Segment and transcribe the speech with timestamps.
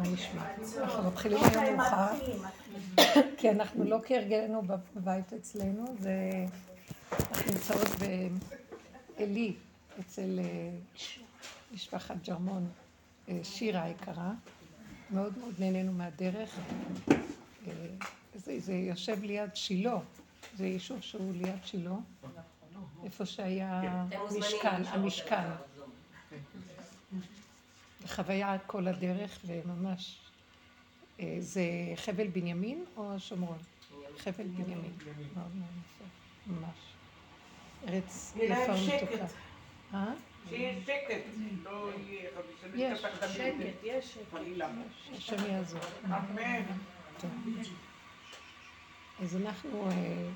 [0.00, 0.42] מה נשמע?
[0.82, 2.12] אנחנו מתחילים היום מאוחר,
[3.38, 4.62] כי אנחנו לא כהרגלנו
[4.96, 6.12] בבית אצלנו, זה...
[7.12, 7.88] אנחנו נמצאות
[9.18, 9.54] בעלי,
[10.00, 10.70] אצל אה,
[11.74, 12.68] משפחת ג'רמון,
[13.28, 14.32] אה, שירה היקרה.
[15.10, 16.58] מאוד מאוד נהנינו מהדרך.
[17.10, 17.72] אה,
[18.34, 19.98] זה, זה יושב ליד שילה,
[20.56, 21.94] זה יישוב שהוא ליד שילה,
[23.04, 24.04] איפה שהיה
[24.38, 25.48] משכן, המשכן.
[28.10, 30.20] חוויה כל הדרך, וממש...
[31.20, 31.62] אה, זה
[31.96, 33.58] חבל בנימין או שומרון?
[34.18, 34.92] חבל בנימין.
[35.34, 36.04] מאוד מאוד יפה,
[36.46, 36.76] ממש.
[37.88, 39.26] ארץ יפה ומתוקה.
[39.94, 40.12] אה?
[40.48, 41.24] שיהיה שקט,
[41.62, 42.30] לא יהיה...
[42.74, 43.36] יש, שקט,
[43.84, 44.38] יש שקט.
[45.16, 45.80] השם יעזור.
[46.04, 46.62] אמן.
[49.22, 50.28] אז אנחנו, אה,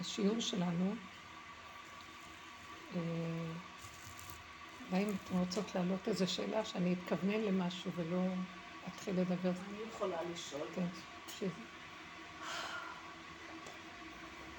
[0.00, 0.94] בשיעור שלנו,
[4.90, 8.22] והאם אתן רוצות להעלות איזו שאלה שאני אתכוונן למשהו ולא
[8.88, 9.50] אתחיל לדבר?
[9.50, 10.68] אני יכולה לשאול.
[10.74, 10.86] כן,
[11.26, 11.52] תקשיבי.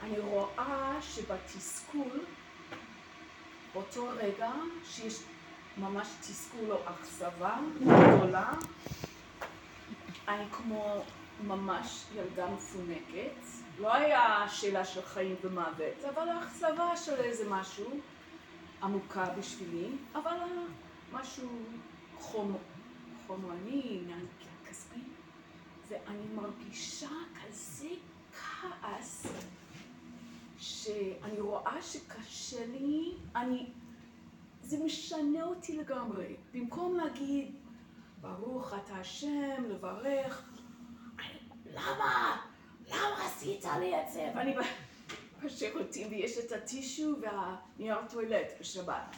[0.04, 2.20] אני רואה שבתסכול,
[3.74, 4.52] באותו רגע
[4.86, 5.20] שיש
[5.78, 8.54] ממש תסכול או אכזבה גדולה,
[10.28, 11.04] אני כמו
[11.44, 13.42] ממש ילדה מפונקת.
[13.80, 18.00] לא היה שאלה של חיים ומוות, אבל אכזבה של איזה משהו.
[18.86, 20.38] עמוקה בשבילי, אבל
[21.12, 21.50] משהו
[22.20, 22.56] חומ...
[23.28, 24.02] חומרני,
[24.70, 25.00] כספי,
[25.88, 27.90] ואני מרגישה כזה
[28.32, 29.26] כעס,
[30.58, 33.70] שאני רואה שקשה לי, אני...
[34.62, 36.36] זה משנה אותי לגמרי.
[36.54, 37.56] במקום להגיד,
[38.22, 40.50] ברוך אתה השם, לברך,
[41.66, 42.42] למה?
[42.88, 44.32] למה עשית לי את זה?
[44.36, 44.56] ואני...
[45.46, 49.16] בשירותים ויש את הטישו והנייר טואלט בשבת.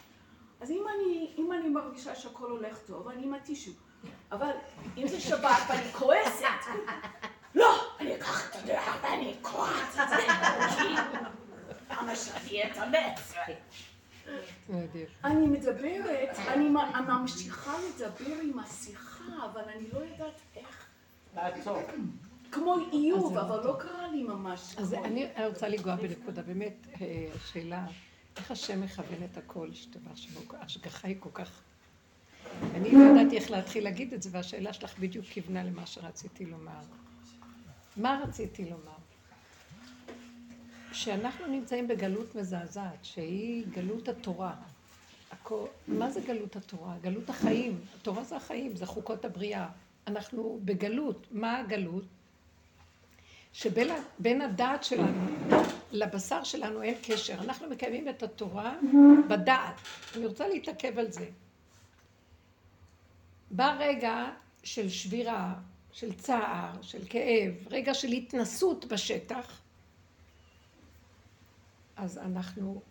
[0.61, 3.71] אז אם אני, אם אני מרגישה שהכל הולך טוב, אני עם הטישו.
[4.31, 4.51] אבל
[4.97, 6.45] אם זה שבת ואני כועסת,
[7.55, 10.27] לא, אני אקח את הדרך ואני אקרעת את זה,
[11.91, 13.33] למה שאני אתאמץ?
[15.23, 16.69] אני מדברת, אני
[17.07, 20.85] ממשיכה לדבר עם השיחה, אבל אני לא יודעת איך.
[21.35, 21.81] לעצור.
[22.51, 24.75] כמו איוב, אבל לא קרה לי ממש.
[24.77, 27.85] אז אני רוצה לנגוע בנקודה, באמת, אה, השאלה,
[28.37, 31.61] איך השם מכוון את הכל, שתדע שההשגחה היא כל כך...
[32.75, 36.81] אני לא ידעתי איך להתחיל להגיד את זה, והשאלה שלך בדיוק כיוונה למה שרציתי לומר.
[37.97, 38.97] מה רציתי לומר?
[40.93, 44.55] שאנחנו נמצאים בגלות מזעזעת, שהיא גלות התורה.
[45.87, 46.95] מה זה גלות התורה?
[47.01, 47.79] גלות החיים.
[47.95, 49.69] התורה זה החיים, זה חוקות הבריאה.
[50.07, 51.27] אנחנו בגלות.
[51.31, 52.05] מה הגלות?
[53.57, 55.27] שבין הדעת שלנו
[55.91, 57.33] לבשר שלנו אין קשר.
[57.33, 58.75] אנחנו מקיימים את התורה
[59.29, 59.75] בדעת.
[60.15, 61.29] אני רוצה להתעכב על זה.
[63.51, 64.25] בא רגע
[64.63, 65.55] של שבירה,
[65.91, 69.61] של צער, של כאב, רגע של התנסות בשטח,
[71.95, 72.81] אז אנחנו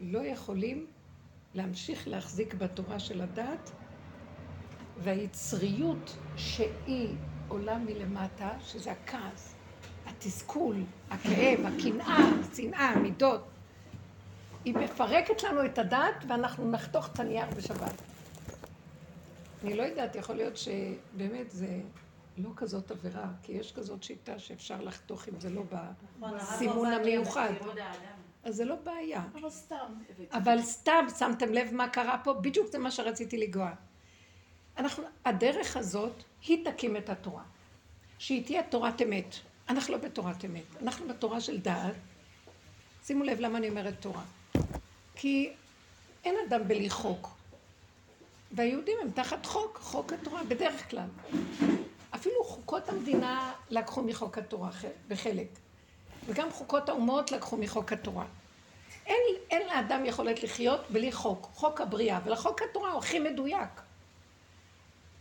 [0.00, 0.86] לא יכולים
[1.54, 3.70] להמשיך להחזיק בתורה של הדת,
[4.98, 7.14] והיצריות שהיא
[7.48, 9.54] עולה מלמטה, שזה הכעס,
[10.06, 10.76] התסכול,
[11.10, 13.44] הכאב, הקנאה, השנאה, המידות.
[14.64, 18.02] היא מפרקת לנו את הדת ואנחנו נחתוך את הנייר בשבת.
[19.64, 21.80] אני לא יודעת, יכול להיות שבאמת זה
[22.38, 25.62] לא כזאת עבירה, כי יש כזאת שיטה שאפשר לחתוך אם זה לא
[26.20, 27.50] בסימון המיוחד.
[28.44, 29.22] אז זה לא בעיה.
[29.34, 29.94] אבל סתם.
[30.32, 32.32] אבל סתם שמתם לב מה קרה פה?
[32.32, 33.70] בדיוק זה מה שרציתי לגוע.
[34.78, 36.12] אנחנו, הדרך הזאת,
[36.46, 37.42] היא תקים את התורה.
[38.18, 39.34] שהיא תהיה תורת אמת.
[39.68, 41.94] אנחנו לא בתורת אמת, אנחנו בתורה של דעת.
[43.04, 44.22] שימו לב למה אני אומרת תורה.
[45.14, 45.50] כי
[46.24, 47.28] אין אדם בלי חוק.
[48.52, 51.08] והיהודים הם תחת חוק, חוק התורה, בדרך כלל.
[52.14, 54.70] אפילו חוקות המדינה לקחו מחוק התורה
[55.08, 55.48] בחלק.
[56.26, 58.26] וגם חוקות האומות לקחו מחוק התורה.
[59.06, 59.16] אין,
[59.50, 63.87] אין לאדם יכולת לחיות בלי חוק, חוק הבריאה, ולחוק התורה הוא הכי מדויק.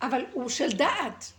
[0.01, 1.31] אבל הוא של דעת.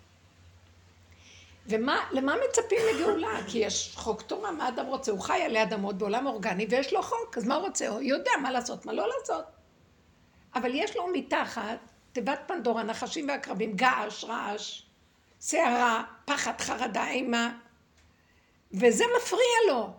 [1.66, 3.38] ולמה מצפים לגאולה?
[3.46, 5.12] כי יש חוק תורה, מה אדם רוצה?
[5.12, 7.88] הוא חי עלי אדמות בעולם אורגני ויש לו חוק, אז מה הוא רוצה?
[7.88, 9.44] הוא יודע מה לעשות, מה לא לעשות.
[10.54, 11.78] אבל יש לו מתחת
[12.12, 14.82] תיבת פנדורה, נחשים ועקרבים, געש, רעש,
[15.40, 17.50] סערה, פחד, חרדה, אימה,
[18.72, 19.90] וזה מפריע לו.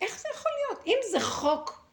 [0.00, 0.86] איך זה יכול להיות?
[0.86, 1.84] אם זה חוק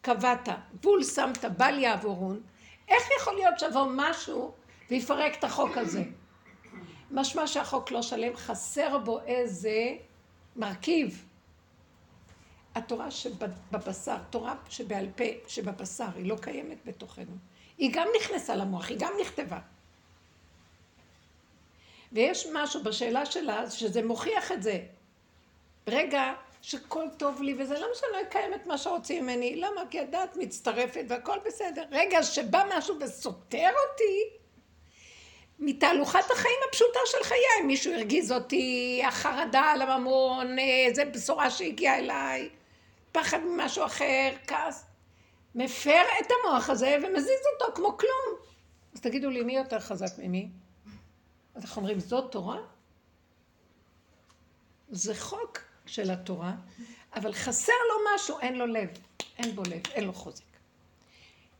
[0.00, 2.40] קבעת, גבול שמת, בל יעבורון,
[2.88, 4.54] איך יכול להיות שיבוא משהו
[4.92, 6.02] ויפרק את החוק הזה.
[7.10, 9.96] משמע שהחוק לא שלם, חסר בו איזה
[10.56, 11.24] מרכיב.
[12.74, 17.36] התורה שבבשר, תורה שבעל פה, שבבשר, היא לא קיימת בתוכנו.
[17.78, 19.58] היא גם נכנסה למוח, היא גם נכתבה.
[22.12, 24.84] ויש משהו בשאלה שלה שזה מוכיח את זה.
[25.88, 29.56] רגע שכל טוב לי, וזה למה שאני לא אקיים את מה שרוצים ממני?
[29.56, 29.82] למה?
[29.90, 31.84] כי הדת מצטרפת והכל בסדר.
[31.90, 34.41] רגע שבא משהו וסותר אותי,
[35.58, 42.48] מתהלוכת החיים הפשוטה של חיי, מישהו הרגיז אותי, החרדה על הממון, איזה בשורה שהגיעה אליי,
[43.12, 44.84] פחד ממשהו אחר, כעס.
[45.54, 48.40] מפר את המוח הזה ומזיז אותו כמו כלום.
[48.94, 50.48] אז תגידו לי, מי יותר חזק ממי?
[51.54, 52.58] אז אנחנו אומרים, זאת תורה?
[54.90, 56.52] זה חוק של התורה,
[57.14, 58.88] אבל חסר לו משהו, אין לו לב,
[59.38, 60.44] אין בו לב, אין לו חוזק.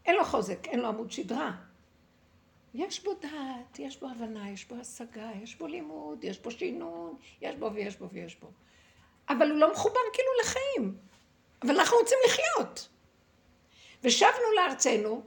[0.06, 1.52] אין לו חוזק, אין לו עמוד שדרה.
[2.74, 7.16] יש בו דעת, יש בו הבנה, יש בו השגה, יש בו לימוד, יש בו שינון,
[7.40, 8.50] יש בו ויש בו ויש בו.
[9.28, 10.96] אבל הוא לא מחובר כאילו לחיים.
[11.62, 12.88] אבל אנחנו רוצים לחיות.
[14.04, 15.22] ושבנו לארצנו,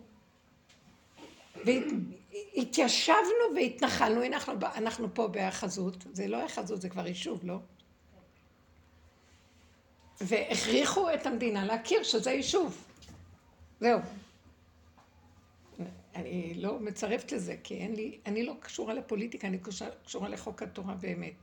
[1.65, 7.57] והתיישבנו והתנחלנו, אנחנו, אנחנו פה בהאחזות, זה לא האחזות, זה כבר יישוב, לא?
[10.21, 12.85] והכריחו את המדינה להכיר שזה יישוב.
[13.79, 13.99] זהו.
[16.15, 19.57] אני לא מצרפת לזה, כי אין לי, אני לא קשורה לפוליטיקה, אני
[20.03, 21.33] קשורה לחוק התורה באמת.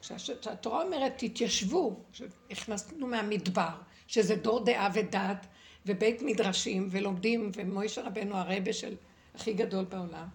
[0.00, 3.74] כשהתורה אומרת, תתיישבו, שהכנסנו מהמדבר,
[4.06, 5.46] שזה דור דעה ודעת,
[5.86, 8.96] ובית מדרשים, ולומדים, ומוישה רבנו הרבה של
[9.34, 10.28] הכי גדול בעולם,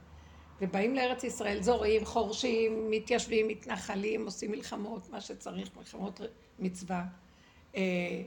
[0.61, 6.21] ובאים לארץ ישראל, זורעים, חורשים, מתיישבים, מתנחלים, עושים מלחמות, מה שצריך, מלחמות
[6.59, 7.05] מצווה.
[7.75, 8.21] אה,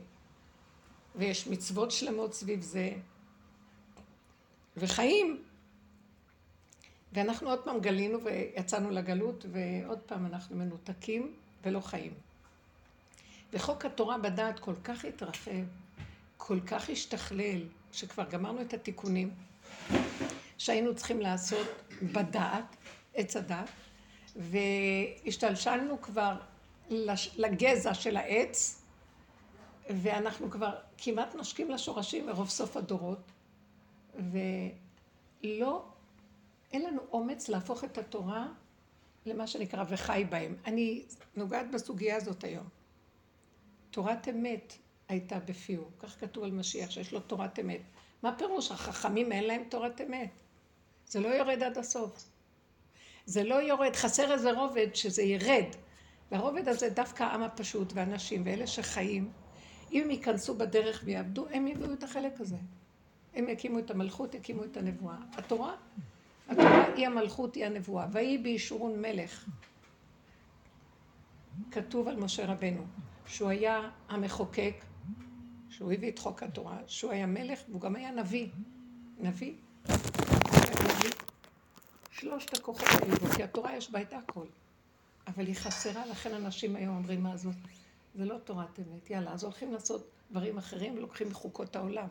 [1.17, 2.93] ויש מצוות שלמות סביב זה,
[4.77, 5.43] וחיים.
[7.13, 11.35] ואנחנו עוד פעם גלינו ויצאנו לגלות, ועוד פעם אנחנו מנותקים
[11.65, 12.15] ולא חיים.
[13.53, 15.65] וחוק התורה בדעת כל כך התרחב,
[16.37, 17.63] כל כך השתכלל,
[17.93, 19.31] שכבר גמרנו את התיקונים
[20.59, 21.67] שהיינו צריכים לעשות
[22.03, 22.77] בדעת,
[23.15, 23.69] עץ הדעת,
[24.37, 26.37] והשתלשלנו כבר
[27.37, 28.83] לגזע של העץ,
[29.91, 33.33] ואנחנו כבר כמעט נושקים לשורשים מרוב סוף הדורות,
[34.15, 35.85] ולא,
[36.73, 38.49] אין לנו אומץ להפוך את התורה
[39.27, 40.57] למה שנקרא וחי בהם.
[40.67, 41.05] אני
[41.37, 42.69] נוגעת בסוגיה הזאת היום.
[43.91, 44.73] תורת אמת
[45.09, 47.81] הייתה בפיהו, כך כתוב על משיח שיש לו תורת אמת.
[48.23, 48.71] מה פירוש?
[48.71, 50.31] החכמים אין להם תורת אמת.
[51.07, 52.25] זה לא יורד עד הסוף.
[53.27, 55.65] זה לא יורד, חסר איזה רובד שזה ירד.
[56.31, 59.31] והרובד הזה דווקא העם הפשוט והנשים ואלה שחיים,
[59.93, 62.57] אם הם ייכנסו בדרך ויעבדו, הם יביאו את החלק הזה.
[63.35, 65.17] הם יקימו את המלכות, יקימו את הנבואה.
[65.33, 65.75] התורה,
[66.49, 68.07] התורה היא המלכות, היא הנבואה.
[68.13, 69.49] ויהי בישורון מלך.
[71.71, 72.83] כתוב על משה רבנו,
[73.27, 74.75] שהוא היה המחוקק,
[75.71, 78.49] שהוא הביא את חוק התורה, שהוא היה מלך והוא גם היה נביא.
[79.19, 79.55] נביא.
[82.11, 84.47] שלושת הכוחות האלו, כי התורה יש בה את הכל.
[85.27, 87.55] אבל היא חסרה, לכן אנשים היום אומרים מה זאת.
[88.15, 92.09] זה לא תורת אמת, יאללה, אז הולכים לעשות דברים אחרים ולוקחים מחוקות העולם.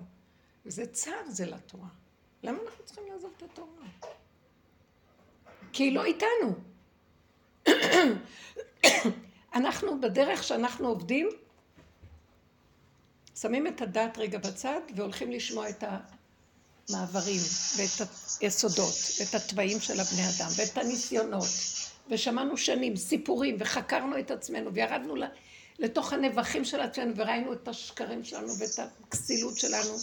[0.65, 1.87] וזה צער זה לתורה.
[2.43, 3.87] למה אנחנו צריכים לעזוב את התורה?
[5.73, 6.55] כי היא לא איתנו.
[9.55, 11.29] אנחנו בדרך שאנחנו עובדים,
[13.35, 15.83] שמים את הדת רגע בצד והולכים לשמוע את
[16.89, 17.41] המעברים
[17.77, 18.07] ואת
[18.41, 21.47] היסודות ואת התוואים של הבני אדם ואת הניסיונות
[22.09, 25.15] ושמענו שנים סיפורים וחקרנו את עצמנו וירדנו
[25.79, 29.97] לתוך הנבחים של עצמנו וראינו את השקרים שלנו ואת הכסילות שלנו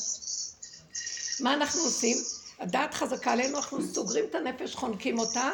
[1.41, 2.17] מה אנחנו עושים?
[2.59, 5.51] הדעת חזקה עלינו, אנחנו סוגרים את הנפש, חונקים אותה,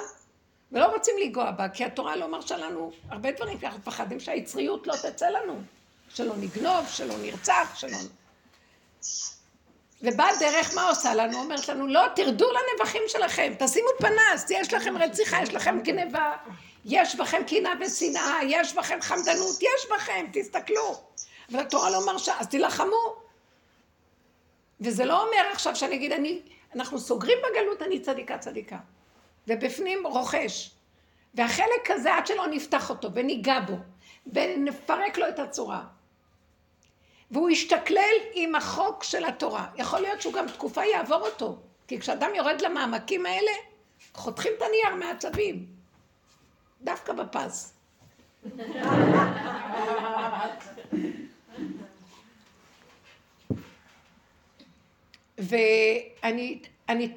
[0.73, 4.87] ולא רוצים לנגוע בה, כי התורה לא מרשה לנו הרבה דברים, כי אנחנו מפחדים שהיצריות
[4.87, 5.61] לא תצא לנו,
[6.09, 7.97] שלא נגנוב, שלא נרצח, שלא...
[10.03, 11.39] ובאה דרך, מה עושה לנו?
[11.39, 16.33] אומרת לנו, לא, תרדו לנבחים שלכם, תשימו פנס, יש לכם רציחה, יש לכם גניבה,
[16.85, 21.01] יש בכם קנאה ושנאה, יש בכם חמדנות, יש בכם, תסתכלו.
[21.53, 23.22] אבל התורה לא מרשה, אז תילחמו.
[24.83, 26.41] וזה לא אומר עכשיו שאני אגיד, אני,
[26.75, 28.79] אנחנו סוגרים בגלות, אני צדיקה צדיקה.
[29.49, 30.71] ובפנים רוכש.
[31.35, 33.77] והחלק הזה, עד שלא נפתח אותו וניגע בו,
[34.33, 35.85] ונפרק לו את הצורה.
[37.31, 39.67] והוא ישתכלל עם החוק של התורה.
[39.77, 41.57] יכול להיות שהוא גם תקופה יעבור אותו.
[41.89, 43.53] כי כשאדם יורד למעמקים האלה,
[44.15, 45.67] חותכים את הנייר מהצווים.
[46.83, 47.75] דווקא בפס.
[55.43, 57.09] ואני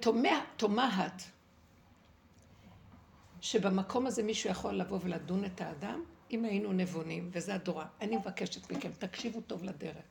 [0.57, 1.23] תומעת
[3.41, 7.85] שבמקום הזה מישהו יכול לבוא ולדון את האדם, אם היינו נבונים, וזה הדורה.
[8.01, 10.03] אני מבקשת מכם, תקשיבו טוב לדרך.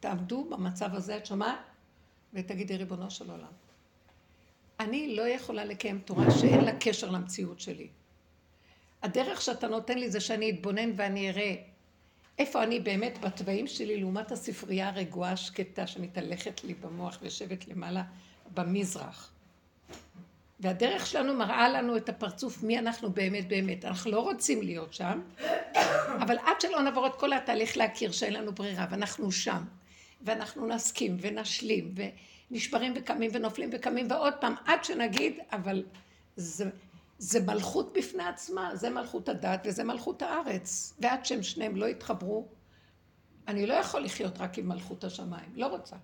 [0.00, 1.58] תעמדו במצב הזה, את שומעת?
[2.34, 3.52] ותגידי, ריבונו של עולם,
[4.80, 7.88] אני לא יכולה לקיים תורה שאין לה קשר למציאות שלי.
[9.02, 11.54] הדרך שאתה נותן לי זה שאני אתבונן ואני אראה
[12.40, 18.02] איפה אני באמת בתוואים שלי לעומת הספרייה הרגועה השקטה שמתהלכת לי במוח ויושבת למעלה
[18.54, 19.32] במזרח.
[20.60, 23.84] והדרך שלנו מראה לנו את הפרצוף מי אנחנו באמת באמת.
[23.84, 25.20] אנחנו לא רוצים להיות שם,
[26.22, 29.64] אבל עד שלא נעבור את כל התהליך להכיר שאין לנו ברירה, ואנחנו שם,
[30.22, 31.94] ואנחנו נסכים ונשלים,
[32.50, 35.84] ונשברים וקמים ונופלים וקמים, ועוד פעם, עד שנגיד, אבל
[36.36, 36.70] זה,
[37.20, 40.94] זה מלכות בפני עצמה, זה מלכות הדת וזה מלכות הארץ.
[40.98, 42.48] ועד שהם שניהם לא יתחברו,
[43.48, 45.96] אני לא יכול לחיות רק עם מלכות השמיים, לא רוצה.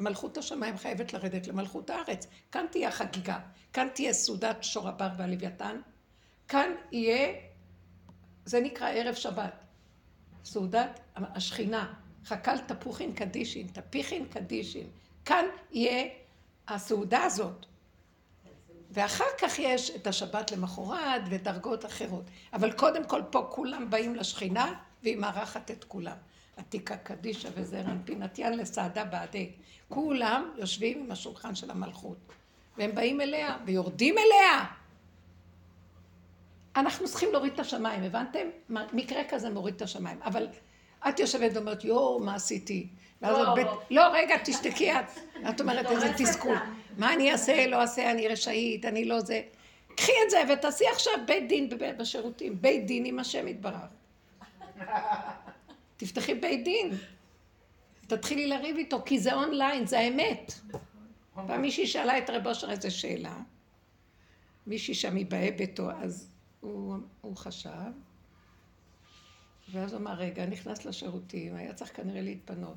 [0.00, 2.26] מלכות השמיים חייבת לרדת למלכות הארץ.
[2.52, 3.38] כאן תהיה החגיגה,
[3.72, 5.80] כאן תהיה סעודת שור הבר והלוויתן,
[6.48, 7.34] כאן יהיה,
[8.44, 9.64] זה נקרא ערב שבת,
[10.44, 11.94] סעודת השכינה,
[12.24, 14.86] חכ"ל תפוחין קדישין, תפיחין קדישין,
[15.24, 16.08] כאן יהיה
[16.68, 17.66] הסעודה הזאת.
[18.96, 22.24] ואחר כך יש את השבת למחרת ודרגות אחרות.
[22.52, 26.16] אבל קודם כל פה כולם באים לשכינה והיא מארחת את כולם.
[26.56, 29.50] עתיקה קדישה וזרע אנפינתיין לסעדה בעדי.
[29.88, 32.16] כולם יושבים עם השולחן של המלכות.
[32.76, 34.64] והם באים אליה ויורדים אליה.
[36.76, 38.48] אנחנו צריכים להוריד את השמיים, הבנתם?
[38.68, 40.22] מקרה כזה מוריד את השמיים.
[40.22, 40.46] אבל
[41.08, 42.88] את יושבת ואומרת, יואו, מה עשיתי?
[43.22, 43.66] ואז לא, בית...
[43.90, 45.10] לא, רגע, תשתקי את.
[45.48, 46.56] את אומרת, איזה תסכול.
[46.96, 49.42] מה אני אעשה, לא אעשה, אני רשאית, אני לא זה.
[49.96, 52.62] קחי את זה ותעשי עכשיו בית דין בשירותים.
[52.62, 53.90] בית דין עם השם יתברך.
[55.96, 56.90] תפתחי בית דין.
[58.06, 60.52] תתחילי לריב איתו, כי זה אונליין, זה האמת.
[61.46, 63.36] פעם מישהי שאלה את רב אושר איזה שאלה,
[64.66, 66.28] מישהי שם מבאה ביתו, אז
[66.60, 67.70] הוא, הוא חשב,
[69.72, 72.76] ואז הוא אמר, רגע, נכנס לשירותים, היה צריך כנראה להתפנות.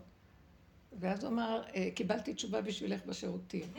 [0.94, 3.74] ואז הוא אמר, אה, קיבלתי תשובה בשבילך בשירותים.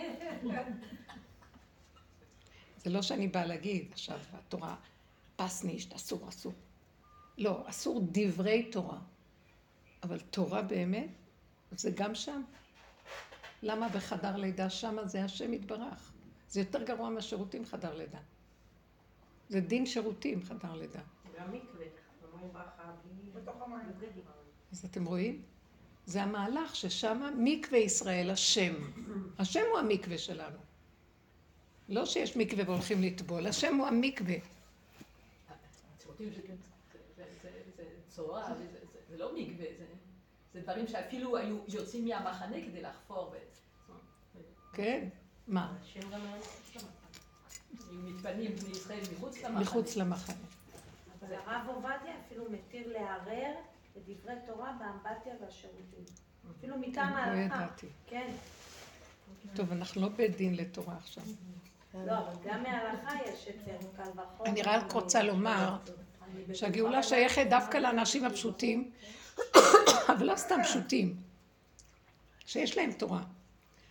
[2.76, 4.76] זה לא שאני באה להגיד עכשיו, התורה,
[5.36, 6.52] פסנישט, אסור, אסור.
[7.38, 8.98] לא, אסור דברי תורה.
[10.02, 11.08] אבל תורה באמת,
[11.70, 12.42] זה גם שם.
[13.62, 16.12] למה בחדר לידה שמה זה השם יתברך?
[16.48, 18.18] זה יותר גרוע מהשירותים חדר לידה.
[19.48, 21.00] זה דין שירותים חדר לידה.
[21.38, 21.86] גם מקווה,
[22.32, 22.92] אומרים ברכה
[23.34, 23.86] בתוך המים.
[24.72, 25.42] אז אתם רואים?
[26.10, 28.74] זה המהלך ששם מקווה ישראל השם.
[29.38, 30.58] השם הוא המקווה שלנו.
[31.88, 34.34] לא שיש מקווה והולכים לטבול, השם הוא המקווה.
[36.18, 38.54] זה צורה,
[39.10, 39.66] זה לא מקווה,
[40.54, 43.34] זה דברים שאפילו היו יוצאים מהמחנה כדי לחפור.
[44.72, 45.08] כן,
[45.46, 45.76] מה?
[45.82, 46.36] השם גם היה
[47.90, 49.60] היו מתפנים בני ישראל מחוץ למחנה.
[49.60, 50.36] מחוץ למחנה.
[51.20, 53.54] אבל הרב עובדיה אפילו מתיר לערער
[53.96, 56.04] לדברי תורה באמבטיה והשירותים.
[56.58, 57.66] אפילו מטעם לא ההלכה.
[58.06, 58.30] כן.
[59.54, 61.24] טוב, אנחנו לא בית דין לתורה עכשיו.
[61.94, 64.50] לא, אבל גם מההלכה יש את זה, קל וחומר.
[64.50, 65.76] אני רק רוצה לומר
[66.54, 68.90] שהגאולה שייכת דווקא לאנשים הפשוטים,
[70.12, 71.16] אבל לא סתם פשוטים,
[72.46, 73.22] שיש להם תורה.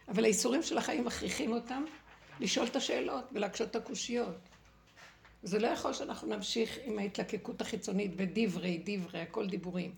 [0.07, 1.83] אבל האיסורים של החיים מכריחים אותם
[2.39, 4.48] לשאול את השאלות ולהקשות את הקושיות.
[5.43, 9.93] זה לא יכול שאנחנו נמשיך עם ההתלקקות החיצונית ודברי, דברי, הכל דיבורים.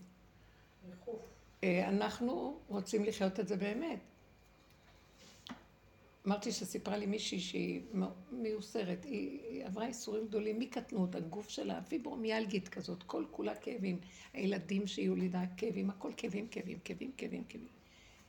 [1.64, 3.98] אה, אנחנו רוצים לחיות את זה באמת.
[6.26, 7.80] אמרתי שסיפרה לי מישהי שהיא
[8.32, 14.00] מיוסרת, היא, עברה איסורים גדולים מקטנות, הגוף שלה פיברומיאלגית כזאת, כל כולה כאבים,
[14.32, 17.68] הילדים שיהיו לידה כאבים, הכל כאבים, כאבים, כאבים, כאבים, כאבים.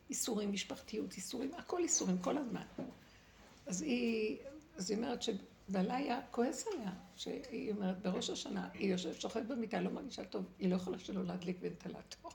[0.09, 2.63] איסורים, משפחתיות, איסורים, הכל איסורים, כל הזמן.
[3.65, 4.37] אז היא,
[4.77, 5.21] אז היא אומרת
[5.67, 10.45] שבעלה היה כועס עליה, שהיא אומרת, בראש השנה, היא יושבת, שוכבת במיטה, לא מרגישה טוב,
[10.59, 12.31] היא לא יכולה שלא להדליק ונטלטור.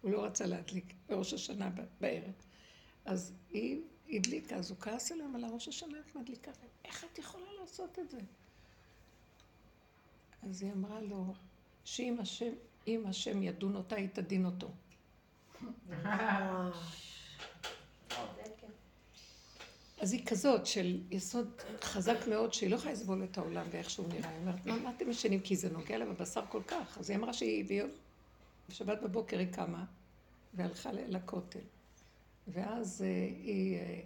[0.00, 2.32] הוא לא רצה להדליק בראש השנה בערב.
[3.04, 6.50] אז היא הדליקה, אז הוא כעס עליהם על הראש השנה, את מדליקה,
[6.84, 8.18] איך את יכולה לעשות את זה?
[10.42, 11.34] אז היא אמרה לו,
[11.84, 12.52] שאם השם,
[13.06, 14.70] השם ידון אותה, היא תדין אותו.
[20.00, 21.50] אז היא כזאת של יסוד
[21.82, 24.28] חזק מאוד, שהיא לא יכולה לסבול את העולם ואיך שהוא נראה.
[24.28, 25.40] היא אומרת, מה, אתם ישנים?
[25.40, 26.98] כי זה נוגע לה בבשר כל כך.
[26.98, 27.90] אז היא אמרה שהיא ביום,
[28.68, 29.84] בשבת בבוקר היא קמה
[30.54, 31.58] והלכה לכותל.
[32.48, 33.08] ואז אה,
[33.44, 34.00] היא, אה,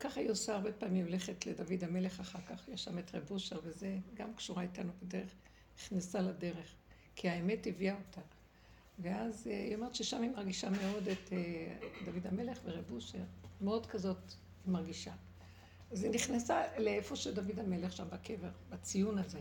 [0.00, 3.60] ככה היא עושה הרבה פעמים, הולכת לדוד המלך אחר כך, יש שם את רב אושר
[3.64, 5.34] וזה, גם קשורה איתנו בדרך,
[5.78, 6.74] נכנסה לדרך,
[7.16, 8.20] כי האמת הביאה אותה.
[8.98, 11.32] ואז אה, היא אומרת ששם היא מרגישה מאוד את
[12.04, 12.84] דוד המלך ורב
[13.60, 14.32] מאוד כזאת
[14.64, 15.12] היא מרגישה.
[15.92, 19.40] אז היא נכנסה לאיפה שדוד המלך שם בקבר, בציון הזה.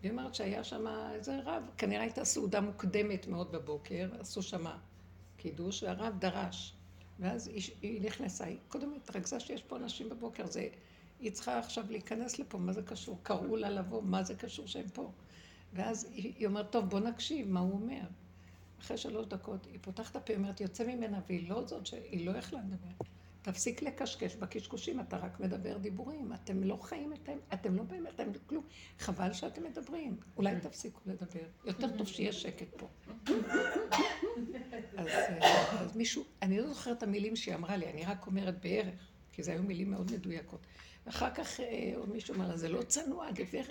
[0.00, 4.64] והיא אומרת שהיה שם איזה רב, כנראה הייתה סעודה מוקדמת מאוד בבוקר, עשו שם
[5.36, 6.74] קידוש, והרב דרש.
[7.18, 10.68] ואז היא, היא נכנסה, היא קודם התרכזה שיש פה אנשים בבוקר, זה
[11.20, 13.18] היא צריכה עכשיו להיכנס לפה, מה זה קשור?
[13.22, 15.12] קראו לה לבוא, מה זה קשור שהם פה?
[15.72, 18.02] ואז היא, היא אומרת, טוב, בוא נקשיב מה הוא אומר.
[18.80, 22.38] אחרי שלוש דקות, היא פותחת את הפה, אומרת, יוצא ממנה, והיא לא זאת שהיא לא
[22.38, 23.04] יכלה לדבר.
[23.42, 26.32] תפסיק לקשקש בקשקושים, אתה רק מדבר דיבורים.
[26.32, 28.64] אתם לא חיים את האמת, אתם לא באמת, אתם כלום.
[28.98, 30.16] חבל שאתם מדברים.
[30.36, 31.46] אולי תפסיקו לדבר.
[31.64, 32.88] יותר טוב שיהיה שקט פה.
[34.96, 38.60] אז, אה, אז מישהו, אני לא זוכרת את המילים שהיא אמרה לי, אני רק אומרת
[38.60, 40.66] בערך, כי זה היו מילים מאוד מדויקות.
[41.06, 43.70] ואחר כך אה, עוד מישהו אמר לה, זה לא צנוע, גברת.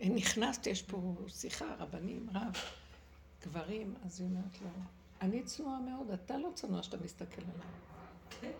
[0.00, 2.54] אה, נכנסת, יש פה שיחה, רבנים, רב,
[3.42, 4.68] גברים, אז היא אומרת לו,
[5.20, 7.91] אני צנועה מאוד, אתה לא צנוע שאתה מסתכל עליי.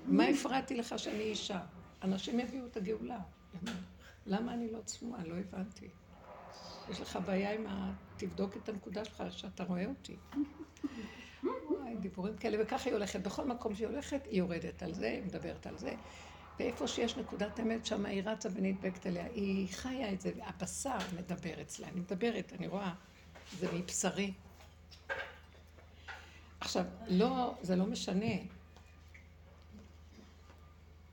[0.06, 1.60] מה הפרעתי לך שאני אישה?
[2.02, 3.18] אנשים יביאו את הגאולה.
[4.26, 5.24] למה אני לא צנועה?
[5.24, 5.88] לא הבנתי.
[6.90, 7.92] יש לך בעיה עם ה...
[8.16, 10.16] תבדוק את הנקודה שלך, שאתה רואה אותי.
[11.42, 13.20] וואי, דיבורים כאלה, וככה היא הולכת.
[13.20, 15.94] בכל מקום שהיא הולכת, היא יורדת על זה, היא מדברת על זה.
[16.58, 19.24] ואיפה שיש נקודת אמת, שם היא רצה ונדבקת אליה.
[19.24, 21.88] היא חיה את זה, הבשר מדבר אצלה.
[21.88, 22.94] אני מדברת, אני רואה,
[23.58, 24.32] זה מבשרי.
[26.60, 28.34] עכשיו, לא, זה לא משנה.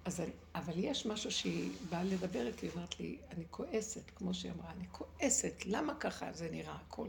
[0.10, 4.34] אז, אני- אבל יש משהו שהיא באה לדבר איתי, היא אומרת לי, אני כועסת, כמו
[4.34, 7.08] שהיא אמרה, אני כועסת, למה ככה זה נראה הכל?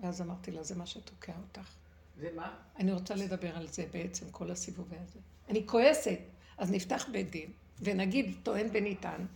[0.00, 1.68] ואז אמרתי לה, זה מה שתוקע אותך.
[2.20, 2.56] זה מה?
[2.78, 5.18] אני רוצה לדבר על זה בעצם, כל הסיבובי הזה.
[5.48, 6.18] אני כועסת,
[6.58, 9.26] אז נפתח בית דין, ונגיד טוען וניתן,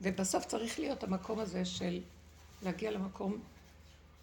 [0.00, 2.02] ובסוף צריך להיות המקום הזה של
[2.62, 3.42] להגיע למקום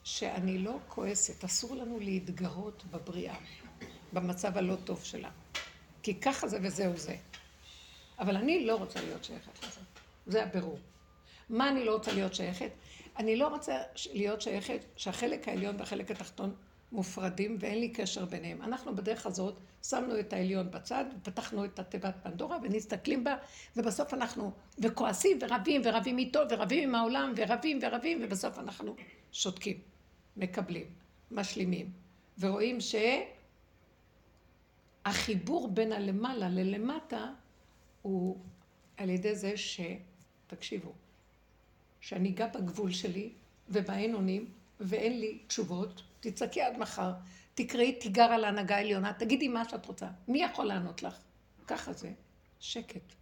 [0.04, 3.36] שאני לא כועסת, אסור לנו להתגרות בבריאה,
[4.14, 5.32] במצב הלא טוב שלה.
[6.04, 7.16] כי ככה זה וזהו זה.
[8.20, 9.80] אבל אני לא רוצה להיות שייכת לזה.
[10.28, 10.80] זה הבירור.
[11.50, 12.72] מה אני לא רוצה להיות שייכת?
[13.18, 13.78] אני לא רוצה
[14.14, 16.56] להיות שייכת שהחלק העליון והחלק התחתון
[16.92, 18.62] מופרדים ואין לי קשר ביניהם.
[18.62, 23.36] אנחנו בדרך הזאת שמנו את העליון בצד, פתחנו את התיבת פנדורה ונסתכלים בה,
[23.76, 28.96] ובסוף אנחנו, וכועסים ורבים ורבים איתו ורבים עם העולם ורבים ורבים, ובסוף אנחנו
[29.32, 29.78] שותקים,
[30.38, 30.86] מקבלים,
[31.32, 31.92] משלימים,
[32.40, 32.78] ורואים
[35.06, 37.34] שהחיבור בין הלמעלה ללמטה
[38.02, 38.38] הוא
[38.98, 39.82] על ידי זה ש...
[40.50, 40.94] תקשיבו,
[42.02, 43.32] שאני אגע בגבול שלי
[43.70, 47.12] ובאין אונים ואין לי תשובות, תצעקי עד מחר,
[47.56, 50.08] תקראי תיגר על ההנהגה העליונה, תגידי מה שאת רוצה.
[50.28, 51.16] מי יכול לענות לך?
[51.68, 52.12] ככה זה,
[52.60, 53.14] שקט.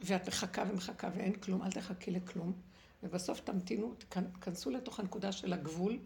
[0.00, 2.52] ואת מחכה ומחכה ואין כלום, אל תחכי לכלום.
[3.02, 3.94] ובסוף תמתינו,
[4.40, 5.98] תכנסו לתוך הנקודה של הגבול,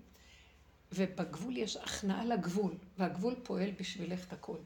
[0.92, 4.56] ובגבול יש הכנעה לגבול, והגבול פועל בשבילך את הכל.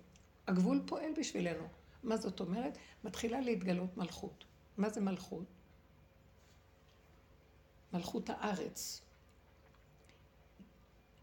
[0.47, 1.65] הגבול פועל בשבילנו.
[2.05, 2.79] מה זאת אומרת?
[3.05, 4.45] מתחילה להתגלות מלכות.
[4.77, 5.45] מה זה מלכות?
[7.93, 9.01] מלכות הארץ.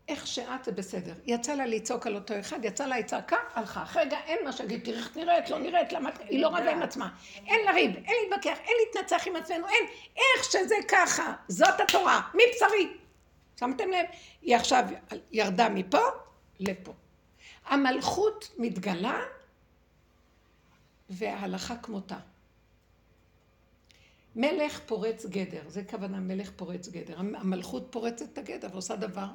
[0.08, 1.14] איך שאת זה בסדר.
[1.26, 3.84] יצא לה לצעוק על אותו אחד, יצא לה צעקה, הלכה.
[3.84, 6.10] אחרי רגע אין מה שיגיד, תראי איך נראית, לא נראית, למה...
[6.20, 7.10] היא לא רבה עם עצמה.
[7.48, 9.86] אין לריב, אין להתווכח, אין להתנצח עם עצמנו, אין.
[10.16, 12.98] איך שזה ככה, זאת התורה, מבשרי.
[13.60, 14.06] שמתם לב?
[14.42, 14.84] היא עכשיו
[15.32, 16.04] ירדה מפה
[16.60, 16.94] לפה.
[17.66, 19.22] המלכות מתגלה
[21.12, 22.20] וההלכה כמותה.
[24.36, 27.20] מלך פורץ גדר, זה כוונה מלך פורץ גדר.
[27.20, 29.28] המלכות פורצת את הגדר ועושה דבר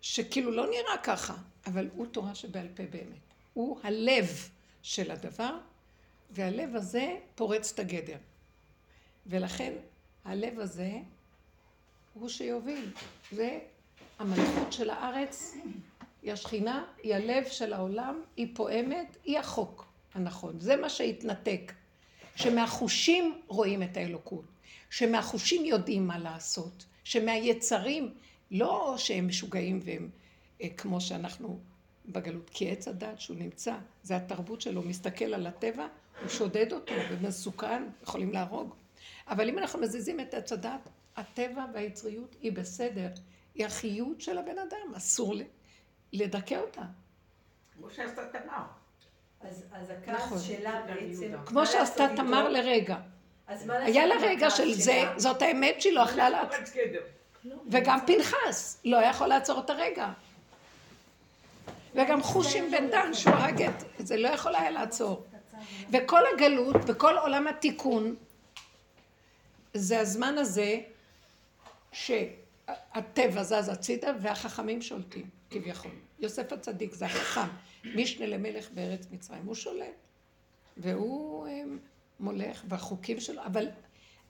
[0.00, 1.34] שכאילו לא נראה ככה,
[1.66, 3.18] אבל הוא תורה שבעל פה באמת.
[3.54, 4.26] הוא הלב
[4.82, 5.58] של הדבר,
[6.30, 8.18] והלב הזה פורץ את הגדר.
[9.26, 9.72] ולכן
[10.24, 10.92] הלב הזה
[12.14, 12.92] הוא שיוביל.
[13.32, 13.58] זה
[14.18, 15.54] המלכות של הארץ,
[16.22, 20.60] היא השכינה, היא הלב של העולם, היא פועמת, היא החוק הנכון.
[20.60, 21.72] זה מה שהתנתק.
[22.36, 24.44] שמהחושים רואים את האלוקות,
[24.90, 28.14] שמהחושים יודעים מה לעשות, שמהיצרים,
[28.50, 30.10] לא שהם משוגעים והם
[30.60, 31.60] אה, כמו שאנחנו
[32.06, 35.86] בגלות, כי עץ הדת שהוא נמצא, זה התרבות שלו, מסתכל על הטבע,
[36.20, 38.74] הוא שודד אותו ומסוכן, יכולים להרוג.
[39.28, 43.08] אבל אם אנחנו מזיזים את עץ הדת, הטבע והיצריות היא בסדר,
[43.54, 45.34] היא החיות של הבן אדם, אסור
[46.12, 46.82] לדכא אותה.
[47.76, 48.64] כמו שעשתה תמר.
[49.48, 50.38] אז, אז נכון.
[50.38, 51.32] הכעס שלה בעצם...
[51.46, 52.48] כמו שעשתה תמר?
[52.48, 52.96] לרגע.
[53.46, 55.04] אז מה לעשות היה לה רגע של זה?
[55.16, 56.46] זאת האמת שהיא לא יכלה לה...
[56.46, 57.00] פורץ גדר.
[57.70, 60.08] וגם פנחס לא יכול לעצור את הרגע.
[61.94, 65.26] וגם חושים בן דן שהוא הרג את זה לא יכול היה לעצור.
[65.90, 68.14] וכל הגלות וכל עולם התיקון
[69.74, 70.80] זה הזמן הזה
[71.92, 75.90] שהטבע זז הצידה והחכמים שולטים כביכול.
[76.18, 77.48] יוסף הצדיק זה החכם,
[77.84, 79.94] משנה למלך בארץ מצרים, הוא שולט.
[80.76, 81.62] והוא אה,
[82.20, 83.68] מולך והחוקים שלו, אבל,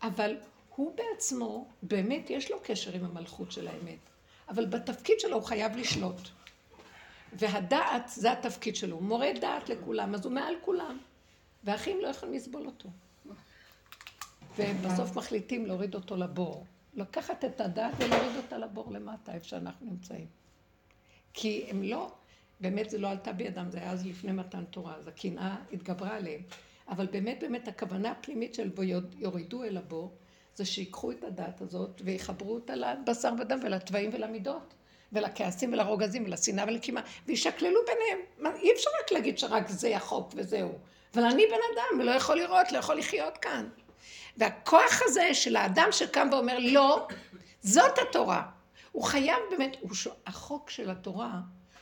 [0.03, 0.37] אבל
[0.77, 3.99] הוא בעצמו, באמת יש לו קשר עם המלכות של האמת,
[4.49, 6.29] אבל בתפקיד שלו הוא חייב לשלוט.
[7.33, 10.99] והדעת זה התפקיד שלו, הוא מורה דעת לכולם, אז הוא מעל כולם,
[11.65, 12.89] והאחים לא יכולים לסבול אותו.
[14.57, 16.67] ובסוף מחליטים להוריד אותו לבור.
[16.95, 20.27] לקחת את הדעת ולהוריד אותה לבור למטה, איפה שאנחנו נמצאים.
[21.35, 22.13] כי הם לא,
[22.61, 26.41] באמת זה לא עלתה בידם, זה היה אז לפני מתן תורה, אז הקנאה התגברה עליהם.
[26.89, 28.83] אבל באמת באמת הכוונה הפנימית של בו
[29.19, 30.13] יורידו אל הבור,
[30.55, 34.75] זה שיקחו את הדת הזאת ויחברו אותה לבשר ודם ולתוואים ולמידות.
[35.13, 38.19] ולכעסים ולרוגזים ולשנאה ולקימה, וישקללו ביניהם.
[38.39, 40.73] מה, אי אפשר רק להגיד שרק זה החוק וזהו.
[41.15, 43.69] אבל אני בן אדם ולא יכול לראות, לא יכול לחיות כאן.
[44.37, 47.07] והכוח הזה של האדם שקם ואומר לא,
[47.63, 48.43] זאת התורה.
[48.95, 50.09] הוא חייב באמת, הוא ש...
[50.27, 51.41] החוק של התורה,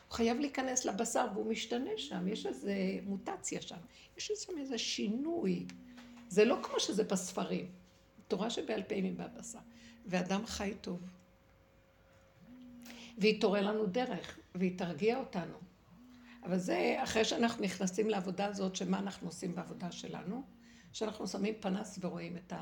[0.09, 3.77] הוא חייב להיכנס לבשר והוא משתנה שם, יש איזה מוטציה שם,
[4.17, 5.67] יש שם איזה שינוי.
[6.29, 7.71] זה לא כמו שזה בספרים.
[8.29, 9.59] תורה שבעל פה היא בבשר.
[10.07, 11.01] ואדם חי טוב.
[13.19, 15.59] והיא תורה לנו דרך, והיא תרגיע אותנו.
[16.43, 20.43] אבל זה אחרי שאנחנו נכנסים לעבודה הזאת, שמה אנחנו עושים בעבודה שלנו?
[20.93, 22.53] שאנחנו שמים פנס ורואים את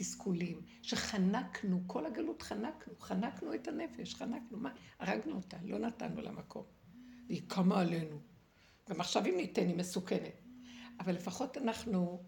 [0.00, 4.70] התסכולים, שחנקנו, כל הגלות חנקנו, חנקנו את הנפש, חנקנו, מה?
[4.98, 6.62] הרגנו אותה, לא נתנו לה מקום.
[7.26, 8.20] והיא קמה עלינו.
[8.90, 10.42] גם עכשיו אם ניתן, היא מסוכנת.
[11.00, 12.22] אבל לפחות אנחנו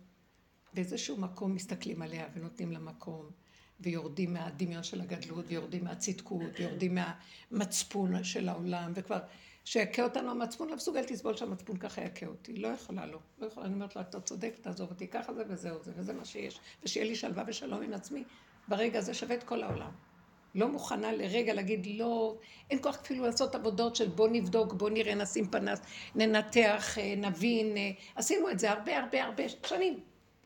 [0.74, 3.30] באיזשהו מקום מסתכלים עליה ונותנים לה מקום,
[3.80, 6.98] ויורדים מהדמיון של הגדלות, ויורדים מהצדקות, ויורדים
[7.50, 9.18] מהמצפון של העולם, וכבר,
[9.64, 12.56] שיכה אותנו המצפון, לא מסוגלת לסבול שהמצפון ככה יכה אותי.
[12.56, 13.18] לא יכולה, לא.
[13.38, 16.24] לא יכולה, אני אומרת לה, אתה צודק, תעזוב אותי, ככה זה וזהו זה, וזה מה
[16.24, 16.60] שיש.
[16.82, 18.24] ושיהיה לי שלווה ושלום עם עצמי,
[18.68, 19.90] ברגע הזה שווה את כל העולם.
[20.54, 22.36] לא מוכנה לרגע להגיד לא,
[22.70, 25.80] אין כוח אפילו לעשות עבודות של בוא נבדוק, בוא נראה, נשים פנס,
[26.14, 27.76] ננתח, אה, נבין.
[27.76, 30.00] אה, עשינו את זה הרבה הרבה הרבה שנים,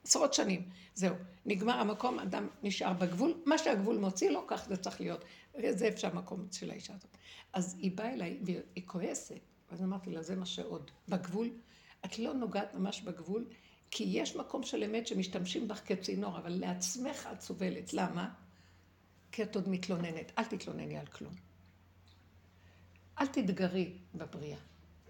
[0.05, 0.63] עשרות שנים.
[0.95, 1.15] זהו,
[1.47, 5.25] נגמר המקום, אדם נשאר בגבול, מה שהגבול מוציא לו, כך זה צריך להיות.
[5.71, 7.17] זה איפה שהמקום של האישה הזאת.
[7.53, 9.41] אז היא באה אליי, והיא כועסת,
[9.71, 10.91] אז אמרתי לה, זה מה שעוד.
[11.09, 11.51] בגבול,
[12.05, 13.47] את לא נוגעת ממש בגבול,
[13.91, 17.95] כי יש מקום של אמת שמשתמשים בך כצינור, אבל לעצמך את סובלת.
[17.95, 18.35] למה?
[19.33, 20.33] כי את עוד מתלוננת.
[20.39, 21.35] אל תתלונני על כלום.
[23.21, 24.59] אל תתגרי בבריאה.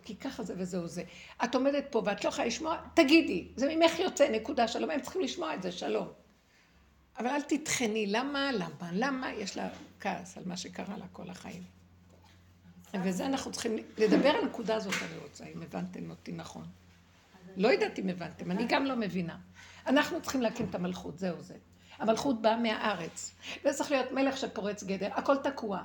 [0.05, 1.05] כי ככה זה וזהו זה.
[1.45, 5.23] את עומדת פה ואת לא יכולה לשמוע, תגידי, זה ממך יוצא, נקודה, שלום, הם צריכים
[5.23, 6.09] לשמוע את זה, שלום.
[7.19, 9.69] אבל אל תטחני, למה, למה, למה, יש לה
[10.01, 11.63] כעס על מה שקרה לה כל החיים.
[13.05, 16.65] וזה אנחנו צריכים לדבר על הנקודה הזאת, אני רוצה, אם הבנתם אותי נכון.
[17.57, 19.37] לא יודעת אם הבנתם, אני גם לא מבינה.
[19.87, 21.55] אנחנו צריכים להקים את המלכות, זהו זה.
[21.99, 23.35] המלכות באה מהארץ.
[23.65, 25.83] וזה צריך להיות מלך שפורץ גדר, הכל תקוע.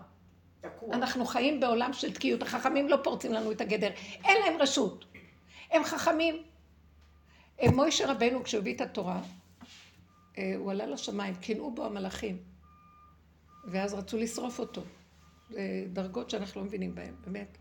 [0.61, 0.95] תקוע.
[0.95, 3.89] אנחנו חיים בעולם של תקיעות, החכמים לא פורצים לנו את הגדר,
[4.25, 5.05] אין להם רשות.
[5.71, 6.43] הם חכמים.
[7.73, 9.21] מוישה רבנו, כשהוא הביא את התורה, אה,
[10.57, 12.37] הוא עלה לשמיים, קינאו בו המלאכים,
[13.65, 14.81] ואז רצו לשרוף אותו.
[15.49, 17.57] זה דרגות שאנחנו לא מבינים בהן, באמת.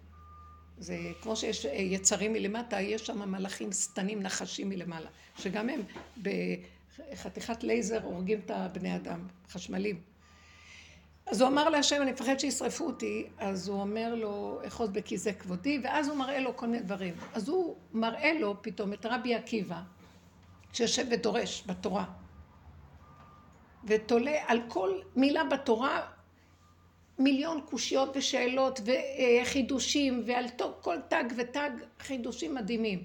[0.79, 5.81] זה כמו שיש אה, יצרים מלמטה, יש שם מלאכים שטנים, נחשים מלמעלה, שגם הם
[7.13, 10.01] בחתיכת לייזר הורגים את הבני אדם, חשמלים.
[11.27, 15.81] אז הוא אמר להשם, אני מפחד שישרפו אותי, אז הוא אומר לו, אחוז בכיסא כבודי,
[15.83, 17.15] ואז הוא מראה לו כל מיני דברים.
[17.33, 19.81] אז הוא מראה לו פתאום את רבי עקיבא,
[20.73, 22.05] שיושב ודורש בתורה,
[23.89, 26.07] ותולה על כל מילה בתורה
[27.19, 30.45] מיליון קושיות ושאלות וחידושים, ועל
[30.81, 31.71] כל תג ותג
[32.01, 33.05] חידושים מדהימים.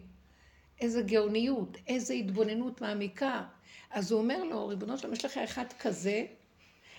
[0.81, 3.43] איזה גאוניות, איזה התבוננות מעמיקה.
[3.91, 6.25] אז הוא אומר לו, ריבונו שלום, יש לך אחד כזה,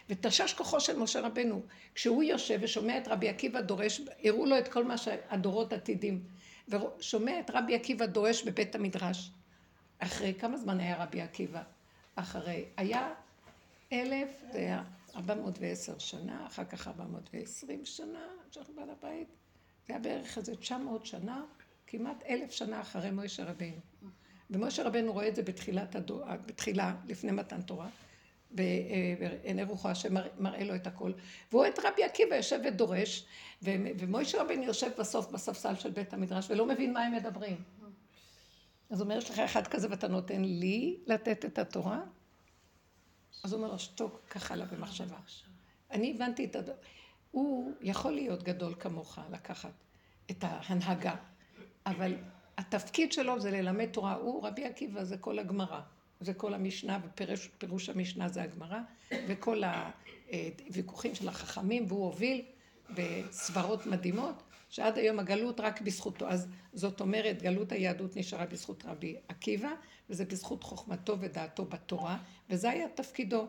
[0.08, 1.62] ותשש כוחו של משה רבנו.
[1.94, 6.22] כשהוא יושב ושומע את רבי עקיבא דורש, הראו לו את כל מה שהדורות עתידים,
[6.68, 9.30] ושומע את רבי עקיבא דורש בבית המדרש.
[9.98, 11.62] אחרי כמה זמן היה רבי עקיבא?
[12.16, 13.14] אחרי, היה
[13.94, 14.83] אלף, זה היה
[15.16, 19.28] ארבע מאות ועשר שנה, אחר כך ארבע מאות ועשרים שנה, שאנחנו בעל הבית.
[19.87, 21.44] זה היה בערך איזה תשע מאות שנה,
[21.87, 23.80] כמעט אלף שנה אחרי מוישה רבנו.
[24.50, 27.88] ומוישה רבנו רואה את זה בתחילת הדור, בתחילה, לפני מתן תורה.
[28.50, 31.12] בעיני רוחו השם מראה לו את הכל.
[31.50, 33.26] והוא רואה את רבי עקיבא יושב ודורש,
[33.62, 37.57] ומוישה רבנו יושב בסוף בספסל של בית המדרש ולא מבין מה הם מדברים.
[38.90, 42.00] אז אומר, יש לך אחד כזה ואתה נותן לי לתת את התורה?
[43.42, 45.16] אז הוא אומר לו, שתוק, ככה לה במחשבה.
[45.90, 46.70] אני הבנתי את הד...
[47.30, 49.72] הוא יכול להיות גדול כמוך, לקחת
[50.30, 51.14] את ההנהגה,
[51.86, 52.14] אבל
[52.58, 54.14] התפקיד שלו זה ללמד תורה.
[54.14, 55.80] הוא, רבי עקיבא, זה כל הגמרא.
[56.20, 58.78] זה כל המשנה, ופירוש המשנה זה הגמרא,
[59.10, 59.62] וכל
[60.68, 62.42] הוויכוחים של החכמים, והוא הוביל
[62.90, 64.42] בסברות מדהימות,
[64.74, 66.28] שעד היום הגלות רק בזכותו.
[66.28, 69.68] אז זאת אומרת, גלות היהדות נשארה בזכות רבי עקיבא,
[70.10, 72.18] וזה בזכות חוכמתו ודעתו בתורה,
[72.50, 73.46] וזה היה תפקידו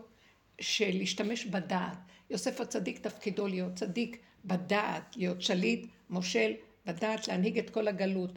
[0.61, 1.97] של להשתמש בדעת.
[2.29, 6.51] יוסף הצדיק תפקידו להיות צדיק בדעת, להיות שליט, מושל,
[6.85, 8.31] בדעת להנהיג את כל הגלות.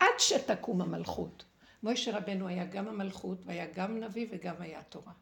[0.00, 1.44] עד שתקום המלכות.
[1.82, 5.12] מוישה רבנו היה גם המלכות, והיה גם נביא וגם היה תורה.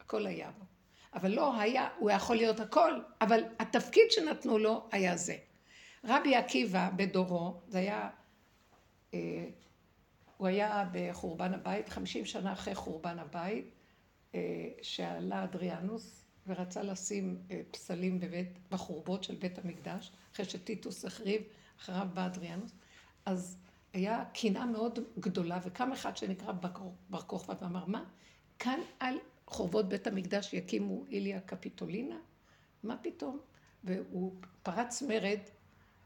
[0.00, 0.64] הכל היה בו.
[1.14, 5.36] אבל לא היה, הוא יכול להיות הכל, אבל התפקיד שנתנו לו היה זה.
[6.04, 8.10] רבי עקיבא בדורו, זה היה,
[9.14, 9.48] אה,
[10.36, 13.70] הוא היה בחורבן הבית, חמישים שנה אחרי חורבן הבית,
[14.34, 21.42] אה, שעלה אדריאנוס ורצה לשים אה, פסלים בבית, בחורבות של בית המקדש, אחרי שטיטוס החריב,
[21.80, 22.72] אחריו בא אדריאנוס,
[23.26, 23.58] אז
[23.92, 26.52] היה קנאה מאוד גדולה, וקם אחד שנקרא
[27.10, 28.04] בר כוכבא ואמר, מה,
[28.58, 32.16] כאן על חורבות בית המקדש יקימו איליה קפיטולינה?
[32.82, 33.38] מה פתאום?
[33.84, 35.38] והוא פרץ מרד,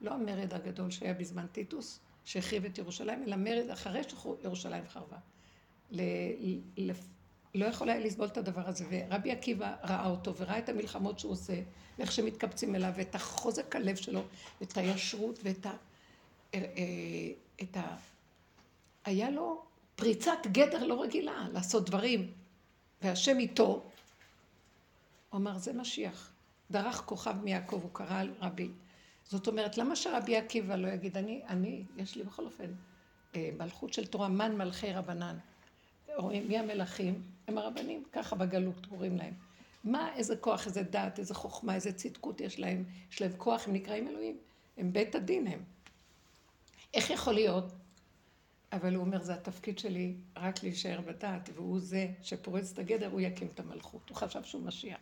[0.01, 5.17] לא המרד הגדול שהיה בזמן טיטוס, שהחריב את ירושלים, אלא מרד אחרי שירושלים חרבה.
[5.91, 6.01] ל,
[6.77, 6.91] ל,
[7.55, 11.33] לא יכול היה לסבול את הדבר הזה, ורבי עקיבא ראה אותו וראה את המלחמות שהוא
[11.33, 11.61] עושה,
[11.99, 14.23] ואיך שמתקבצים אליו, ואת החוזק הלב שלו,
[14.61, 15.71] ואת הישרות, ואת ה...
[16.55, 16.63] אה, אה,
[17.63, 17.97] את ה...
[19.05, 19.63] היה לו
[19.97, 22.33] פריצת גדר לא רגילה לעשות דברים,
[23.03, 23.83] והשם איתו.
[25.31, 26.33] הוא אמר, זה משיח.
[26.71, 28.71] דרך כוכב מיעקב, הוא קרא על רבי.
[29.29, 32.73] זאת אומרת, למה שרבי עקיבא לא יגיד, אני, אני, יש לי בכל אופן
[33.37, 35.39] אה, מלכות של תורה, מן מלכי רבנן.
[36.17, 37.23] רואים, מי המלכים?
[37.49, 39.35] הם הרבנים, ככה בגלות קוראים להם.
[39.85, 43.73] מה, איזה כוח, איזה דעת, איזה חוכמה, איזה צדקות יש להם, יש להם כוח, הם
[43.73, 44.37] נקראים אלוהים.
[44.77, 45.63] הם בית הדין הם.
[46.95, 47.65] איך יכול להיות?
[48.73, 53.21] אבל הוא אומר, זה התפקיד שלי רק להישאר בדעת, והוא זה שפורץ את הגדר, הוא
[53.21, 54.09] יקים את המלכות.
[54.09, 54.99] הוא חשב שהוא משיח.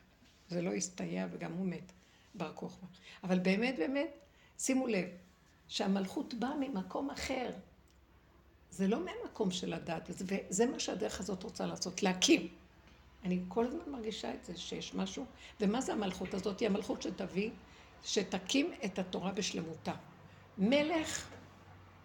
[0.49, 1.93] זה לא הסתייע וגם הוא מת,
[2.35, 2.87] בר כוכבא.
[3.25, 4.09] אבל באמת, באמת,
[4.59, 5.09] שימו לב,
[5.69, 7.51] שהמלכות באה ממקום אחר.
[8.71, 12.49] זה לא מהמקום של הדת, וזה מה שהדרך הזאת רוצה לעשות, להקים.
[13.25, 15.25] אני כל הזמן מרגישה את זה, שיש משהו,
[15.61, 16.61] ומה זה המלכות הזאת?
[16.61, 17.51] היא המלכות שתביא,
[18.05, 19.93] שתקים את התורה בשלמותה.
[20.59, 21.29] מלך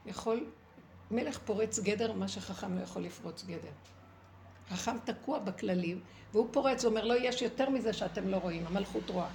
[0.05, 0.45] יכול,
[1.11, 3.71] מלך פורץ גדר, מה שחכם לא יכול לפרוץ גדר.
[4.69, 9.09] חכם תקוע בכללים, והוא פורץ, הוא אומר, לא, יש יותר מזה שאתם לא רואים, המלכות
[9.09, 9.29] רואה.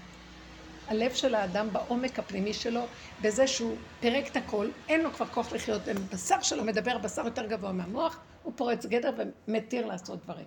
[0.89, 2.87] הלב של האדם בעומק הפנימי שלו,
[3.23, 7.47] בזה שהוא פירק את הכל, אין לו כבר כוח לחיות, בשר שלו מדבר, בשר יותר
[7.47, 9.11] גבוה מהמוח, הוא פורץ גדר
[9.49, 10.47] ומתיר לעשות דברים.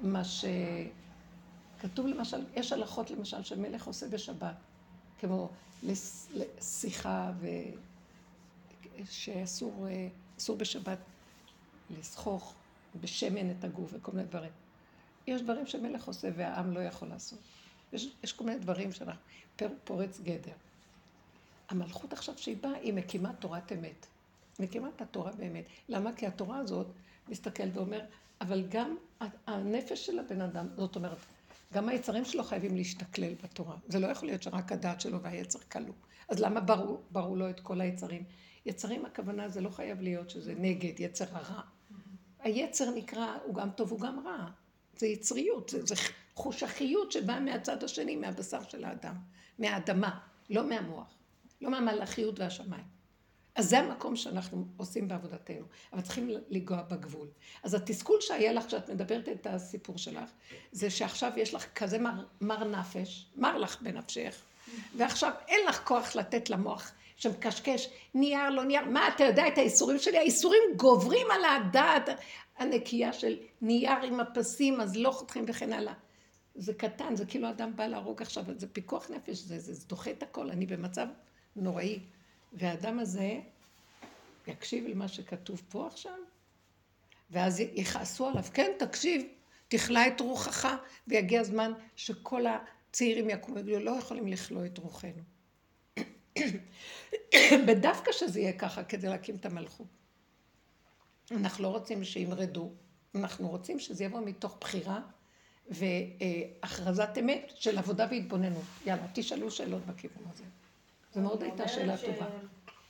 [0.00, 4.54] מה שכתוב למשל, יש הלכות למשל שמלך עושה בשבת,
[5.20, 5.48] כמו
[6.60, 7.46] שיחה ו...
[9.10, 9.86] שאסור
[10.38, 10.98] אסור בשבת
[11.90, 12.54] לסחוך
[13.00, 14.50] בשמן את הגוף וכל מיני דברים.
[15.26, 17.38] יש דברים שמלך עושה והעם לא יכול לעשות.
[17.94, 19.20] יש, יש כל מיני דברים שאנחנו,
[19.84, 20.52] פורץ גדר.
[21.68, 24.06] המלכות עכשיו שהיא באה, היא מקימה תורת אמת.
[24.60, 25.64] מקימה את התורה באמת.
[25.88, 26.12] למה?
[26.12, 26.86] כי התורה הזאת
[27.28, 28.00] מסתכלת ואומר,
[28.40, 28.96] אבל גם
[29.46, 31.18] הנפש של הבן אדם, זאת אומרת,
[31.72, 33.76] גם היצרים שלו חייבים להשתכלל בתורה.
[33.88, 35.92] זה לא יכול להיות שרק הדעת שלו והיצר כלו.
[36.28, 38.24] אז למה ברו, ברו לו את כל היצרים?
[38.66, 41.60] יצרים הכוונה זה לא חייב להיות שזה נגד, יצר הרע.
[42.38, 44.50] היצר נקרא, הוא גם טוב, הוא גם רע.
[44.96, 45.94] זה יצריות, זה, זה
[46.34, 49.14] חוש החיות שבאה מהצד השני, מהבשר של האדם,
[49.58, 50.18] מהאדמה,
[50.50, 51.14] לא מהמוח,
[51.60, 52.94] לא מהמלאכיות והשמיים.
[53.56, 57.28] אז זה המקום שאנחנו עושים בעבודתנו, אבל צריכים לנגוע בגבול.
[57.62, 60.30] אז התסכול שהיה לך כשאת מדברת את הסיפור שלך,
[60.72, 64.42] זה שעכשיו יש לך כזה מר, מר נפש, מר לך בנפשך,
[64.96, 69.98] ועכשיו אין לך כוח לתת למוח שמקשקש, נייר, לא נייר, מה, אתה יודע את האיסורים
[69.98, 70.18] שלי?
[70.18, 72.08] האיסורים גוברים על הדעת
[72.58, 75.92] הנקייה של נייר עם הפסים, אז לא חותכים וכן הלאה.
[76.54, 80.10] זה קטן, זה כאילו אדם בא להרוג עכשיו, זה פיקוח נפש, זה, זה, זה דוחה
[80.10, 81.06] את הכל, אני במצב
[81.56, 82.00] נוראי.
[82.52, 83.40] והאדם הזה
[84.46, 86.18] יקשיב למה שכתוב פה עכשיו,
[87.30, 89.22] ואז יכעסו עליו, כן, תקשיב,
[89.68, 90.68] תכלה את רוחך,
[91.08, 95.22] ויגיע הזמן שכל הצעירים יקומו ויגידו, לא יכולים לכלוא את רוחנו.
[97.66, 99.86] ודווקא שזה יהיה ככה כדי להקים את המלכות.
[101.30, 102.72] אנחנו לא רוצים שימרדו,
[103.14, 105.00] אנחנו רוצים שזה יבוא מתוך בחירה
[105.68, 108.64] והכרזת אמת של עבודה והתבוננות.
[108.86, 110.44] יאללה, תשאלו שאלות בכיוון הזה.
[111.14, 112.26] זו מאוד הייתה שאלה טובה.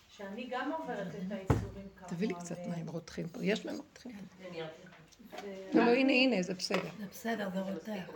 [0.08, 2.06] שאני גם עוברת את האיסורים ככה.
[2.08, 4.12] תביא לי קצת מים רותחים פה, יש מים רותחים?
[5.74, 6.88] לא, הנה, הנה, זה בסדר.
[6.98, 8.10] זה בסדר, זה רותח.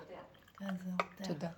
[0.59, 1.27] כן, זה רותח.
[1.29, 1.49] תודה.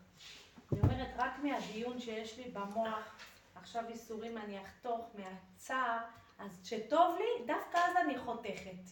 [0.73, 3.19] אני אומרת, רק מהדיון שיש לי במוח,
[3.55, 5.99] עכשיו איסורים אני אחתוך מהצער,
[6.39, 8.91] אז כשטוב לי, דווקא אז אני חותכת.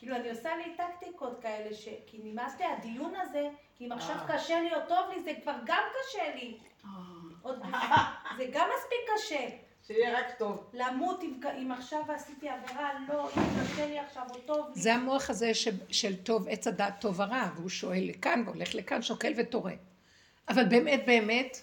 [0.00, 1.88] כאילו, אני עושה לי טקטיקות כאלה, ש...
[2.06, 5.54] כי נמאס לי הדיון הזה, כי אם עכשיו קשה לי או טוב לי, זה כבר
[5.64, 6.58] גם קשה לי.
[7.42, 7.62] עוד...
[8.38, 9.48] זה גם מספיק קשה.
[9.86, 10.70] שיהיה רק טוב.
[10.72, 14.80] למות אם, אם עכשיו עשיתי עבירה, לא, אם קשה לי עכשיו או טוב לי.
[14.80, 15.68] זה המוח הזה ש...
[15.90, 19.72] של טוב, עץ הדעת טוב ורע, והוא שואל לכאן והולך לכאן, שוקל וטורא.
[20.48, 21.60] אבל באמת, באמת,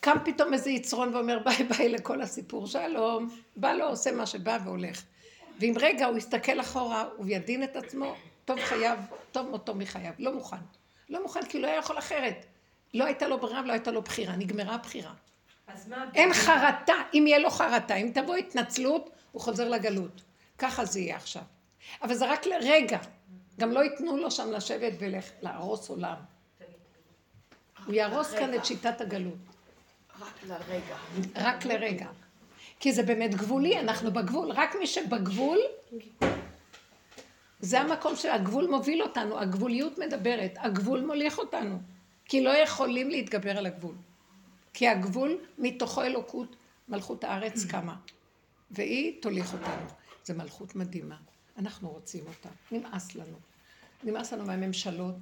[0.00, 4.58] קם פתאום איזה יצרון ואומר ביי ביי לכל הסיפור, שלום, בא לו, עושה מה שבא
[4.64, 5.02] והולך.
[5.60, 8.98] ואם רגע הוא יסתכל אחורה, הוא ידין את עצמו, טוב חייו,
[9.32, 10.56] טוב מותו מחייו, לא מוכן.
[11.08, 12.46] לא מוכן כי לא היה יכול אחרת.
[12.94, 15.12] לא הייתה לו ברירה ולא הייתה לו בחירה, נגמרה הבחירה.
[15.66, 16.04] אז מה...
[16.14, 20.22] אין חרטה, אם יהיה לו חרטה, אם תבוא התנצלות, הוא חוזר לגלות.
[20.58, 21.42] ככה זה יהיה עכשיו.
[22.02, 22.98] אבל זה רק לרגע.
[23.58, 26.16] גם לא ייתנו לו שם לשבת ולהרוס עולם.
[27.86, 29.38] הוא יהרוס כאן את שיטת הגלות.
[30.20, 30.96] רק לרגע.
[31.36, 32.06] רק לרגע.
[32.80, 34.50] כי זה באמת גבולי, אנחנו בגבול.
[34.50, 35.58] רק מי שבגבול,
[37.60, 41.78] זה המקום שהגבול מוביל אותנו, הגבוליות מדברת, הגבול מוליך אותנו.
[42.24, 43.94] כי לא יכולים להתגבר על הגבול.
[44.72, 46.56] כי הגבול, מתוכו אלוקות,
[46.88, 47.96] מלכות הארץ קמה.
[48.70, 49.86] והיא תוליך אותנו.
[50.24, 51.16] זו מלכות מדהימה.
[51.58, 52.48] אנחנו רוצים אותה.
[52.72, 53.36] נמאס לנו.
[54.04, 55.14] נמאס לנו מהממשלות,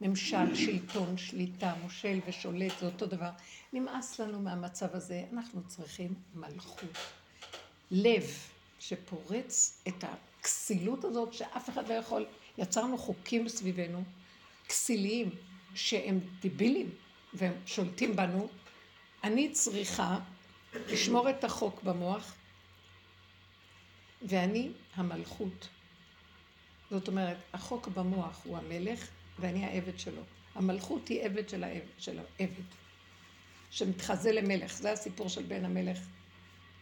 [0.00, 3.30] ממשל, שלטון, שליטה, מושל ושולט, זה אותו דבר.
[3.72, 6.98] נמאס לנו מהמצב הזה, אנחנו צריכים מלכות.
[7.90, 8.24] לב
[8.80, 12.26] שפורץ את הכסילות הזאת שאף אחד לא יכול,
[12.58, 14.04] יצרנו חוקים סביבנו,
[14.68, 15.30] כסיליים,
[15.74, 16.90] שהם דיבילים
[17.32, 18.48] והם שולטים בנו.
[19.24, 20.18] אני צריכה
[20.74, 22.34] לשמור את החוק במוח,
[24.22, 25.68] ואני המלכות.
[26.90, 30.22] זאת אומרת, החוק במוח הוא המלך ואני העבד שלו.
[30.54, 32.64] המלכות היא עבד של העבד, של העבד
[33.70, 34.74] שמתחזה למלך.
[34.74, 35.98] זה הסיפור של בן המלך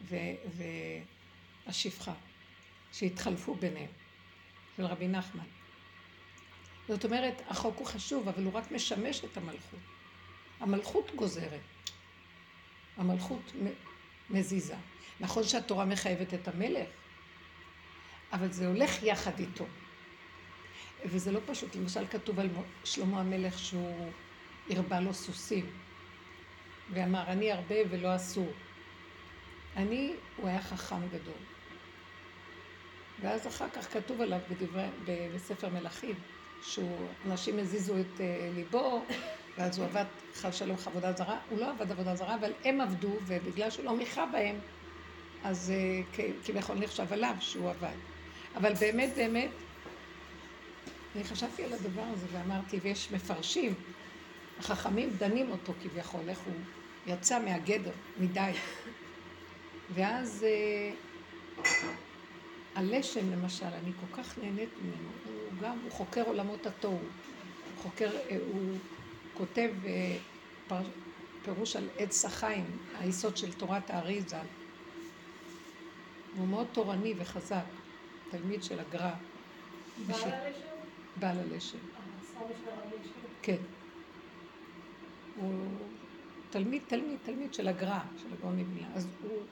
[0.03, 0.17] ו,
[1.67, 2.15] והשפחה,
[2.93, 3.91] שהתחלפו ביניהם,
[4.77, 5.45] של רבי נחמן.
[6.89, 9.81] זאת אומרת, החוק הוא חשוב, אבל הוא רק משמש את המלכות.
[10.61, 11.61] המלכות גוזרת.
[12.97, 13.53] המלכות
[14.31, 14.77] מזיזה.
[15.21, 16.89] נכון שהתורה מחייבת את המלך,
[18.33, 19.67] אבל זה הולך יחד איתו.
[21.05, 21.77] וזה לא פשוט.
[21.77, 22.49] למשל כתוב על
[22.85, 24.11] שלמה המלך שהוא
[24.71, 25.67] הרבה לו סוסים,
[26.93, 28.53] ואמר, אני הרבה ולא אסור.
[29.77, 31.35] אני, הוא היה חכם גדול.
[33.21, 34.87] ואז אחר כך כתוב עליו בדברי,
[35.35, 36.15] בספר מלכים,
[36.63, 39.05] שאנשים הזיזו את אה, ליבו,
[39.59, 41.39] ואז הוא עבד חל שלום עבודה זרה.
[41.51, 44.57] הוא לא עבד עבודה זרה, אבל הם עבדו, ובגלל שהוא לא מיכה בהם,
[45.45, 47.97] אז אה, כביכול נחשב עליו שהוא עבד.
[48.57, 49.51] אבל באמת, באמת,
[51.17, 53.75] אני חשבתי על הדבר הזה ואמרתי, ויש מפרשים,
[54.59, 56.55] החכמים דנים אותו כביכול, איך הוא
[57.07, 58.53] יצא מהגדר מדי.
[59.95, 60.95] ואז אה,
[62.75, 68.11] הלשם למשל, אני כל כך נהנית ממנו, הוא גם, הוא חוקר עולמות התוהו, הוא חוקר,
[68.31, 68.79] אה, הוא
[69.35, 70.17] כותב אה,
[70.69, 70.83] פר,
[71.45, 72.65] פירוש על עץ החיים,
[72.99, 74.37] היסוד של תורת האריזה.
[76.37, 77.65] הוא מאוד תורני וחזק,
[78.31, 79.11] תלמיד של הגר"א.
[80.07, 80.72] בעל הלשם?
[81.17, 81.79] בעל הלשם.
[83.43, 83.57] כן.
[85.37, 85.55] הוא
[86.51, 88.89] תלמיד, תלמיד, תלמיד של הגר"א, של הגאון מבינה.
[88.95, 89.43] אז הוא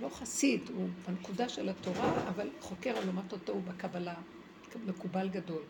[0.00, 4.14] לא חסיד, הוא בנקודה של התורה, אבל חוקר על אומת אותו בקבלה,
[4.86, 5.62] מקובל גדול.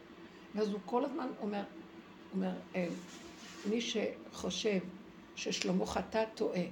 [0.54, 1.64] ואז הוא כל הזמן אומר,
[2.34, 2.88] אומר, אה,
[3.70, 4.78] מי שחושב
[5.36, 6.64] ששלמה חטא טועה,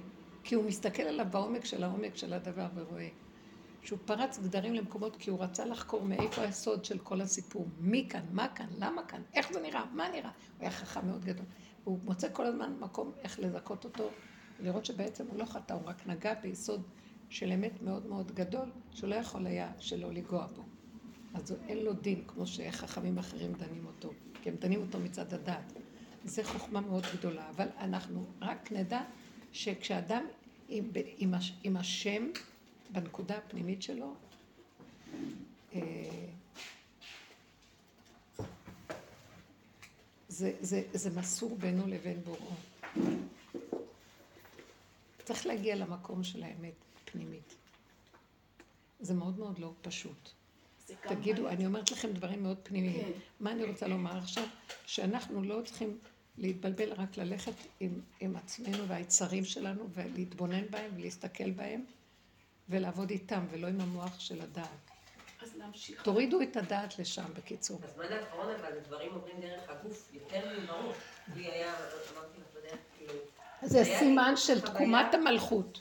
[0.43, 3.09] כי הוא מסתכל עליו בעומק של העומק של הדבר ורואה
[3.83, 7.67] שהוא פרץ גדרים למקומות כי הוא רצה לחקור מאיפה היסוד של כל הסיפור.
[7.79, 10.29] מי כאן, מה כאן, למה כאן, איך זה נראה, מה נראה.
[10.29, 11.45] הוא היה חכם מאוד גדול.
[11.83, 14.09] הוא מוצא כל הזמן מקום איך לזכות אותו,
[14.59, 16.81] לראות שבעצם הוא לא חטא, הוא רק נגע ביסוד
[17.29, 20.63] של אמת מאוד מאוד גדול, שהוא לא יכול היה שלא לנגוע בו.
[21.33, 24.09] אז אין לו דין, כמו שחכמים אחרים דנים אותו,
[24.41, 25.73] כי הם דנים אותו מצד הדת.
[26.25, 29.01] זו חוכמה מאוד גדולה, אבל אנחנו רק נדע
[29.51, 30.23] שכשאדם
[30.67, 32.23] עם, עם, עם השם,
[32.93, 34.13] בנקודה הפנימית שלו,
[35.73, 35.79] אה,
[40.27, 42.55] זה, זה, זה מסור בינו לבין בוראו.
[45.23, 46.73] צריך להגיע למקום של האמת
[47.05, 47.55] פנימית.
[48.99, 50.29] זה מאוד מאוד לא פשוט.
[51.07, 53.03] תגידו, אני אומרת לכם דברים מאוד פנימיים.
[53.03, 53.19] כן.
[53.39, 54.43] מה אני רוצה לומר עכשיו?
[54.85, 55.97] שאנחנו לא צריכים
[56.37, 61.85] להתבלבל, רק ללכת עם, עם עצמנו והיצרים שלנו ולהתבונן בהם ולהסתכל בהם
[62.69, 64.67] ולעבוד איתם ולא עם המוח של הדעת.
[65.41, 66.01] אז להמשיך.
[66.01, 67.79] תורידו את הדעת לשם, בקיצור.
[67.79, 70.95] בזמן האחרון אבל הדברים עוברים דרך הגוף יותר מבראש.
[71.35, 71.73] לי היה,
[72.13, 73.13] אמרתי לך בדרך, כאילו...
[73.61, 75.79] זה סימן של תקומת המלכות.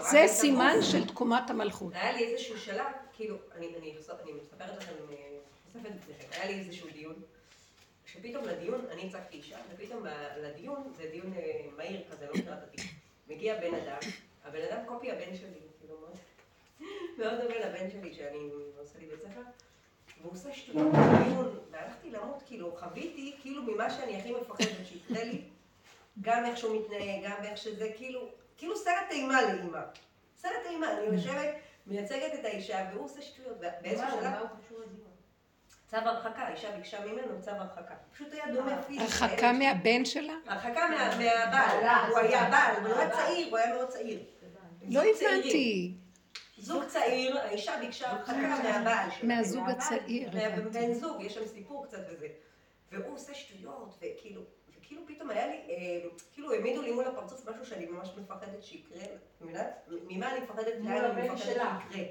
[0.00, 1.92] זה סימן של תקומת המלכות.
[1.94, 3.94] היה לי איזשהו שלב, כאילו, אני
[4.42, 4.92] מספרת לכם,
[5.72, 7.14] חושפת בפניכם, היה לי איזשהו דיון,
[8.06, 10.06] שפתאום לדיון, אני הצגתי אישה, ופתאום
[10.42, 11.42] לדיון, זה דיון אה,
[11.76, 12.84] מהיר כזה, לא התיק.
[13.28, 13.98] מגיע בן אדם,
[14.44, 15.67] הבן אדם קופי הבן שלי,
[17.18, 19.40] מאוד דומה לבן שלי שאני עושה לי בית ספר,
[20.20, 25.42] והוא עושה שטויות בדיון, והלכתי למות, כאילו, חוויתי, כאילו ממה שאני הכי מפחדת שיקרה לי,
[26.20, 29.80] גם איך שהוא מתנהג, גם איך שזה, כאילו, כאילו סרט אימה לאימא.
[30.36, 31.54] סרט אימה, אני יושבת,
[31.86, 33.56] מייצגת את האישה, והוא עושה שטויות.
[33.82, 34.32] באיזשהו שלב...
[35.90, 37.94] צו הרחקה, האישה ביקשה ממנו צו הרחקה.
[38.12, 39.02] פשוט היה דומה פיזית.
[39.02, 40.32] הרחקה מהבן שלה?
[40.46, 44.20] הרחקה מה- מהבעל, הוא היה בעל, הוא היה צעיר, הוא היה מאוד צעיר.
[44.82, 45.40] לא זוג צעירים.
[45.40, 45.94] הבנתי.
[46.58, 49.28] זוג צעיר, האישה ביקשה הרחקה מהבעל שלה.
[49.28, 50.30] מהזוג הצעיר.
[50.34, 52.28] מהבן זוג, יש שם סיפור קצת וזה.
[52.92, 54.42] והוא עושה שטויות, וכאילו,
[54.78, 59.04] וכאילו פתאום היה לי, אה, כאילו העמידו לי מול הפרצוף משהו שאני ממש מפחדת שיקרה,
[59.04, 59.88] את יודעת?
[60.08, 60.74] ממה אני מפחדת?
[60.80, 61.78] מול הבן שלה.
[61.90, 62.04] שיקרה.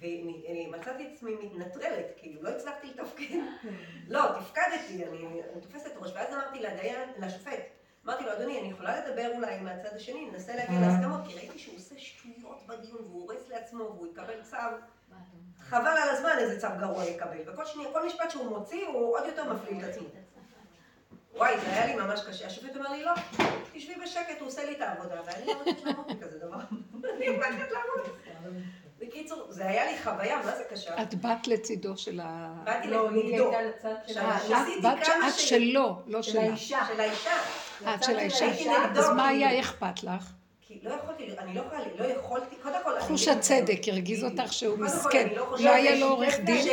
[0.00, 3.38] ואני מצאתי את עצמי מתנטרלת, כאילו, לא הצלחתי לתפקד.
[4.08, 7.62] לא, תפקדתי, אני אני תופסת ראש, ואז אמרתי לדיין, לשופט,
[8.10, 11.76] אמרתי לו, אדוני, אני יכולה לדבר אולי מהצד השני, ננסה להגיע להסכמות, כי ראיתי שהוא
[11.76, 14.56] עושה שטויות בדיון, והוא הורס לעצמו, והוא יקבל צו,
[15.60, 19.26] חבל על הזמן איזה צו גרוע יקבל, וכל שנייה, כל משפט שהוא מוציא, הוא עוד
[19.26, 20.04] יותר מפליל את עצמו.
[21.34, 22.46] וואי, זה היה לי ממש קשה.
[22.46, 23.12] השופט אומר לי, לא,
[23.72, 26.56] תשבי בשקט, הוא עושה לי את העבודה, ואני לא יודעת לעמוד מכזה דבר.
[27.16, 28.12] אני הולכת לעמוד.
[28.98, 31.02] בקיצור, זה היה לי חוויה, מה זה קשה?
[31.02, 32.54] את בת לצידו של ה...
[32.64, 34.62] באתי לא, היא נגדו, הייתה לצד של של אה, האישה.
[34.62, 36.40] עשיתי בת כמה את ש- שלו, לא של שלה.
[36.42, 36.80] האישה.
[36.88, 37.30] של האישה.
[37.86, 38.46] אה, את של האישה.
[38.96, 39.28] אז מה.
[39.28, 40.32] היה אכפת לך?
[40.60, 43.00] כי לא יכולתי, אני לא יכולה, לא יכולתי, קודם כל...
[43.00, 45.28] חוש הצדק הרגיז אותך שהוא מסכן.
[45.36, 46.66] לא חושבת לא היה לו עורך דין?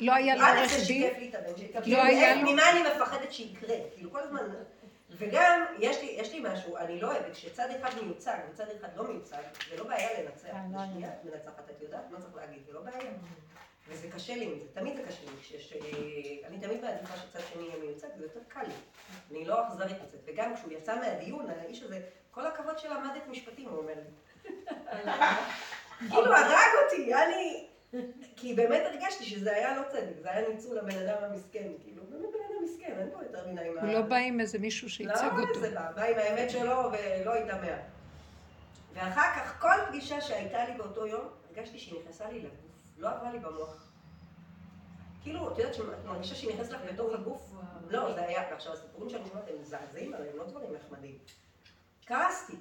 [0.00, 1.10] לא היה לו עורך דין?
[1.86, 2.52] לא היה לו?
[2.52, 3.76] ממה אני מפחדת שיקרה?
[3.94, 4.40] כאילו, כל הזמן...
[5.18, 9.08] וגם, יש לי, יש לי משהו, אני לא אוהבת, כשצד אחד מיוצג וצד אחד לא
[9.08, 9.36] מיוצג,
[9.70, 10.48] זה לא בעיה לנצח.
[10.48, 13.10] אה, לא זה שנייה את מנצחת, את יודעת מה צריך להגיד, זה לא בעיה.
[13.88, 15.72] וזה קשה לי עם זה, תמיד זה קשה לי, כשיש...
[15.72, 18.74] אה, אני תמיד מעדיפה שצד שני יהיה מיוצג, זה יותר קל לי.
[19.30, 20.20] אני לא אכזרית לצאת.
[20.24, 24.50] וגם כשהוא יצא מהדיון, האיש הזה, כל הכבוד שלמדת משפטים, הוא אומר לי.
[25.98, 27.66] כאילו, הרג אותי, אני...
[28.36, 32.28] כי באמת הרגשתי שזה היה לא צדק, זה היה ניצול הבן אדם המסכן, כאילו, באמת
[32.32, 33.80] בן אדם מסכן, אין פה יותר מדי מה...
[33.80, 35.60] הוא לא בא עם איזה מישהו שייצג לא, אותו.
[35.60, 37.76] זה בא, בא עם האמת שלו ולא התעמר.
[38.94, 42.65] ואחר כך, כל פגישה שהייתה לי באותו יום, הרגשתי שהיא נכנסה לי לגוף,
[42.98, 43.92] לא עברה לי במוח.
[45.22, 47.52] כאילו, את יודעת שאת מרגישה שהיא נכנסת לך בתוך הגוף?
[47.88, 51.18] לא, זה היה, ועכשיו הסיפורים שאני שומעת הם מזעזעים, הרי הם לא דברים נחמדים.
[52.04, 52.56] קרסתי,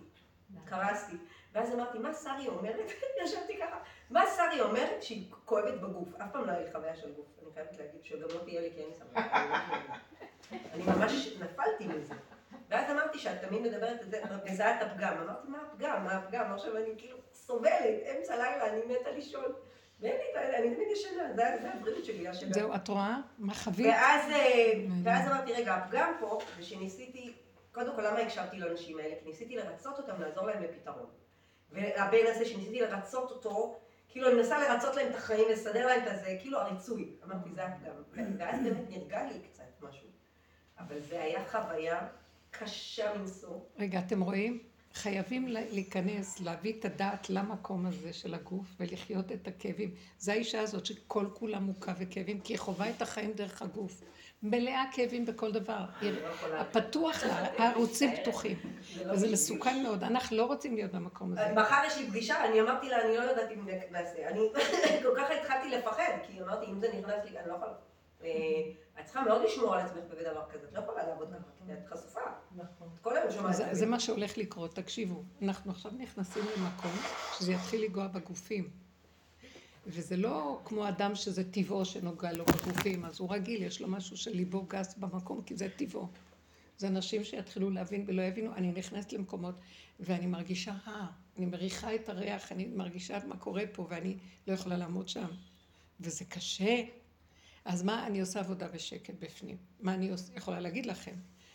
[0.66, 1.16] קרסתי.
[1.54, 2.92] ואז אמרתי, מה שרי אומרת?
[3.24, 3.78] ישבתי ככה,
[4.10, 6.10] מה שרי אומרת שהיא כואבת בגוף?
[6.16, 8.72] אף פעם לא היה לי חוויה של גוף, אני חייבת להגיד, שגם לא תהיה לי
[8.76, 9.22] כי אין לי סבבה.
[10.74, 12.14] אני ממש נפלתי מזה.
[12.70, 15.18] ואז אמרתי שאת תמיד מדברת את זה, מזהה את הפגם.
[15.18, 16.04] אמרתי, מה הפגם?
[16.04, 16.54] מה הפגם?
[16.54, 19.54] עכשיו אני כאילו סובלת, אמצע לילה, אני מתה לישון.
[20.00, 22.54] ואין לי אני תמיד ישנה, זה הבריאות שלי, השנה.
[22.54, 23.18] זהו, את רואה?
[23.38, 23.88] מה חווית?
[23.88, 24.74] ואז, אה,
[25.04, 27.34] ואז אמרתי, רגע, הפגם פה זה שניסיתי,
[27.72, 29.16] קודם כל, למה הקשבתי לאנשים האלה?
[29.24, 31.06] כי ניסיתי לרצות אותם, לעזור להם בפתרון.
[31.72, 33.80] והבן הזה שניסיתי לרצות אותו,
[34.10, 37.10] כאילו אני מנסה לרצות להם את החיים, לסדר להם את הזה, כאילו הריצוי.
[37.24, 37.93] אמרתי, זה הפגם.
[38.38, 40.08] ואז באמת נרגע לי קצת משהו.
[40.80, 42.08] אבל זה היה חוויה
[42.52, 43.60] קשה מנשוא.
[43.80, 44.60] רגע, אתם רואים?
[44.96, 49.91] חייבים לה- להיכנס, להביא את הדעת למקום הזה של הגוף ולחיות את הכאבים.
[50.20, 54.02] זו האישה הזאת שכל כולה מוכה וכאבים, כי היא חווה את החיים דרך הגוף.
[54.43, 55.86] מלאה כאבים בכל דבר.
[56.02, 56.12] היא-
[56.72, 58.58] פתוח לה, הערוצים פתוחים.
[59.12, 60.04] וזה מסוכן מאוד.
[60.04, 61.54] אנחנו לא רוצים להיות במקום הזה.
[61.56, 64.28] מחר יש לי פגישה, אני אמרתי לה, אני לא יודעת אם נעשה.
[64.30, 64.39] אני
[65.04, 67.74] כל כך התחלתי לפחד, כי אמרתי, אם זה נכנס לי, אני לא יכולה.
[68.26, 71.73] אה, את צריכה מאוד לשמור על עצמך בדבר כזה, את לא יכולה לעבוד ככה, כי
[71.73, 72.19] את חשופה.
[72.55, 72.89] נכון.
[73.71, 75.23] זה, מה שהולך לקרות, תקשיבו.
[75.41, 76.91] אנחנו עכשיו נכנסים למקום
[77.38, 78.69] שזה יתחיל לנגוע בגופים.
[79.88, 84.17] וזה לא כמו אדם שזה טבעו שנוגע לו בגופים, אז הוא רגיל, יש לו משהו
[84.17, 86.07] שליבו גס במקום, כי זה טבעו.
[86.78, 88.53] זה אנשים שיתחילו להבין ולא יבינו.
[88.53, 89.55] אני נכנסת למקומות
[89.99, 91.05] ואני מרגישה רע,
[91.38, 94.17] אני מריחה את הריח, אני מרגישה מה קורה פה ואני
[94.47, 95.28] לא יכולה לעמוד שם.
[95.99, 96.84] וזה קשה.
[97.66, 99.57] אז מה, אני עושה עבודה בשקט בפנים.
[99.80, 101.13] מה אני עוש- יכולה להגיד לכם?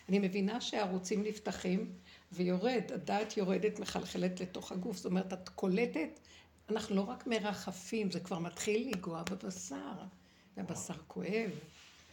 [0.08, 1.92] אני מבינה שהערוצים נפתחים
[2.32, 4.96] ויורד, הדעת יורדת, מחלחלת לתוך הגוף.
[4.96, 6.20] זאת אומרת, את קולטת,
[6.68, 9.92] אנחנו לא רק מרחפים, זה כבר מתחיל לנגוע בבשר.
[10.56, 11.50] והבשר כואב.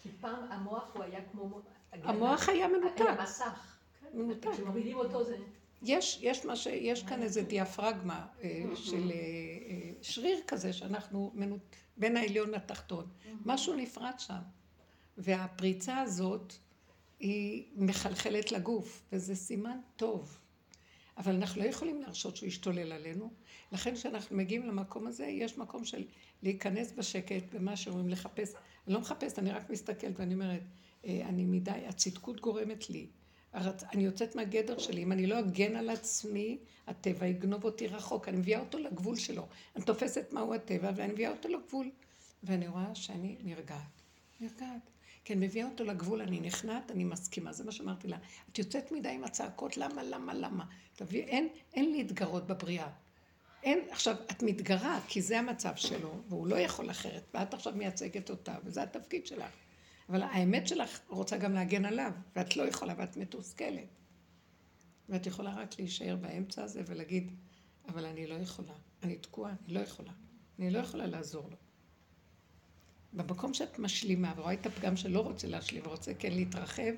[0.04, 1.62] כי פעם המוח הוא היה כמו...
[1.94, 3.02] המוח היה מנותק.
[3.02, 3.78] היה מסך.
[4.14, 4.48] מנותק.
[4.54, 5.38] כשמורידים אותו זה...
[5.84, 11.32] יש, יש, מה ש, יש כאן איזה דיאפרגמה אה, של אה, אה, שריר כזה שאנחנו
[11.34, 13.08] מנות, בין העליון לתחתון.
[13.46, 14.40] משהו נפרד שם.
[15.18, 16.54] והפריצה הזאת
[17.20, 20.40] היא מחלחלת לגוף, וזה סימן טוב.
[21.18, 23.34] אבל אנחנו לא יכולים להרשות שהוא ישתולל עלינו.
[23.72, 26.04] לכן כשאנחנו מגיעים למקום הזה, יש מקום של
[26.44, 28.54] להיכנס בשקט, במה שאומרים לחפש.
[28.88, 30.62] אני לא מחפשת, אני רק מסתכלת ואני אומרת,
[31.06, 33.08] אה, אני מדי, הצדקות גורמת לי.
[33.54, 33.84] הרצ...
[33.84, 38.38] אני יוצאת מהגדר שלי, אם אני לא אגן על עצמי, הטבע יגנוב אותי רחוק, אני
[38.38, 39.48] מביאה אותו לגבול שלו.
[39.76, 41.92] אני תופסת מהו הטבע ואני מביאה אותו לגבול.
[42.44, 44.02] ואני רואה שאני נרגעת.
[44.40, 44.90] נרגעת.
[45.26, 48.18] כי אני מביאה אותו לגבול, אני נכנעת, אני מסכימה, זה מה שאמרתי לה.
[48.52, 50.66] את יוצאת מדי עם הצעקות, למה, למה, למה.
[50.96, 52.90] תביא, אין, אין להתגרות בבריאה.
[53.64, 58.30] אין, עכשיו, את מתגרה, כי זה המצב שלו, והוא לא יכול אחרת, ואת עכשיו מייצגת
[58.30, 59.52] אותה, וזה התפקיד שלך.
[60.10, 63.88] אבל האמת שלך רוצה גם להגן עליו, ואת לא יכולה, ואת מתוסכלת.
[65.10, 67.32] ואת יכולה רק להישאר באמצע הזה ולהגיד,
[67.88, 70.12] אבל אני לא יכולה, אני תקועה, אני לא יכולה.
[70.60, 71.58] אני לא יכולה לעזור לו.
[73.14, 76.94] במקום שאת משלימה ורואה את הפגם שלא רוצה להשלים ורוצה כן להתרחב,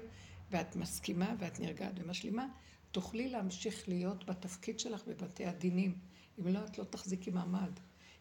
[0.51, 2.47] ואת מסכימה ואת נרגעת ומשלימה,
[2.91, 5.97] תוכלי להמשיך להיות בתפקיד שלך בבתי הדינים.
[6.39, 7.71] אם לא, את לא תחזיקי מעמד.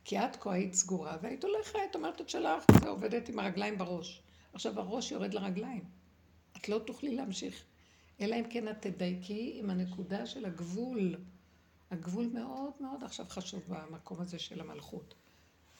[0.05, 4.23] כי את כה היית סגורה, והיית הולכת, אומרת את שלך, ועובדת עם הרגליים בראש.
[4.53, 5.85] עכשיו הראש יורד לרגליים.
[6.57, 7.65] את לא תוכלי להמשיך.
[8.21, 11.15] אלא אם כן את תדייקי עם הנקודה של הגבול.
[11.91, 15.15] הגבול מאוד מאוד עכשיו חשוב במקום הזה של המלכות.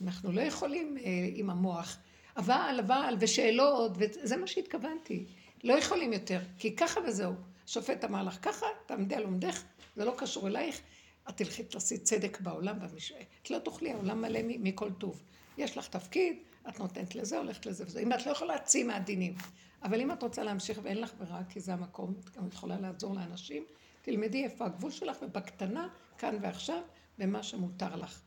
[0.01, 1.99] אנחנו לא יכולים אה, עם המוח,
[2.37, 5.27] אבל, אבל, ושאלות, וזה מה שהתכוונתי.
[5.65, 7.35] לא יכולים יותר, כי ככה וזהו.
[7.65, 9.63] השופט אמר לך ככה, תעמדי על עומדך,
[9.97, 10.81] זה לא קשור אלייך,
[11.29, 13.13] את תלכי תעשי צדק בעולם, במש...
[13.43, 15.23] את לא תוכלי, העולם מלא מכל טוב.
[15.59, 16.37] יש לך תפקיד,
[16.69, 18.01] את נותנת לזה, הולכת לזה וזה.
[18.01, 19.35] אם את לא יכולה להציא מהדינים.
[19.83, 23.15] אבל אם את רוצה להמשיך ואין לך ברירה, כי זה המקום, את גם יכולה לעזור
[23.15, 23.65] לאנשים,
[24.03, 25.89] תלמדי איפה הגבול שלך, ובקטנה,
[26.19, 26.83] כאן ועכשיו,
[27.19, 28.23] במה שמותר לך.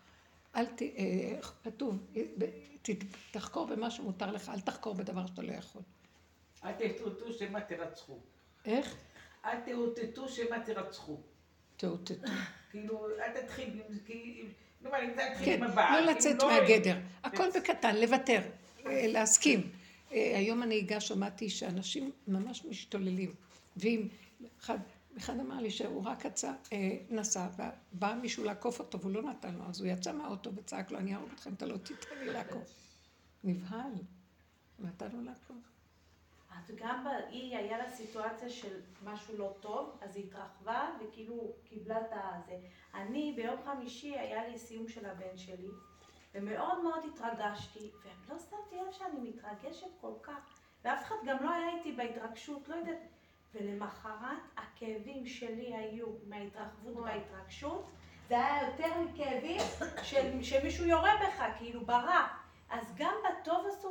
[0.56, 0.82] אל ת...
[0.82, 2.08] אה, כתוב,
[3.32, 5.82] תחקור במה שמותר לך, אל תחקור בדבר שאתה לא יכול.
[6.64, 8.20] אל תאותתו שמא תרצחו.
[8.66, 8.96] איך?
[9.46, 11.18] אל תאותתו שמא תרצחו.
[11.78, 12.28] תאותתו.
[12.70, 13.82] כאילו, אל תתחיל,
[15.46, 15.60] כן.
[15.78, 16.98] לא לצאת מהגדר.
[17.24, 18.42] הכל בקטן, לוותר,
[18.86, 19.70] אה, להסכים.
[20.12, 23.34] אה, היום אגש, שמעתי שאנשים ממש משתוללים.
[23.78, 24.08] ואם
[24.60, 24.78] אחד,
[25.18, 27.48] אחד אמר לי שהוא רק יצא, אה, נסע,
[27.94, 31.14] ובא מישהו לעקוף אותו והוא לא נתן לו, אז הוא יצא מהאוטו וצעק לו, אני
[31.14, 32.74] אהרוג אתכם, אתה לא תיתן לי לעקוף.
[33.44, 33.92] נבהל,
[34.80, 35.72] נתן לו לעקוף.
[36.58, 42.02] אז גם היא, היה לה סיטואציה של משהו לא טוב, אז היא התרחבה וכאילו קיבלה
[42.02, 42.58] את הזה.
[42.94, 45.70] אני ביום חמישי היה לי סיום של הבן שלי,
[46.34, 51.78] ומאוד מאוד התרגשתי, ולא שמתי לב שאני מתרגשת כל כך, ואף אחד גם לא היה
[51.78, 52.98] איתי בהתרגשות, לא יודעת.
[53.54, 57.90] ולמחרת הכאבים שלי היו מההתרחבות וההתרגשות,
[58.28, 59.62] זה היה יותר מכאבים
[60.04, 62.28] של, שמישהו יורה בך, כאילו ברע.
[62.70, 63.91] אז גם בטוב אסור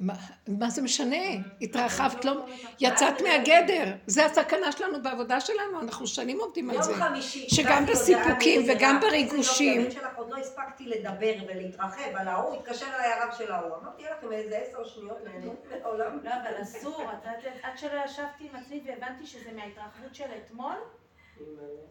[0.00, 0.14] מה,
[0.48, 1.16] מה זה משנה?
[1.62, 2.46] התרחבת, לא,
[2.80, 3.84] יצאת מהגדר.
[4.06, 6.90] זה הסכנה שלנו בעבודה שלנו, אנחנו שנים עובדים על זה.
[6.90, 9.88] יום חמישי, שגם בסיפוקים וגם בריגושים.
[10.16, 13.76] עוד לא הספקתי לדבר ולהתרחב על ההוא, התקשר אליי הרב של ההוא.
[13.82, 16.18] אמרתי לכם איזה עשר שניות נהנות מהעולם.
[16.24, 17.02] לא, אבל אסור.
[17.62, 20.76] עד שלא ישבתי עם עצמי והבנתי שזה מההתרחבות של אתמול,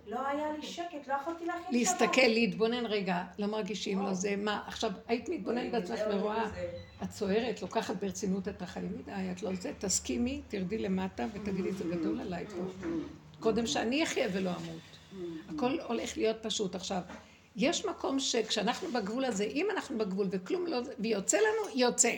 [0.07, 1.71] לא היה לי שקט, לא יכולתי להכין שבת.
[1.71, 6.49] להסתכל, להתבונן רגע, לא מרגישים לו זה, מה, עכשיו, היית מתבוננת בעצמך ורואה,
[7.03, 11.83] את צוערת, לוקחת ברצינות את החיים מדי, את לא זה, תסכימי, תרדי למטה ותגידי, זה
[11.83, 12.87] גדול עליי פה.
[13.39, 14.81] קודם שאני אחיה ולא אמות.
[15.49, 16.75] הכל הולך להיות פשוט.
[16.75, 17.01] עכשיו,
[17.55, 22.15] יש מקום שכשאנחנו בגבול הזה, אם אנחנו בגבול וכלום לא, ויוצא לנו, יוצא.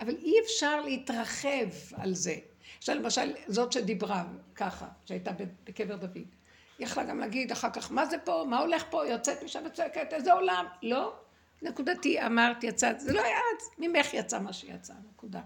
[0.00, 2.34] אבל אי אפשר להתרחב על זה.
[2.78, 4.24] עכשיו למשל, זאת שדיברה
[4.54, 5.30] ככה, שהייתה
[5.64, 6.37] בקבר דוד.
[6.78, 10.12] היא יכלה גם להגיד אחר כך, מה זה פה, מה הולך פה, יוצאת משם וצועקת,
[10.12, 10.66] איזה עולם.
[10.82, 11.16] לא,
[11.62, 15.40] נקודתי, אמרת, יצאת, זה לא היה את, ממך יצא מה שיצא, נקודה.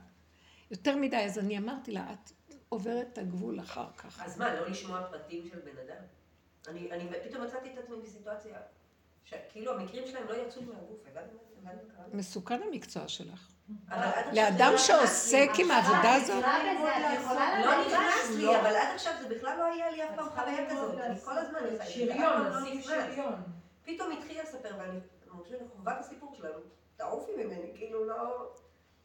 [0.71, 2.33] יותר מדי, אז אני אמרתי לה, את
[2.69, 4.23] עוברת את הגבול אחר כך.
[4.23, 6.03] אז מה, לא לשמוע פרטים של בן אדם?
[6.69, 8.59] אני, אני פתאום מצאתי את עצמי בסיטואציה,
[9.25, 11.25] שכאילו המקרים שלהם לא יצאו מהגוף, הבנת
[11.63, 12.05] מה קרה?
[12.13, 13.53] מסוכן המקצוע שלך.
[14.33, 15.49] לאדם לא שעוסק.
[15.59, 16.45] עם העבודה הזאת,
[17.65, 20.99] לא נכנס לי, אבל עד עכשיו זה בכלל לא היה לי אף פעם חוויה כזאת.
[20.99, 22.83] אני כל הזמן את שריון, לא.
[22.83, 23.35] שריון.
[23.85, 24.99] פתאום התחיל לספר, ואני
[25.29, 26.59] חושבת, חובת הסיפור שלנו,
[26.97, 28.53] תעופי ממני, כאילו לא...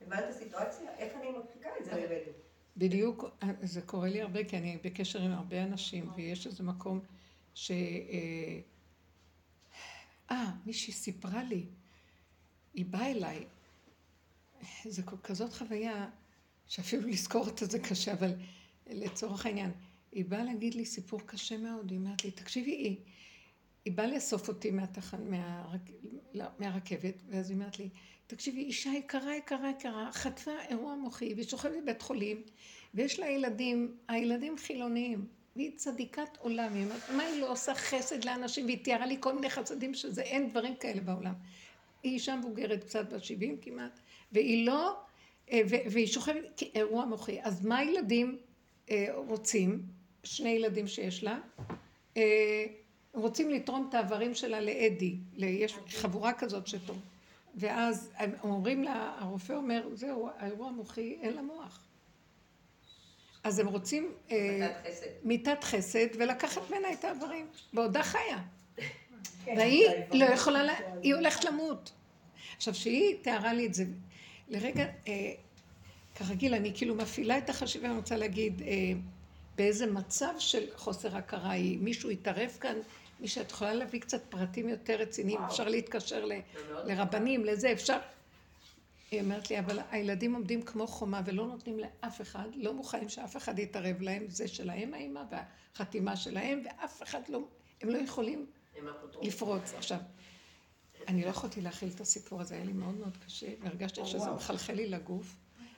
[0.01, 0.91] הבנת את הסיטואציה?
[0.97, 2.31] איך אני מרחיקה את זה ממני?
[2.77, 3.25] בדיוק,
[3.61, 6.99] זה קורה לי הרבה, כי אני בקשר עם הרבה אנשים, ויש איזה מקום
[7.53, 7.71] ש...
[7.71, 8.59] אה,
[10.31, 11.65] אה, מישהי סיפרה לי,
[12.73, 13.45] היא באה אליי,
[14.83, 16.09] זה כזאת חוויה,
[16.67, 18.33] שאפילו לזכור אותה זה קשה, אבל
[18.87, 19.71] לצורך העניין,
[20.11, 22.97] היא באה להגיד לי סיפור קשה מאוד, היא אומרת לי, תקשיבי, היא,
[23.85, 25.81] היא באה לאסוף אותי מהתחן, מהרק,
[26.33, 27.89] לא, מהרכבת, ואז היא אומרת לי,
[28.27, 32.43] תקשיבי, אישה יקרה, יקרה, יקרה, חטפה אירוע מוחי, והיא שוכבת בבית חולים,
[32.93, 38.25] ויש לה ילדים, הילדים חילוניים, והיא צדיקת עולם, היא אומרת, מה היא לא עושה חסד
[38.25, 41.33] לאנשים, והיא תיארה לי כל מיני חסדים שזה, אין דברים כאלה בעולם.
[42.03, 43.99] היא אישה מבוגרת, קצת בת 70 כמעט,
[44.31, 44.97] והיא לא,
[45.51, 47.39] אה, והיא שוכבת כאירוע מוחי.
[47.41, 48.37] אז מה הילדים
[48.91, 49.81] אה, רוצים,
[50.23, 51.39] שני ילדים שיש לה,
[52.17, 52.65] אה,
[53.13, 56.99] רוצים לתרום את האיברים שלה לאדי, יש חבורה כזאת שטוב.
[57.55, 61.79] ואז הם אומרים לה, הרופא אומר, זהו, האירוע המוחי, אין לה מוח.
[63.43, 64.37] אז הם רוצים אה,
[64.73, 65.05] מתת חסד.
[65.23, 68.39] מיתת חסד ולקחת ממנה את האיברים, בעודה חיה.
[69.45, 71.91] והיא לא יכולה, לה- היא הולכת למות.
[72.57, 73.85] עכשיו, כשהיא תיארה לי את זה,
[74.49, 75.33] לרגע, אה,
[76.15, 78.67] כרגיל, אני כאילו מפעילה את החשיבה, אני רוצה להגיד, אה,
[79.55, 82.77] באיזה מצב של חוסר הכרה היא, מישהו התערב כאן,
[83.19, 86.31] מי שאת יכולה להביא קצת פרטים יותר רציניים, אפשר להתקשר ל,
[86.85, 87.97] לרבנים, לזה, אפשר...
[89.11, 93.37] היא אומרת לי, אבל הילדים עומדים כמו חומה ולא נותנים לאף אחד, לא מוכנים שאף
[93.37, 97.39] אחד יתערב להם, זה שלהם האימא והחתימה שלהם, ואף אחד לא,
[97.81, 98.45] הם לא יכולים
[98.77, 98.87] הם.
[99.21, 99.73] לפרוץ.
[99.77, 99.97] עכשיו,
[101.07, 104.73] אני לא יכולתי להכיל את הסיפור הזה, היה לי מאוד מאוד קשה, והרגשתי שזה מחלחל
[104.73, 105.35] לי לגוף,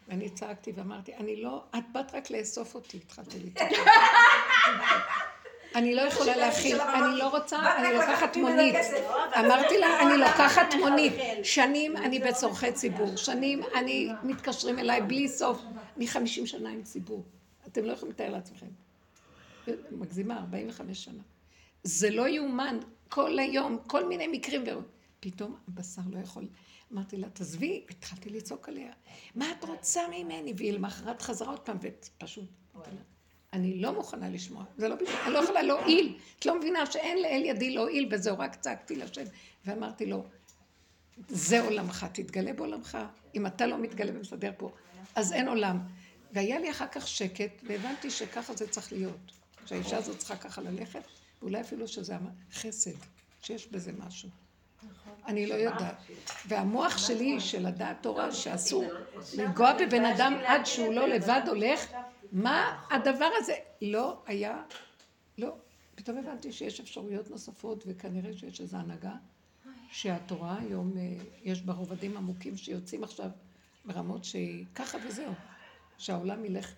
[0.08, 3.78] ואני צעקתי ואמרתי, אני לא, את באת רק לאסוף אותי, התחלתי להתעקש.
[5.76, 8.76] אני לא יכולה להכיל, אני לא רוצה, אני לוקחת מונית.
[9.40, 11.14] אמרתי לה, אני לוקחת מונית.
[11.44, 15.62] שנים אני בצורכי ציבור, שנים אני, מתקשרים אליי בלי סוף.
[15.98, 17.24] אני חמישים שנה עם ציבור.
[17.68, 18.66] אתם לא יכולים לתאר לעצמכם.
[19.92, 21.22] מגזימה, 45 שנה.
[21.84, 24.64] זה לא יאומן, כל היום, כל מיני מקרים,
[25.20, 26.48] ופתאום הבשר לא יכול.
[26.94, 28.92] אמרתי לה, תעזבי, התחלתי לצעוק עליה.
[29.36, 30.54] מה את רוצה ממני?
[30.58, 32.46] והיא למחרת חזרה עוד פעם, ופשוט,
[33.54, 36.18] אני לא מוכנה לשמוע, זה לא בשביל, אני לא יכולה להועיל.
[36.40, 39.24] את לא מבינה שאין לאל ידי להועיל בזה, רק צעקתי לשם,
[39.66, 40.26] ואמרתי לו,
[41.28, 42.98] זה עולמך, תתגלה בעולמך.
[43.36, 44.72] אם אתה לא מתגלה ומסדר פה,
[45.16, 45.80] אז אין עולם.
[46.32, 49.32] והיה לי אחר כך שקט, והבנתי שככה זה צריך להיות.
[49.66, 51.02] שהאישה הזאת צריכה ככה ללכת,
[51.42, 52.16] ואולי אפילו שזה
[52.54, 52.92] חסד,
[53.42, 54.30] שיש בזה משהו.
[55.28, 55.96] אני לא יודעת.
[56.48, 58.86] והמוח שלי, של הדעת תורה, שאסור
[59.38, 61.86] לנגוע בבן אדם עד שהוא לא לבד הולך,
[62.32, 63.54] מה הדבר הזה?
[63.82, 64.64] לא היה,
[65.38, 65.56] לא.
[65.96, 69.14] פתאום הבנתי שיש אפשרויות נוספות, וכנראה שיש איזו הנהגה,
[69.92, 73.30] שהתורה היום, אה, יש בה רובדים עמוקים שיוצאים עכשיו
[73.86, 75.34] ברמות שהיא ככה וזהו.
[75.98, 76.74] שהעולם ילך,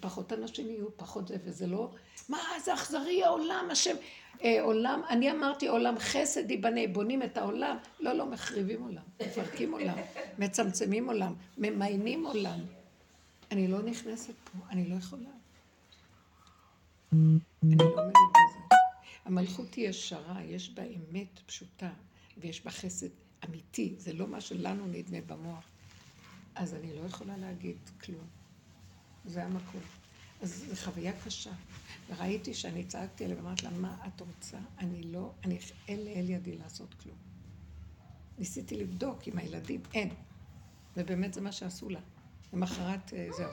[0.00, 1.90] פחות אנשים יהיו, פחות זה, וזה לא,
[2.28, 3.96] מה, זה אכזרי העולם, השם,
[4.44, 9.72] אה, עולם, אני אמרתי עולם חסד ייבנה, בונים את העולם, לא, לא, מחריבים עולם, מפרקים
[9.72, 9.96] עולם,
[10.38, 12.60] מצמצמים עולם, ממיינים עולם.
[13.50, 15.30] אני לא נכנסת פה, אני לא יכולה.
[17.12, 18.76] אני לא עומדת בזה.
[19.24, 21.90] המלכות היא ישרה, יש בה אמת פשוטה,
[22.38, 23.08] ויש בה חסד
[23.48, 25.64] אמיתי, זה לא מה שלנו נדמה במוח.
[26.54, 28.37] אז אני לא יכולה להגיד כלום.
[29.28, 29.80] זה המקום.
[30.42, 31.50] אז זו חוויה קשה.
[32.08, 34.58] וראיתי שאני צעקתי עליה ואמרתי לה, מה את רוצה?
[34.78, 35.58] אני לא, אני,
[35.88, 37.16] אין לאל ידי לעשות כלום.
[38.38, 40.10] ניסיתי לבדוק עם הילדים, אין.
[40.96, 42.00] ובאמת זה מה שעשו לה.
[42.52, 43.50] למחרת, אה, זהו.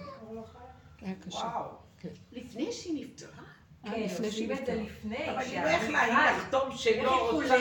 [1.02, 1.38] היה קשה.
[1.38, 1.72] וואו.
[2.00, 2.10] כן.
[2.32, 3.44] לפני שהיא נפטרה?
[3.86, 5.32] אה, לפני שהיא את זה נפטרה.
[5.32, 7.56] אבל אני לא יכלה היא לחתום שלא רוצה.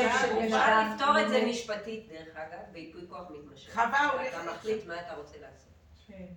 [0.44, 3.78] אפשר לפתור את זה משפטית, דרך אגב, בייפוי כוח מתמשך.
[3.78, 5.73] הולכת אתה מחליט מה אתה רוצה לעשות.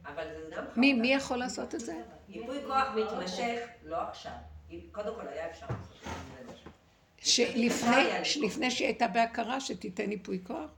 [0.05, 1.01] אבל זה גם מי, חווה.
[1.01, 1.93] מי יכול לעשות את זה?
[2.30, 4.32] ייפוי כוח מתמשך, לא עכשיו.
[4.91, 5.97] קודם כל היה אפשר לעשות
[6.41, 6.53] את זה.
[7.18, 8.05] שלפני,
[8.41, 10.70] לפני שהיא הייתה בהכרה, שתיתן ייפוי כוח?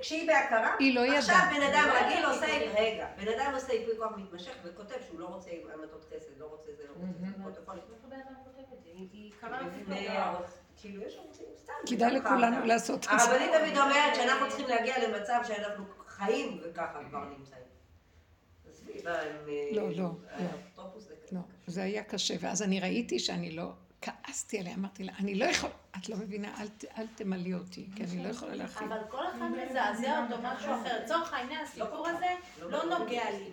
[0.00, 1.54] כשהיא בהכרה, היא לא עכשיו ידעה.
[1.54, 2.46] בן אדם רגיל עושה,
[2.80, 6.70] רגע, בן אדם עושה ייפוי כוח מתמשך וכותב שהוא לא רוצה המתות חסד, לא רוצה
[6.76, 6.92] זה, לא
[7.44, 8.74] רוצה זה,
[10.82, 11.02] כאילו.
[11.86, 12.66] כדאי לכולנו.
[12.66, 13.10] לעשות את זה.
[13.10, 17.62] הרבנית תמיד אומרת שאנחנו צריכים להגיע למצב שאנחנו חיים וככה כבר נמצאים.
[19.06, 19.24] אה,
[19.72, 20.10] לא, לא, לא.
[21.32, 21.72] לא, קשה.
[21.72, 23.72] זה היה קשה, ואז אני ראיתי שאני לא,
[24.02, 26.66] כעסתי עליה, אמרתי לה, אני לא יכולה, את לא מבינה, אל,
[26.98, 28.92] אל תמלאי אותי, כי אני לא יכולה להכיל.
[28.92, 31.04] אבל כל אחד מזעזע אותו משהו אחר.
[31.04, 32.26] לצורך העניין, הסיפור הזה
[32.60, 33.50] לא נוגע לי.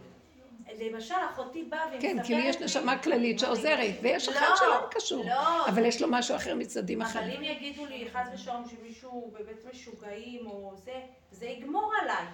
[0.80, 5.26] למשל, אחותי באה והיא כן, כאילו יש נשמה כללית שעוזרת, ויש אחד לא, שלא קשור,
[5.26, 5.68] לא.
[5.68, 7.38] אבל יש לו משהו אחר מצדדים אבל אחרים.
[7.38, 12.26] אם יגידו לי חס ושלום שמישהו בבית משוגעים או זה, זה יגמור עליי.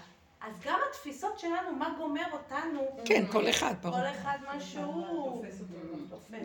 [0.42, 4.00] אז גם התפיסות שלנו, מה גומר אותנו, כן, כל אחד, ברור.
[4.00, 5.46] כל אחד מה שהוא.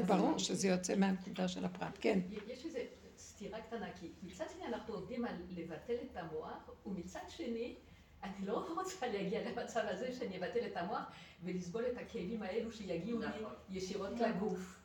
[0.06, 2.18] ברור שזה יוצא מהנקודה של הפרט, כן.
[2.46, 2.78] יש איזו
[3.18, 7.74] סתירה קטנה, כי מצד שני אנחנו עובדים על לבטל את המוח, ומצד שני,
[8.22, 11.02] אני לא רוצה להגיע למצב הזה שאני אבטל את המוח
[11.44, 13.52] ולסבול את הכאבים האלו שיגיעו לי נכון.
[13.70, 14.78] ישירות לגוף.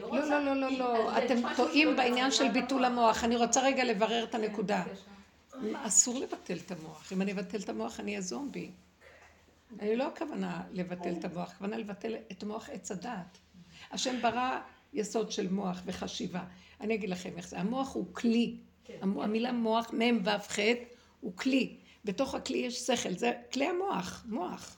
[0.00, 0.28] לא לא.
[0.28, 3.24] לא, לא, לא, לא, אתם משהו טועים בעניין נכון של ביטול המוח.
[3.24, 4.84] אני רוצה רגע לברר את הנקודה.
[5.74, 7.12] אסור לבטל את המוח.
[7.12, 8.70] אם אני אבטל את המוח, אני אהיה זומבי.
[9.80, 13.38] אני לא הכוונה לבטל את המוח, הכוונה לבטל את מוח עץ הדעת.
[13.90, 14.60] השם ברא
[14.92, 16.44] יסוד של מוח וחשיבה.
[16.80, 17.58] אני אגיד לכם איך זה.
[17.60, 18.56] המוח הוא כלי.
[19.02, 20.58] המ- המילה מוח, מ' ו' ח',
[21.20, 21.76] הוא כלי.
[22.04, 24.76] בתוך הכלי יש שכל, זה כלי המוח, מוח.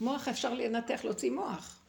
[0.00, 1.80] מוח אפשר לנתח, להוציא מוח.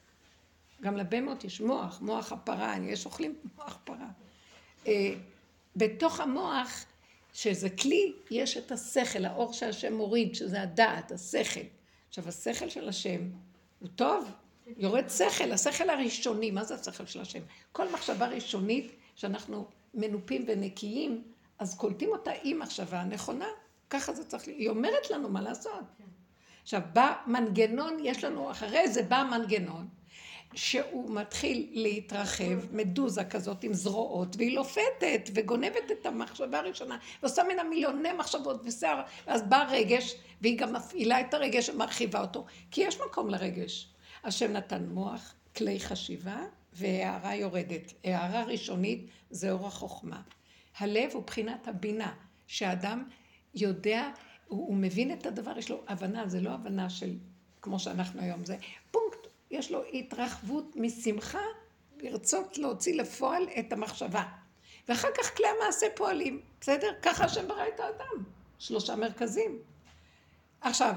[0.82, 4.08] גם לבהמות יש מוח, מוח הפרה, יש אוכלים מוח פרה.
[4.88, 5.14] אה,
[5.76, 6.86] בתוך המוח,
[7.42, 11.60] שזה כלי, יש את השכל, האור שהשם מוריד, שזה הדעת, השכל.
[12.08, 13.30] עכשיו, השכל של השם
[13.80, 14.32] הוא טוב,
[14.78, 17.40] יורד שכל, השכל הראשוני, מה זה השכל של השם?
[17.72, 21.24] כל מחשבה ראשונית, שאנחנו מנופים ונקיים,
[21.60, 23.48] אז קולטים אותה עם מחשבה נכונה,
[23.90, 24.60] ככה זה צריך להיות.
[24.60, 25.84] היא אומרת לנו מה לעשות.
[26.62, 29.88] עכשיו, בא מנגנון, יש לנו, אחרי זה בא מנגנון,
[30.54, 37.64] שהוא מתחיל להתרחב, מדוזה כזאת עם זרועות, והיא לופתת וגונבת את המחשבה הראשונה, ועושה ממנה
[37.64, 42.98] מיליוני מחשבות ושיער, ואז בא רגש, והיא גם מפעילה את הרגש ומרחיבה אותו, כי יש
[43.08, 43.90] מקום לרגש.
[44.24, 46.38] השם נתן מוח, כלי חשיבה,
[46.74, 47.94] והערה יורדת.
[48.04, 50.22] הערה ראשונית זה אור החוכמה.
[50.78, 52.14] הלב הוא בחינת הבינה,
[52.48, 53.04] שהאדם
[53.56, 54.10] יודע,
[54.48, 57.18] הוא, הוא מבין את הדבר, יש לו הבנה, זה לא הבנה של
[57.62, 58.58] כמו שאנחנו היום, זה
[58.92, 61.44] פונקט, יש לו התרחבות משמחה
[62.02, 64.24] לרצות להוציא לפועל את המחשבה.
[64.88, 66.94] ואחר כך כלי המעשה פועלים, בסדר?
[67.02, 68.24] ככה השם ברא את האדם,
[68.60, 69.60] שלושה מרכזים.
[70.62, 70.94] עכשיו,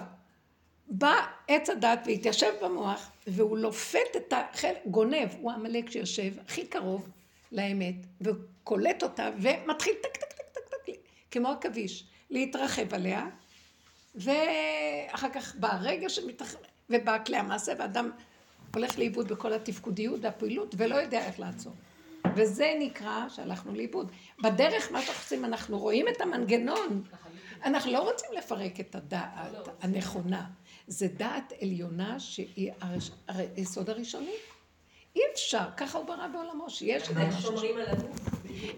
[0.89, 7.09] בא עץ הדת והתיישב במוח, והוא לופת את החלק, גונב, הוא עמלק שיושב הכי קרוב
[7.53, 10.93] לאמת, וקולט אותה, ומתחיל טק טק טק טק טק,
[11.31, 13.27] כמו עכביש, להתרחב עליה,
[14.15, 16.59] ואחר כך בא הרגע שמתרחב,
[16.91, 18.11] ובא כלי המעשה, ואדם
[18.75, 21.73] הולך לאיבוד בכל התפקודיות והפעילות, ולא יודע איך לעצור.
[22.37, 24.13] וזה נקרא שהלכנו לאיבוד.
[24.43, 27.03] בדרך, מה שאנחנו עושים, אנחנו רואים את המנגנון.
[27.65, 30.45] אנחנו לא רוצים לפרק את הדעת הנכונה.
[30.87, 32.73] זה דעת עליונה שהיא
[33.29, 34.35] היסוד הראשוני.
[35.17, 38.17] אי אפשר, ככה הוא ברא בעולמו, שיש את איך שומרים על הגוף.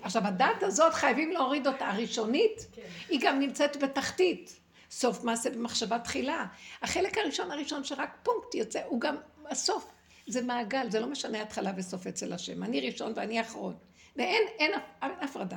[0.02, 1.86] עכשיו, הדעת הזאת חייבים להוריד אותה.
[1.86, 2.66] הראשונית,
[3.08, 4.60] היא גם נמצאת בתחתית.
[4.90, 6.46] סוף מעשה במחשבה תחילה.
[6.82, 9.16] החלק הראשון הראשון שרק פונקט יוצא, הוא גם
[9.50, 9.86] הסוף.
[10.26, 12.62] זה מעגל, זה לא משנה התחלה וסוף אצל השם.
[12.62, 13.74] אני ראשון ואני אחרון.
[14.16, 14.72] ואין אין,
[15.02, 15.56] אין הפרדה.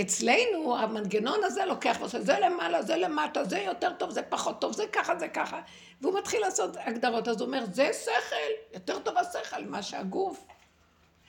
[0.00, 4.72] אצלנו המנגנון הזה לוקח ועושה זה למעלה, זה למטה, זה יותר טוב, זה פחות טוב,
[4.72, 5.60] זה ככה, זה ככה.
[6.00, 10.46] והוא מתחיל לעשות הגדרות, אז הוא אומר, זה שכל, יותר טוב השכל מה שהגוף.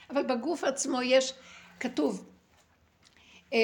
[0.10, 1.34] אבל בגוף עצמו יש,
[1.80, 2.30] כתוב,
[3.54, 3.60] אה,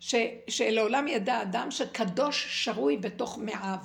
[0.00, 0.14] ש,
[0.48, 3.78] שלעולם ידע אדם שקדוש שרוי בתוך מעיו.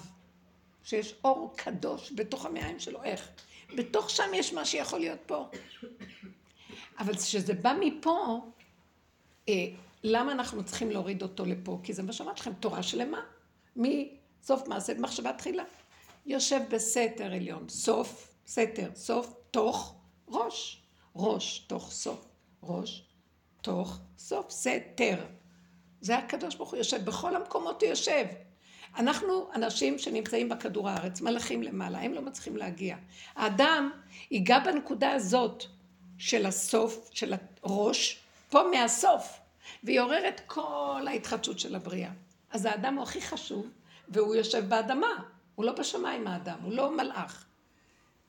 [0.83, 3.29] שיש אור קדוש בתוך המעיים שלו, איך?
[3.75, 5.49] בתוך שם יש מה שיכול להיות פה.
[6.99, 8.41] אבל כשזה בא מפה,
[9.49, 9.65] אה,
[10.03, 11.79] למה אנחנו צריכים להוריד אותו לפה?
[11.83, 13.21] כי זה מה שאמרתי לכם, תורה שלמה.
[13.75, 15.63] מסוף מעשה במחשבה תחילה.
[16.25, 19.95] יושב בסתר עליון, סוף, סתר, סוף, תוך,
[20.27, 20.81] ראש.
[21.15, 22.25] ראש, תוך, סוף,
[22.63, 23.05] ראש,
[23.61, 25.25] תוך, סוף, סתר.
[26.01, 28.25] זה הקדוש ברוך הוא יושב, בכל המקומות הוא יושב.
[28.97, 32.95] אנחנו אנשים שנמצאים בכדור הארץ, מלאכים למעלה, הם לא מצליחים להגיע.
[33.35, 33.91] האדם
[34.31, 35.63] ייגע בנקודה הזאת
[36.17, 37.33] של הסוף, של
[37.63, 38.19] הראש,
[38.49, 39.39] פה מהסוף,
[39.83, 42.11] ויעורר את כל ההתחדשות של הבריאה.
[42.51, 43.67] אז האדם הוא הכי חשוב,
[44.09, 45.07] והוא יושב באדמה,
[45.55, 47.45] הוא לא בשמיים האדם, הוא לא מלאך.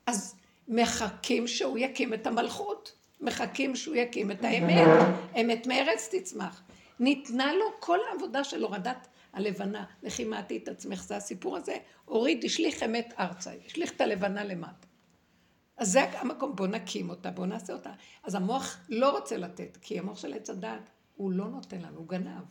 [0.06, 0.34] אז
[0.68, 5.06] מחכים שהוא יקים את המלכות, מחכים שהוא יקים את האמת,
[5.40, 6.62] אמת מארץ תצמח.
[7.00, 9.06] ניתנה לו כל העבודה של הורדת
[9.36, 14.44] הלבנה, לכי מעטי את עצמך, זה הסיפור הזה, הוריד, השליך אמת ארצה, השליך את הלבנה
[14.44, 14.86] למטה.
[15.76, 17.92] אז זה המקום, בוא נקים אותה, בוא נעשה אותה.
[18.24, 22.08] אז המוח לא רוצה לתת, כי המוח של עץ הדעת, הוא לא נותן לנו, הוא
[22.08, 22.42] גנב.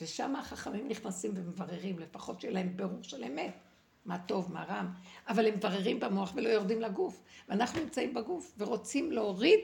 [0.00, 3.58] ושם החכמים נכנסים ומבררים, לפחות שיהיה להם ברור של אמת,
[4.04, 4.82] מה טוב, מה רע,
[5.28, 7.22] אבל הם מבררים במוח ולא יורדים לגוף.
[7.48, 9.60] ואנחנו נמצאים בגוף ורוצים להוריד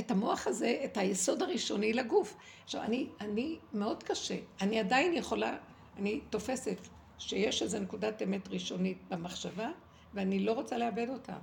[0.00, 2.36] את המוח הזה, את היסוד הראשוני לגוף.
[2.64, 5.56] עכשיו, אני, אני מאוד קשה, אני עדיין יכולה,
[5.96, 6.78] אני תופסת
[7.18, 9.68] שיש איזו נקודת אמת ראשונית במחשבה,
[10.14, 11.36] ואני לא רוצה לאבד אותה.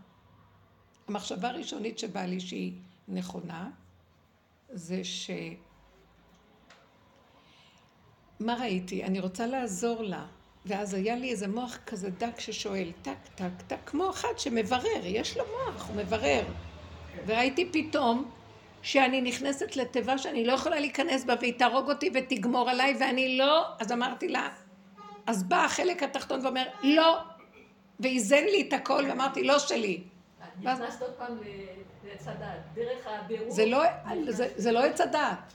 [1.07, 2.73] המחשבה הראשונית שבאה לי שהיא
[3.07, 3.69] נכונה,
[4.69, 5.29] זה ש...
[8.39, 9.03] מה ראיתי?
[9.03, 10.27] אני רוצה לעזור לה.
[10.65, 15.37] ואז היה לי איזה מוח כזה דק ששואל, טק, טק, טק, כמו אחד שמברר, יש
[15.37, 16.45] לו מוח, הוא מברר.
[17.25, 18.31] וראיתי פתאום
[18.83, 23.65] שאני נכנסת לתיבה שאני לא יכולה להיכנס בה והיא תהרוג אותי ותגמור עליי ואני לא,
[23.79, 24.49] אז אמרתי לה,
[25.27, 27.17] אז בא החלק התחתון ואומר, לא,
[27.99, 30.03] ואיזן לי את הכל ואמרתי, לא שלי.
[30.61, 31.37] נכנסת עוד פעם
[32.03, 33.51] לעץ הדעת, דרך הבירור.
[33.51, 33.83] זה לא,
[34.71, 35.53] לא עץ הדעת.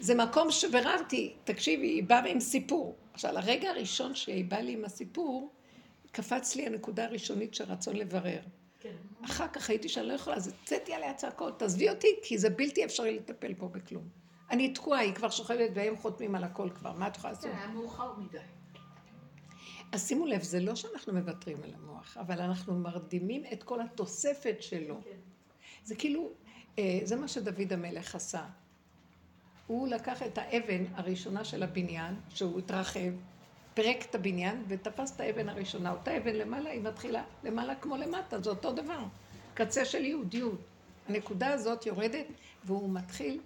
[0.00, 2.96] זה מקום שביררתי, תקשיבי, היא באה עם סיפור.
[3.14, 5.52] עכשיו, הרגע הראשון שהיא באה לי עם הסיפור,
[6.12, 8.40] קפץ לי הנקודה הראשונית של רצון לברר.
[8.80, 8.94] כן.
[9.24, 12.84] אחר כך הייתי שאני לא יכולה, אז הוצאתי עליה צעקות, תעזבי אותי, כי זה בלתי
[12.84, 14.08] אפשרי לטפל פה בכלום.
[14.50, 17.50] אני תקועה, היא כבר שוכבת והם חותמים על הכל כבר, מה את יכולה לעשות?
[17.50, 18.38] כן, היה מאוחר מדי.
[19.92, 24.56] אז שימו לב, זה לא שאנחנו מוותרים על המוח, אבל אנחנו מרדימים את כל התוספת
[24.60, 25.00] שלו.
[25.04, 25.10] כן.
[25.84, 26.30] זה כאילו,
[26.78, 28.46] אה, זה מה שדוד המלך עשה.
[29.66, 33.10] הוא לקח את האבן הראשונה של הבניין, שהוא התרחב,
[33.78, 35.90] פירק את הבניין ותפס את האבן הראשונה.
[35.90, 38.98] אותה אבן למעלה, היא מתחילה למעלה כמו למטה, זה אותו דבר.
[39.54, 40.60] קצה של יהודיות.
[41.08, 42.26] הנקודה הזאת יורדת
[42.64, 43.40] והוא מתחיל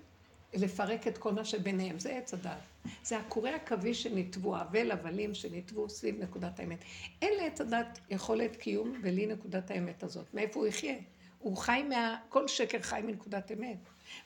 [0.55, 2.59] לפרק את כל מה שביניהם, זה עץ הדעת.
[3.03, 6.78] זה הקורי עכביש שניתבו, אבל הבלים שניתבו סביב נקודת האמת.
[7.22, 10.35] אין לעץ הדעת יכולת קיום בלי נקודת האמת הזאת.
[10.35, 10.97] מאיפה הוא יחיה?
[11.39, 12.16] הוא חי מה...
[12.28, 13.78] כל שקר חי מנקודת אמת.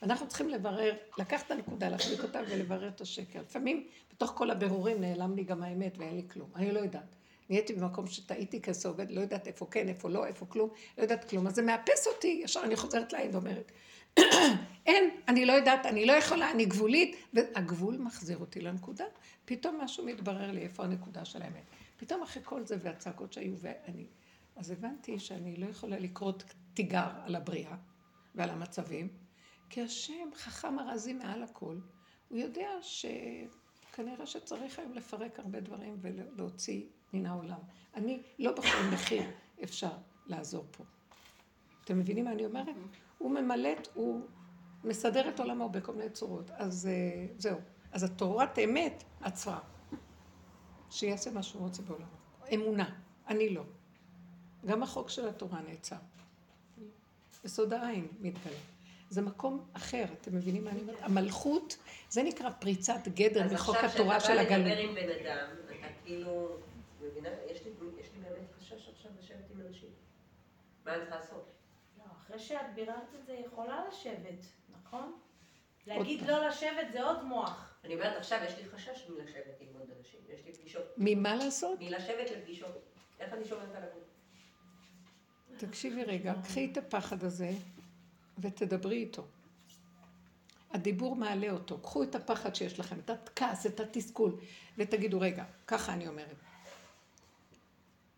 [0.03, 3.41] אנחנו צריכים לברר, לקחת את הנקודה, להחזיק אותה ולברר את השקר.
[3.41, 6.49] לפעמים, בתוך כל הבירורים נעלם לי גם האמת ואין לי כלום.
[6.57, 7.17] אני לא יודעת.
[7.51, 11.47] נהייתי במקום שטעיתי כסוגד, לא יודעת איפה כן, איפה לא, איפה כלום, לא יודעת כלום.
[11.47, 13.73] אז זה מאפס אותי, ישר אני חוזרת לעין ואומרת,
[14.87, 19.05] אין, אני לא יודעת, אני לא יכולה, אני גבולית, והגבול מחזיר אותי לנקודה.
[19.45, 21.65] פתאום משהו מתברר לי איפה הנקודה של האמת.
[21.97, 24.07] פתאום אחרי כל זה והצעקות שהיו ואני...
[24.57, 27.77] אז הבנתי שאני לא יכולה לקרות תיגר על הבריאה
[28.35, 29.09] ועל המצבים,
[29.71, 31.77] כי השם חכם ארזי מעל הכל.
[32.29, 37.59] הוא יודע שכנראה שצריך היום לפרק הרבה דברים ולהוציא מן העולם.
[37.95, 39.23] אני, לא בכל מחיר
[39.63, 39.93] אפשר
[40.27, 40.85] לעזור פה.
[41.85, 42.75] אתם מבינים מה אני אומרת?
[43.19, 44.27] הוא ממלט, הוא
[44.85, 46.51] מסדר את עולמו בכל מיני צורות.
[46.51, 47.59] אז אה, זהו.
[47.93, 49.61] אז התורת אמת עצרה.
[50.91, 52.07] שיעשה מה שהוא רוצה בעולמו.
[52.55, 53.01] אמונה.
[53.29, 53.65] אני לא.
[54.67, 55.97] גם החוק של התורה נעצר.
[57.45, 58.76] יסוד העין מתגלה.
[59.11, 60.97] זה מקום אחר, אתם מבינים מה אני אומרת?
[61.03, 61.77] המלכות,
[62.11, 64.67] זה נקרא פריצת גדר בחוק התורה של הגלות.
[64.67, 66.57] אז עכשיו כשאתה בא לדבר עם בן אדם, אתה כאילו,
[67.01, 67.29] מבינה?
[67.51, 69.89] יש לי, יש לי באמת חשש עכשיו לשבת עם אנשים.
[70.85, 71.51] מה אני צריכה לעשות?
[71.99, 74.47] לא, אחרי שאת ביררת את זה, היא יכולה לשבת,
[74.83, 75.13] נכון?
[75.87, 77.75] להגיד לא לשבת זה עוד מוח.
[77.85, 80.21] אני אומרת, עכשיו יש לי חשש מלשבת עם עוד אנשים.
[80.29, 80.85] יש לי פגישות.
[80.97, 81.81] ממה לעשות?
[81.81, 82.83] מלשבת לפגישות.
[83.21, 84.03] איך אני שומרת על הגבול?
[85.57, 87.51] תקשיבי רגע, קחי את הפחד הזה
[88.39, 89.27] ותדברי איתו.
[90.71, 91.79] הדיבור מעלה אותו.
[91.79, 94.37] קחו את הפחד שיש לכם, את הכעס, את התסכול,
[94.79, 96.37] ותגידו, רגע, ככה אני אומרת.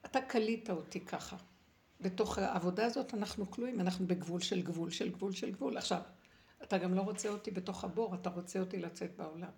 [0.05, 1.37] אתה קלית אותי ככה.
[2.01, 5.77] בתוך העבודה הזאת אנחנו כלואים, אנחנו בגבול של גבול של גבול של גבול.
[5.77, 6.01] עכשיו,
[6.63, 9.51] אתה גם לא רוצה אותי בתוך הבור, אתה רוצה אותי לצאת בעולם.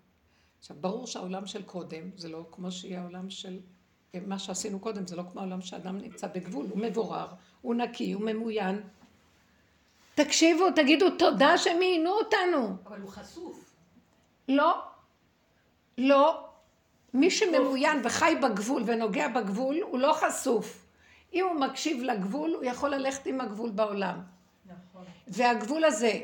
[0.59, 3.59] עכשיו, ברור שהעולם של קודם, זה לא כמו שיהיה העולם של...
[4.27, 7.27] מה שעשינו קודם, זה לא כמו העולם שאדם נמצא בגבול, הוא מבורר,
[7.61, 8.81] הוא נקי, הוא ממוין.
[10.15, 12.75] תקשיבו, תגידו תודה שהם עיינו אותנו.
[12.85, 13.75] אבל הוא חשוף.
[14.47, 14.81] לא,
[15.97, 16.47] לא.
[17.13, 20.85] מי שממוין וחי בגבול ונוגע בגבול, הוא לא חשוף.
[21.33, 24.21] אם הוא מקשיב לגבול, הוא יכול ללכת עם הגבול בעולם.
[24.65, 25.03] נכון.
[25.27, 26.19] והגבול הזה,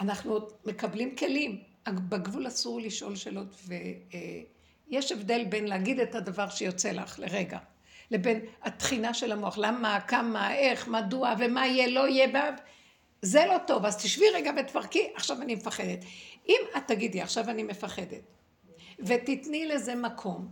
[0.00, 1.60] אנחנו מקבלים כלים.
[1.88, 3.56] בגבול אסור לשאול שאלות,
[4.88, 7.58] ויש הבדל בין להגיד את הדבר שיוצא לך לרגע,
[8.10, 9.58] לבין התחינה של המוח.
[9.58, 12.50] למה, כמה, איך, מדוע, ומה יהיה, לא יהיה.
[13.22, 15.98] זה לא טוב, אז תשבי רגע ותפרקי, עכשיו אני מפחדת.
[16.48, 18.22] אם את תגידי, עכשיו אני מפחדת,
[18.98, 20.48] ותתני לזה מקום,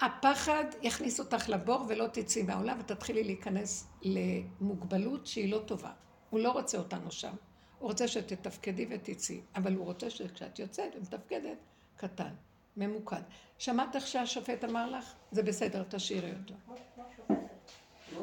[0.00, 5.90] הפחד יכניס אותך לבור ולא תצאי מהעולם ותתחילי להיכנס למוגבלות שהיא לא טובה.
[6.30, 7.34] הוא לא רוצה אותנו שם.
[7.78, 11.58] הוא רוצה שתתפקדי ותצאי, אבל הוא רוצה שכשאת יוצאת ומתפקדת,
[11.96, 12.34] קטן,
[12.76, 13.22] ממוקד.
[13.58, 15.12] שמעת איך שהשופט אמר לך?
[15.30, 16.54] זה בסדר, תשאירי אותו.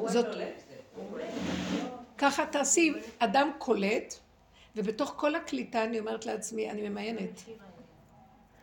[0.06, 0.26] זאת...
[2.22, 4.14] ככה תעשי, אדם קולט,
[4.76, 7.42] ובתוך כל הקליטה אני אומרת לעצמי, אני ממיינת.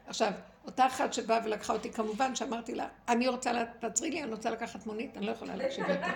[0.08, 0.32] עכשיו,
[0.66, 4.86] אותה אחת שבאה ולקחה אותי, כמובן שאמרתי לה, אני רוצה, תעצרי לי, אני רוצה לקחת
[4.86, 6.08] מונית, אני לא יכולה להקשיב יותר.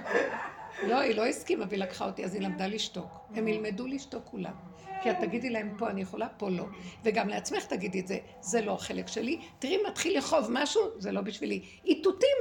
[0.88, 3.26] לא, היא לא הסכימה והיא לקחה אותי, אז היא למדה לשתוק.
[3.34, 4.54] הם ילמדו לשתוק כולם.
[5.02, 6.64] כי את תגידי להם, פה אני יכולה, פה לא.
[7.04, 9.40] וגם לעצמך תגידי את זה, זה לא החלק שלי.
[9.58, 11.62] תראי, מתחיל לחוב משהו, זה לא בשבילי.
[11.84, 12.36] איתותים,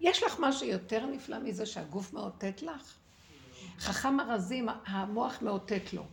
[0.00, 3.01] יש לך משהו יותר נפלא מזה שהגוף מאותת לך?
[3.78, 6.04] חכם ארזים, המוח מאותת לו.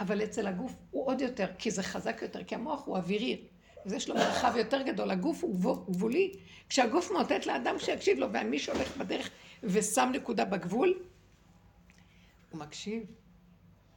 [0.00, 3.40] אבל אצל הגוף הוא עוד יותר, כי זה חזק יותר, כי המוח הוא אווירי.
[3.84, 6.32] אז יש לו מרחב יותר גדול, הגוף הוא גבולי.
[6.68, 9.30] כשהגוף מאותת לאדם שיקשיב לו, ומי שהולך בדרך
[9.62, 10.94] ושם נקודה בגבול,
[12.50, 13.02] הוא מקשיב.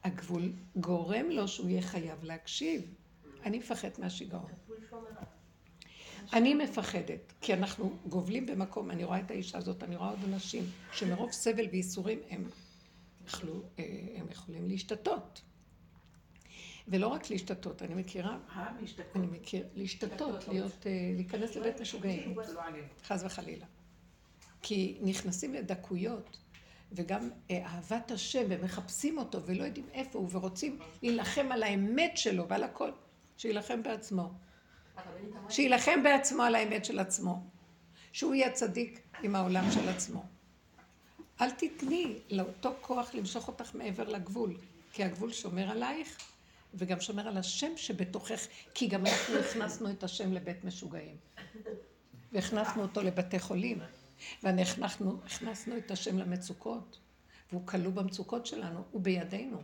[0.04, 2.94] הגבול גורם לו שהוא יהיה חייב להקשיב.
[3.44, 4.50] אני מפחד מהשיגעון.
[6.32, 10.64] אני מפחדת, כי אנחנו גובלים במקום, אני רואה את האישה הזאת, אני רואה עוד אנשים
[10.92, 12.44] שמרוב סבל וייסורים הם,
[13.26, 13.84] יכלו, אה,
[14.16, 15.42] הם יכולים להשתתות.
[16.88, 18.38] ולא רק להשתתות, אני מכירה,
[19.14, 22.34] אני מכיר, להשתתות, להיות, אה, להיכנס לבית משוגעים,
[23.04, 23.66] חס וחלילה.
[24.62, 26.38] כי נכנסים לדקויות,
[26.92, 32.48] וגם אה, אהבת השם, ומחפשים אותו, ולא יודעים איפה הוא, ורוצים להילחם על האמת שלו
[32.48, 32.90] ועל הכל,
[33.36, 34.32] שיילחם בעצמו.
[35.48, 37.42] שיילחם בעצמו על האמת של עצמו.
[38.12, 40.24] שהוא יהיה צדיק עם העולם של עצמו.
[41.40, 44.56] אל תתני לאותו כוח למשוך אותך מעבר לגבול,
[44.92, 46.18] כי הגבול שומר עלייך,
[46.74, 51.16] וגם שומר על השם שבתוכך, כי גם אנחנו הכנסנו את השם לבית משוגעים.
[52.32, 53.78] והכנסנו אותו לבתי חולים,
[54.42, 56.98] והכנסנו את השם למצוקות,
[57.52, 59.62] והוא כלוא במצוקות שלנו, הוא בידינו.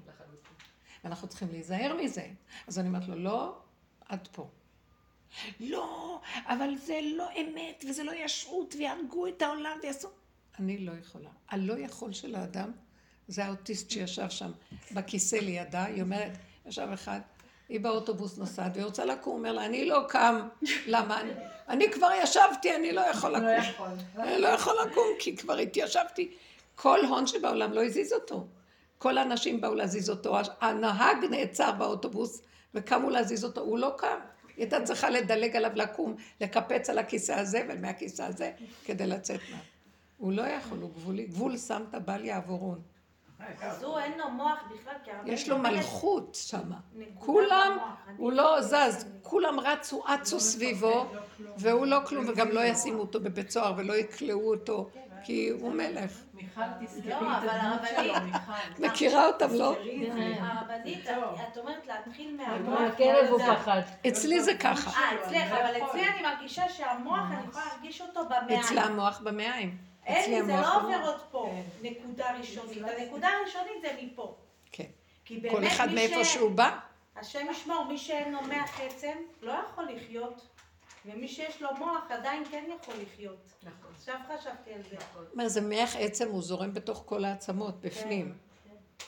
[1.05, 2.26] ואנחנו צריכים להיזהר מזה.
[2.66, 3.59] אז אני אומרת לו, לא,
[4.09, 4.49] עד פה.
[5.61, 10.09] לא, אבל זה לא אמת, וזה לא ישרות, ויהרגו את העולם ויעשו...
[10.59, 11.31] אני לא יכולה.
[11.49, 12.72] הלא יכול של האדם,
[13.29, 14.51] זה האוטיסט שישב שם
[14.93, 16.33] בכיסא לידה, היא אומרת,
[16.66, 17.20] ישב אחד,
[17.68, 20.49] היא באוטובוס נוסעת, והיא רוצה לקום, אומר לה, אני לא קם.
[20.87, 21.20] למה?
[21.20, 21.33] אני,
[21.68, 23.95] אני כבר ישבתי, אני לא יכול לקום.
[24.18, 26.35] אני לא יכול לקום, כי כבר התיישבתי.
[26.74, 28.47] כל הון שבעולם לא הזיז אותו.
[28.99, 30.37] כל האנשים באו להזיז אותו.
[30.61, 32.43] הנהג נעצר באוטובוס,
[32.74, 34.18] וקמו להזיז אותו, הוא לא קם.
[34.59, 38.53] היא הייתה צריכה לדלג עליו לקום, לקפץ על הכיסא הזה ומהכיסא הזה,
[38.85, 39.59] כדי לצאת מה.
[40.17, 41.27] הוא לא יכול, הוא גבולי.
[41.27, 42.81] גבול שמת בל יעבורון.
[43.61, 45.33] אז הוא אין לו מוח בכלל, כי הרבה...
[45.33, 46.77] יש לו מלכות שמה.
[46.95, 47.79] נקודה כולם,
[48.17, 51.07] הוא לא זז, כולם רצו, אצו סביבו,
[51.57, 54.91] והוא לא כלום, וגם לא ישימו אותו בבית סוהר ולא יכלאו אותו,
[55.25, 56.11] כי הוא מלך.
[56.35, 58.87] מיכל, תזכרי לא, את אבל הדמות שלו, מיכל.
[58.87, 59.75] מכירה אותם, לא?
[60.14, 60.35] זה.
[60.41, 61.07] הרבנית,
[61.53, 62.81] את אומרת להתחיל מהמוח.
[62.81, 63.81] מהכלב הוא פחד.
[64.09, 64.91] אצלי זה ככה.
[65.01, 65.89] אה, אצלך, אבל יכול.
[65.89, 68.61] אצלי אני מרגישה שהמוח, אני יכולה להרגיש אותו במעיים.
[68.61, 69.77] אצלה המוח במעיים.
[70.07, 70.77] אין זה לא.
[70.77, 72.83] עובר עוד פה, נקודה ראשונית.
[72.99, 74.37] הנקודה הראשונית זה מפה.
[74.73, 74.85] כן.
[75.51, 76.79] כל אחד מאיפה שהוא בא.
[77.16, 79.12] השם ישמור, מי שאין לו מח עצם,
[79.43, 80.47] לא יכול לחיות.
[81.07, 83.53] ומי שיש לו מוח עדיין כן יכול לחיות.
[83.63, 83.91] נכון.
[83.95, 84.97] עכשיו חשבתי על זה.
[85.35, 88.35] מה זה מח עצם, הוא זורם בתוך כל העצמות, בפנים.
[88.65, 89.05] כן, כן.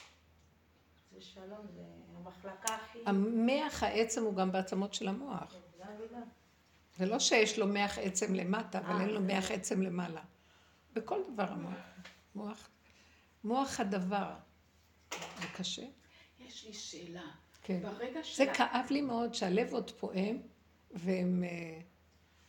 [1.11, 1.81] זה שלום, זה
[2.17, 2.99] המחלקה הכי...
[3.05, 5.55] המח העצם הוא גם בעצמות של המוח.
[6.97, 10.21] זה לא שיש לו מח עצם למטה, אבל אין לו מח עצם למעלה.
[10.93, 11.75] בכל דבר המוח.
[12.35, 12.69] מוח,
[13.43, 14.33] מוח הדבר.
[15.11, 15.85] זה קשה.
[16.39, 17.27] יש לי שאלה.
[17.61, 17.79] כן.
[17.81, 18.53] ברגע זה של...
[18.53, 20.37] כאב לי מאוד שהלב עוד פועם,
[20.93, 21.79] והם אה,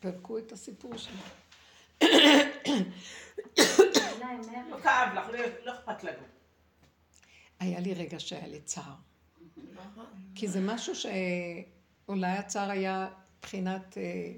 [0.00, 1.18] פירקו את הסיפור שלהם.
[4.70, 6.22] לא כאב לך, לא- לא אכפת לנו.
[7.60, 8.94] היה לי רגע שהיה לי צער.
[10.34, 13.98] כי זה משהו שאולי הצער היה מבחינת...
[13.98, 14.32] אה,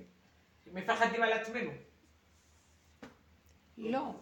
[0.72, 1.70] מפחדים על עצמנו.
[3.78, 4.14] לא.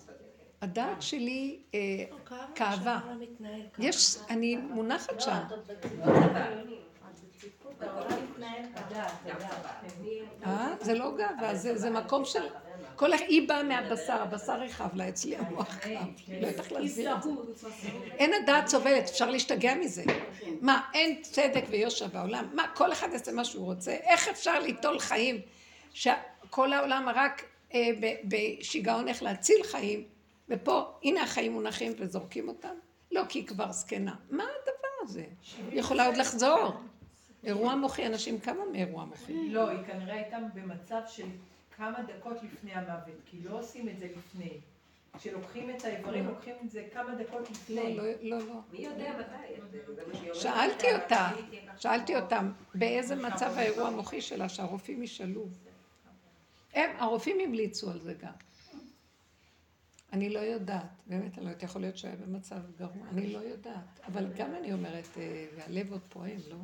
[0.62, 2.16] הדעת שלי אה, לא,
[2.54, 3.00] כאבה.
[3.78, 5.42] יש, אני מונחת שם.
[7.82, 8.14] ככה.
[10.46, 10.74] אה?
[10.80, 12.42] זה לא גאווה, זה, זה מקום של...
[12.96, 16.06] כל אחד, היא באה מהבשר, הבשר יכאב לה, אצלי המוח כאב.
[16.40, 17.28] לא יודעת להסביר את זה.
[18.18, 20.02] אין הדעת סובלת, אפשר להשתגע מזה.
[20.60, 22.48] מה, אין צדק ויושר בעולם?
[22.52, 23.92] מה, כל אחד יעשה מה שהוא רוצה?
[23.92, 25.40] איך אפשר ליטול חיים?
[25.92, 27.42] שכל העולם רק
[27.74, 30.04] אה, ב- בשיגעון איך להציל חיים,
[30.48, 32.74] ופה, הנה החיים מונחים וזורקים אותם?
[33.12, 34.14] לא, כי היא כבר זקנה.
[34.30, 35.24] מה הדבר הזה?
[35.70, 36.72] היא יכולה עוד לחזור.
[37.44, 39.48] אירוע מוחי, אנשים קמו מאירוע מוחי.
[39.48, 41.26] לא, היא כנראה הייתה במצב של
[41.76, 44.50] כמה דקות לפני המוות, כי לא עושים את זה לפני.
[45.18, 47.96] כשלוקחים את האיברים, לוקחים את זה כמה דקות לא, לפני.
[47.96, 48.54] לא, לא, לא.
[48.72, 50.34] מי יודע מתי?
[50.34, 51.30] שאלתי אותה,
[51.78, 55.46] שאלתי אותם, באיזה מצב האירוע המוחי שלה, שהרופאים ישאלו.
[56.74, 58.32] הם, הרופאים המליצו על זה גם.
[60.12, 64.00] אני לא יודעת, באמת, אני לא יודעת, יכול להיות שהיה במצב גרוע, אני לא יודעת.
[64.06, 66.56] אבל גם אני אומרת, אה, והלב עוד פועם, לא?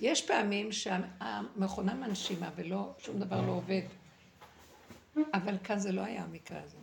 [0.00, 3.82] יש פעמים שהמכונה מנשימה ולא, שום דבר לא עובד.
[5.34, 6.76] אבל כאן זה לא היה המקרה הזה.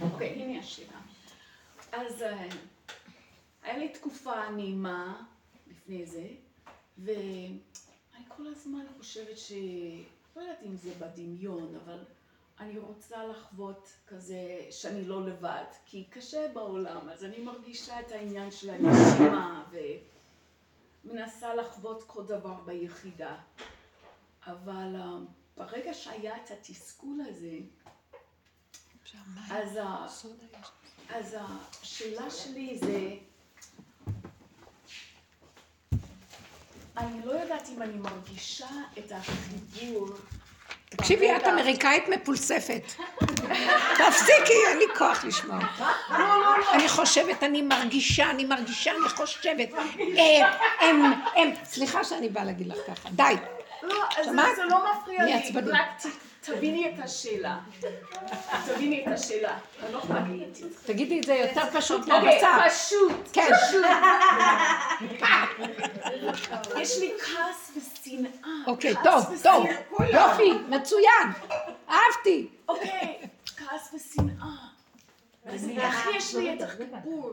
[0.00, 0.98] אוקיי, הנה השאלה.
[1.92, 2.48] אז אה,
[3.62, 5.22] היה לי תקופה נעימה
[5.66, 6.26] לפני זה,
[6.98, 9.52] ואני כל הזמן חושבת ש...
[10.36, 11.98] לא יודעת אם זה בדמיון, אבל
[12.60, 18.50] אני רוצה לחוות כזה שאני לא לבד, כי קשה בעולם, אז אני מרגישה את העניין
[18.50, 19.64] של הנשימה,
[21.06, 23.36] ומנסה לחוות כל דבר ביחידה.
[24.46, 25.16] אבל אה,
[25.56, 27.52] ברגע שהיה את התסכול הזה,
[29.50, 30.06] אז, ה-
[31.08, 33.16] אז השאלה שלי זה,
[36.96, 40.08] אני לא יודעת אם אני מרגישה את החיבור.
[40.90, 42.92] תקשיבי, את אמריקאית מפולספת.
[43.98, 45.58] תפסיקי, אין לי כוח לשמוע.
[46.72, 49.68] אני חושבת, אני מרגישה, אני מרגישה, אני חושבת.
[50.18, 53.34] אה, הם, הם, סליחה שאני באה להגיד לך ככה, די.
[53.82, 54.04] לא?
[54.56, 55.34] זה לא מפריע לי.
[55.72, 56.06] רק
[56.46, 57.58] תביני את השאלה.
[58.66, 59.58] תביני את השאלה.
[59.92, 60.02] לא.
[60.86, 62.68] תגידי את זה יותר פשוט אוקיי, מהבשר.
[62.68, 63.12] פשוט.
[63.32, 63.50] כן.
[66.80, 68.30] יש לי כעס ושנאה.
[68.66, 69.66] אוקיי, טוב, טוב.
[70.12, 71.28] יופי, מצוין.
[71.88, 72.48] אהבתי.
[72.68, 73.18] אוקיי,
[73.56, 74.56] כעס ושנאה.
[75.46, 77.32] אז איך יש לי את החיבור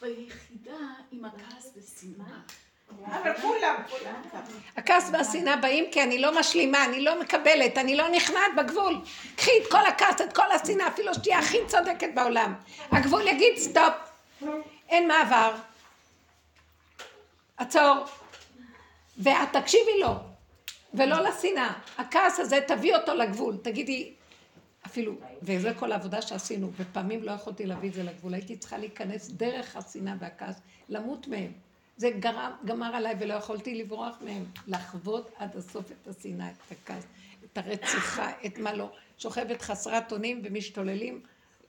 [0.00, 0.78] ביחידה
[1.12, 2.38] עם הכעס ושנאה?
[3.06, 4.14] אבל כולם, כולם.
[4.76, 9.00] הכעס והשנאה באים כי אני לא משלימה, אני לא מקבלת, אני לא נכנעת בגבול.
[9.36, 12.54] קחי את כל הכעס, את כל השנאה, אפילו שתהיה הכי צודקת בעולם.
[12.90, 13.94] הגבול יגיד stop,
[14.88, 15.54] אין מעבר.
[17.62, 18.04] את תעצור.
[19.18, 20.14] ואת תקשיבי לו,
[20.94, 21.72] ולא לשנאה.
[21.98, 23.56] הכעס הזה, תביא אותו לגבול.
[23.62, 24.12] תגידי,
[24.86, 25.12] אפילו,
[25.42, 29.76] וזה כל העבודה שעשינו, ופעמים לא יכולתי להביא את זה לגבול, הייתי צריכה להיכנס דרך
[29.76, 31.52] השנאה והכעס, למות מהם.
[31.96, 34.44] זה גרם, גמר עליי ולא יכולתי לברוח מהם.
[34.66, 37.04] לחוות עד הסוף את השנאה, את הכעס,
[37.44, 38.92] את הרציחה, את מה לא.
[39.18, 41.20] שוכבת חסרת אונים ומשתוללים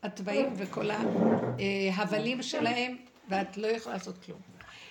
[0.04, 2.98] התוואים וכל ההבלים שלהם,
[3.30, 4.40] ואת לא יכולה לעשות כלום.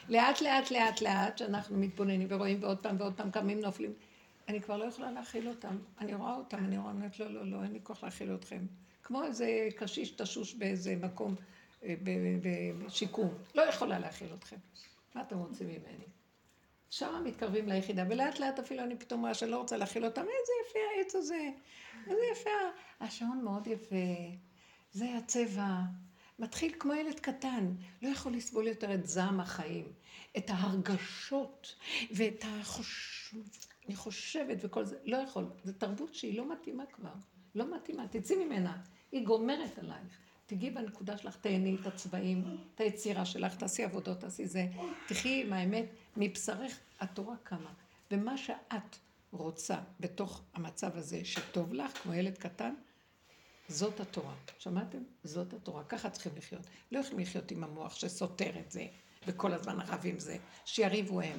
[0.08, 3.92] לאט לאט לאט לאט, שאנחנו מתבוננים ורואים ועוד פעם ועוד פעם קמים נופלים,
[4.48, 5.76] אני כבר לא יכולה להכיל אותם.
[6.00, 8.60] אני רואה אותם, אני רואה, אומרת, לא, לא, לא, אין לי כוח להכיל אתכם.
[9.02, 11.34] כמו איזה קשיש תשוש באיזה מקום,
[11.84, 11.94] אה,
[12.86, 13.34] בשיקום.
[13.54, 14.56] לא יכולה להכיל אתכם.
[15.14, 16.06] מה אתם רוצים ממני?
[16.90, 20.52] שם מתקרבים ליחידה, ולאט לאט אפילו אני פתאום רואה שאני לא רוצה להכיל אותם, איזה
[20.66, 21.50] יפה העץ הזה,
[22.06, 22.50] איזה יפה,
[23.00, 23.96] השעון מאוד יפה,
[24.92, 25.80] זה הצבע,
[26.38, 29.92] מתחיל כמו ילד קטן, לא יכול לסבול יותר את זעם החיים,
[30.36, 31.74] את ההרגשות
[32.10, 33.34] ואת החוש...
[33.86, 35.46] אני חושבת וכל זה, לא יכול.
[35.64, 37.12] זו תרבות שהיא לא מתאימה כבר,
[37.54, 38.82] לא מתאימה, תצאי ממנה,
[39.12, 40.18] היא גומרת עלייך.
[40.54, 44.66] תגיעי בנקודה שלך, תהני את הצבעים, את היצירה שלך, תעשי עבודות, תעשי זה.
[45.08, 45.84] תחי עם האמת,
[46.16, 47.72] מבשרך התורה קמה.
[48.10, 48.96] ומה שאת
[49.30, 52.74] רוצה בתוך המצב הזה, שטוב לך, כמו ילד קטן,
[53.68, 54.34] זאת התורה.
[54.58, 54.98] שמעתם?
[55.24, 55.84] זאת התורה.
[55.84, 56.66] ככה צריכים לחיות.
[56.92, 58.86] לא יכולים לחיות עם המוח שסותר את זה,
[59.26, 61.38] וכל הזמן רב עם זה, שיריבו הם.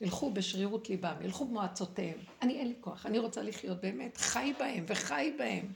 [0.00, 2.18] ילכו בשרירות ליבם, ילכו במועצותיהם.
[2.42, 5.72] אני אין לי כוח, אני רוצה לחיות באמת, חי בהם וחי בהם.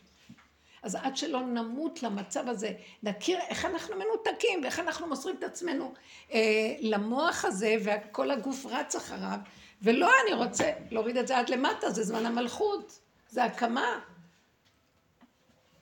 [0.86, 2.72] אז עד שלא נמות למצב הזה,
[3.02, 5.92] נכיר איך אנחנו מנותקים ואיך אנחנו מוסרים את עצמנו
[6.32, 9.38] אה, למוח הזה וכל הגוף רץ אחריו,
[9.82, 14.00] ולא, אני רוצה להוריד את זה עד למטה, זה זמן המלכות, זה הקמה.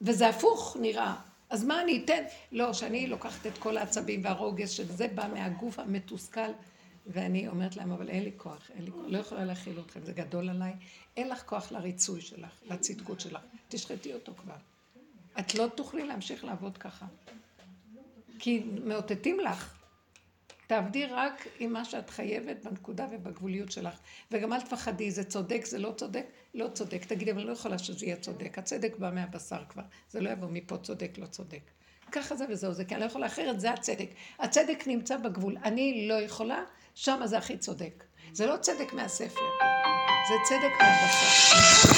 [0.00, 1.14] וזה הפוך נראה.
[1.50, 2.22] אז מה אני אתן?
[2.52, 6.50] לא, שאני לוקחת את כל העצבים והרוגז, שזה בא מהגוף המתוסכל,
[7.06, 10.12] ואני אומרת להם, אבל אין לי כוח, אין לי כוח, לא יכולה להכיל אתכם, זה
[10.12, 10.72] גדול עליי.
[11.16, 13.42] אין לך כוח לריצוי שלך, לצדקות שלך.
[13.68, 14.73] תשחטי אותו כבר.
[15.38, 17.06] את לא תוכלי להמשיך לעבוד ככה.
[18.38, 19.74] כי מאותתים לך.
[20.66, 23.98] תעבדי רק עם מה שאת חייבת בנקודה ובגבוליות שלך.
[24.30, 27.04] וגם אל תפחדי, זה צודק, זה לא צודק, לא צודק.
[27.04, 28.58] תגידי, אבל אני לא יכולה שזה יהיה צודק.
[28.58, 29.82] הצדק בא מהבשר כבר.
[30.10, 31.60] זה לא יבוא מפה צודק, לא צודק.
[32.12, 34.08] ככה זה וזהו זה, כי אני לא יכולה אחרת, זה הצדק.
[34.38, 35.56] הצדק נמצא בגבול.
[35.64, 36.64] אני לא יכולה,
[36.94, 38.04] שם זה הכי צודק.
[38.32, 39.48] זה לא צדק מהספר,
[40.28, 41.94] זה צדק מהבשר.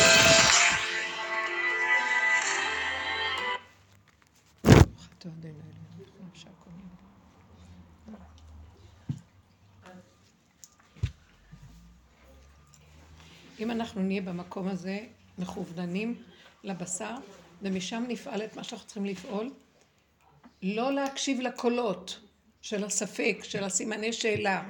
[13.61, 15.07] אם אנחנו נהיה במקום הזה
[15.39, 16.23] מכווננים
[16.65, 17.15] לבשר,
[17.63, 19.53] ומשם נפעל את מה שאנחנו צריכים לפעול,
[20.63, 22.21] לא להקשיב לקולות
[22.63, 24.65] של הספק, של הסימני שאלה,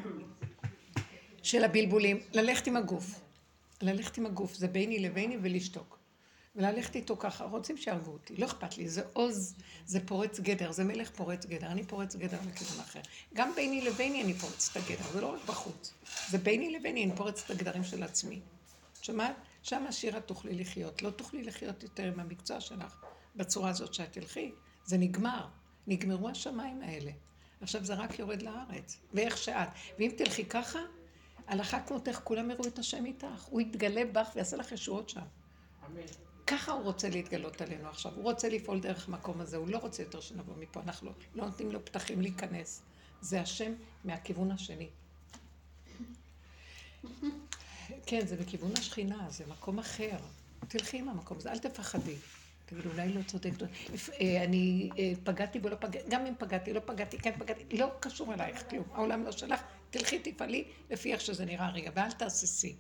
[1.42, 3.20] של הבלבולים, ללכת עם הגוף.
[3.82, 5.95] ללכת עם הגוף, זה ביני לביני ולשתוק.
[6.57, 9.54] וללכת איתו ככה, רוצים שיהרגו אותי, לא אכפת לי, זה עוז,
[9.86, 13.00] זה פורץ גדר, זה מלך פורץ גדר, אני פורץ גדר לכיוון אחר.
[13.34, 15.92] גם ביני לביני אני פורץ את הגדר, זה לא רק בחוץ,
[16.28, 18.40] זה ביני לביני, אני פורץ את הגדרים של עצמי.
[19.02, 19.36] שומעת?
[19.62, 21.02] שם השירה תוכלי לחיות.
[21.02, 22.96] לא תוכלי לחיות יותר עם המקצוע שלך
[23.36, 24.52] בצורה הזאת שאת תלכי.
[24.84, 25.46] זה נגמר.
[25.86, 27.11] נגמרו השמיים האלה.
[27.61, 28.96] עכשיו זה רק יורד לארץ.
[29.14, 29.68] ואיך שאת.
[29.98, 30.78] ואם תלכי ככה,
[31.46, 33.45] הלכה כמותך, כולם יראו את השם איתך.
[33.50, 35.20] הוא יתגלה בך ויעשה לך ישועות שם.
[35.87, 36.25] אמן.
[36.47, 38.13] ככה הוא רוצה להתגלות עלינו עכשיו.
[38.14, 39.57] הוא רוצה לפעול דרך המקום הזה.
[39.57, 40.81] הוא לא רוצה יותר שנבוא מפה.
[40.81, 42.83] אנחנו לא נותנים לו פתחים להיכנס.
[43.21, 43.73] זה השם
[44.05, 44.89] מהכיוון השני.
[48.07, 50.17] כן, זה בכיוון השכינה, זה מקום אחר.
[50.68, 52.17] תלכי עם המקום הזה, אל תפחדי.
[52.67, 53.51] תגידו, אולי לא צודק,
[54.21, 58.35] אה, אני אה, פגעתי ולא פגעתי, גם אם פגעתי, לא פגעתי, כן פגעתי, לא קשור
[58.35, 58.85] אלייך כלום.
[58.95, 59.61] העולם לא שלך,
[59.91, 62.77] תלכי, תפעלי לפי איך שזה נראה רגע, ואל תהססי.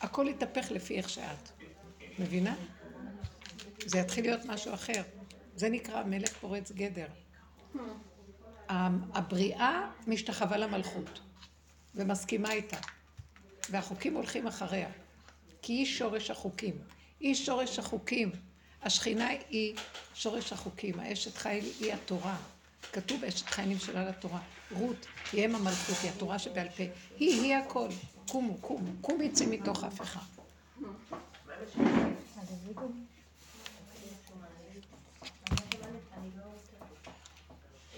[0.00, 1.57] הכל יתהפך לפי איך שאת.
[2.18, 2.54] מבינה?
[3.86, 5.02] זה יתחיל להיות משהו אחר.
[5.56, 7.06] זה נקרא מלך פורץ גדר.
[9.14, 11.20] הבריאה משתחווה למלכות
[11.94, 12.78] ומסכימה איתה.
[13.70, 14.88] והחוקים הולכים אחריה.
[15.62, 16.78] כי היא שורש החוקים.
[17.20, 18.30] היא שורש החוקים.
[18.82, 19.74] השכינה היא
[20.14, 21.00] שורש החוקים.
[21.00, 22.36] האשת חיל היא התורה.
[22.92, 24.40] כתוב אשת חיילים שלה לתורה.
[24.70, 26.82] רות היא אם המלכות, היא התורה שבעל פה.
[27.18, 27.88] היא, היא הכל.
[28.28, 28.90] קומו, קומו.
[29.00, 30.37] קומו יצא מתוך אף אחד.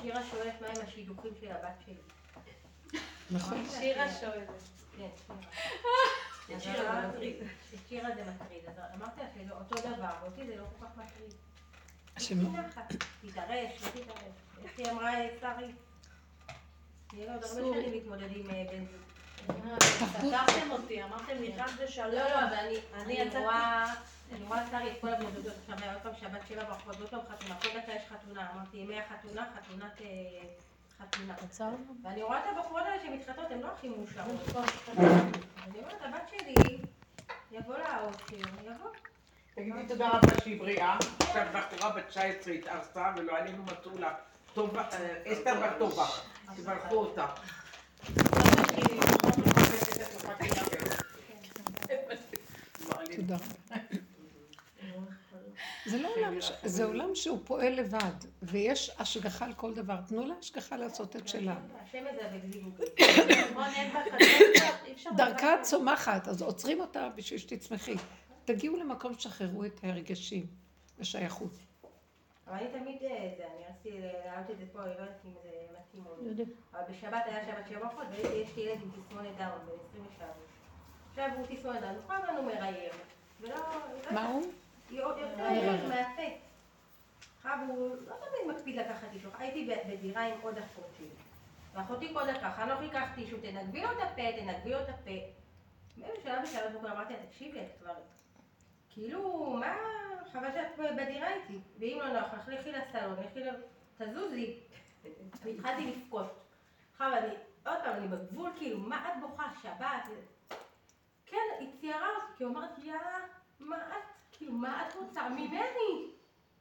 [0.03, 3.01] שירה שואלת מה עם השידוכים של הבת שלי.
[3.31, 3.65] נכון.
[3.70, 4.49] שירה שואלת.
[4.97, 5.09] כן,
[7.89, 11.35] שירה זה מטריד, אז אמרתי לה שזה אותו דבר, ואותי זה לא כל כך מטריד.
[13.23, 14.35] תתערש, לא תתערש.
[14.62, 15.11] איך היא אמרה,
[15.41, 15.73] שרי?
[17.12, 19.19] יהיה לו עוד הרבה שנים להתמודד עם אה, בן זוג.
[19.98, 22.06] סתרתם אותי, אמרתם לי חס ושלום.
[22.06, 22.54] לא, לא, אבל
[22.94, 23.84] אני, אני רואה,
[24.32, 27.20] אני רואה שרי את כל הבנות עכשיו, היה עוד פעם שבת שבע ברכות, עוד פעם
[27.20, 30.06] חתונה, כל דקה יש חתונה, אמרתי ימי החתונה, חתונת אה,
[30.98, 31.34] חתונה.
[32.02, 34.66] ואני רואה את הבחורות האלה שמתחתות, הן לא הכי מאושרות.
[34.98, 36.78] אני אומרת, הבת שלי,
[37.52, 38.90] יבוא לה האושר, יבוא.
[39.54, 40.98] תגידי תודה רבה שהיא בריאה.
[41.20, 44.14] עכשיו בחורה בת 19 התארסה ולא עלינו מצאו לה.
[44.54, 46.06] טובה, אה, אסתר בת טובה.
[46.56, 47.26] תברכו אותה.
[53.16, 53.77] תודה רבה.
[55.86, 56.09] זה לא
[56.65, 58.12] זה עולם שהוא פועל לבד,
[58.43, 59.97] ויש השגחה על כל דבר.
[60.09, 61.57] תנו להשגחה לעשות את שלה.
[65.16, 67.94] דרכה צומחת, אז עוצרים אותה בשביל שתצמחי.
[68.44, 70.47] תגיעו למקום שחררו את הרגשים
[70.98, 71.69] ושייכות.
[72.51, 75.31] אבל אני תמיד, אה, זה, אני רציתי להעלות את זה פה, אני לא יודעת אם
[75.43, 76.44] זה מתאים או לא.
[76.72, 80.28] אבל בשבת היה שבת שבע ברכות, ויש לי ילד עם תסמונת דאון, בן 23.
[81.10, 82.93] עכשיו הוא תסמונת דאון, הוא כל הזמן הוא מראייר.
[83.40, 83.55] ולא...
[83.56, 84.43] לא- מה הוא?
[84.90, 86.22] יותר עייף מהפה.
[87.36, 89.28] עכשיו הוא לא תמיד מקפיד לקחת אישו.
[89.39, 91.06] הייתי בדירה עם עוד אחות שלי.
[91.74, 95.10] ואחותי כל דקה, חנוך ייקח טישו, תנגבי לו את הפה, תנגבי לו את הפה.
[95.97, 97.93] באיזה שלב בשלב בבוקר אמרתי לה, תקשיבי, את כבר...
[98.90, 99.76] כאילו, מה...
[100.32, 101.58] חבל שאת בדירה איתי.
[101.78, 103.50] ואם לא נוח לך, לכי לסלון, לכי ל...
[103.98, 104.60] תזוזי.
[105.42, 106.44] והתחלתי לבכות.
[106.92, 107.34] עכשיו אני,
[107.66, 109.50] עוד פעם, אני בגבול, כאילו, מה את בוכה?
[109.62, 110.08] שבת?
[111.26, 113.18] כן, היא ציירה אותי, כי היא אומרת, יאללה,
[113.60, 114.02] מה את,
[114.32, 116.10] כאילו, מה את רוצה ממני?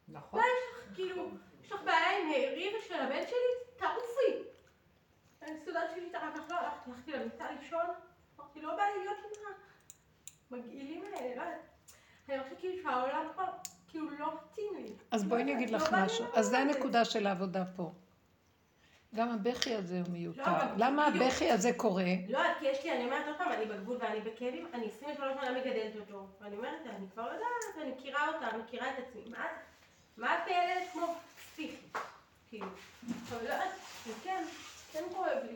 [0.08, 0.40] נכון.
[0.40, 1.30] מה יש לך, כאילו,
[1.64, 3.78] יש לך בעיה עם ריב של הבן שלי?
[3.78, 4.50] תעופי.
[5.42, 7.86] הסעודה שלי התערב, לא הלכתי, הלכתי למיטה לישון,
[8.40, 9.54] אמרתי, לא בא לי להיות עם
[10.52, 11.79] המגעילים האלה, לא יודעת.
[12.32, 13.46] אני חושבת כאילו שהעולם כבר,
[13.88, 14.34] כאילו, לא
[14.76, 14.94] לי.
[15.12, 16.24] אז בואי אני לא אגיד לך לא לי משהו.
[16.24, 16.58] לעבוד אז זה.
[16.58, 17.92] הנקודה של העבודה פה.
[19.16, 20.52] גם הבכי הזה הוא לא, מיותר.
[20.78, 21.08] למה.
[21.08, 22.04] הבכי הזה קורה?
[22.30, 25.52] לא, כי יש לי, אני אומרת עוד פעם, אני בגבול ואני בכאבים, אני 23 שנה
[25.52, 29.22] מגדלת אותו, ואני אומרת, אני כבר לא יודעת, אני מכירה אותה, מכירה את עצמי,
[30.18, 31.76] מה את, מיילדת כמו פסיכי,
[32.50, 32.66] כאילו,
[33.30, 33.54] אבל לא
[34.24, 34.44] כן,
[34.92, 35.56] כן כואב לי,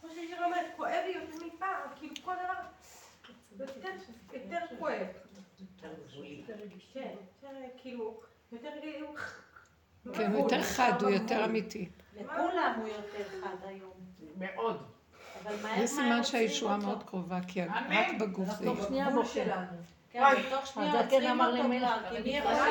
[0.00, 2.60] כמו ששיר אומרת, כואב לי יותר מפעם, כאילו כל דבר,
[4.32, 4.64] יותר,
[5.60, 6.26] יותר כואב,
[6.92, 8.20] כן, יותר כאילו,
[8.52, 8.68] יותר
[10.14, 11.88] כן, הוא יותר חד, הוא יותר אמיתי.
[12.20, 13.90] לכולם הוא יותר חד היום.
[14.38, 14.82] מאוד.
[15.78, 17.02] זה סימן שהישועה עוצרים מאוד.
[17.02, 17.62] קרובה, כי.
[17.62, 18.88] רק בגוף זה אנחנו יש.
[19.08, 19.66] בגבול שלנו.
[20.10, 22.54] כן, בתוך שנייה אז כן עוצרים אמר אותו כבר, כי מי יכול...
[22.54, 22.62] זה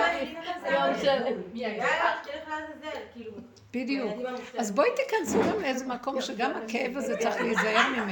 [3.14, 3.32] כאילו,
[3.74, 4.12] בדיוק.
[4.58, 8.12] אז בואי תיכנסו גם לאיזה מקום שגם הכאב הזה צריך להיזהר ממנו.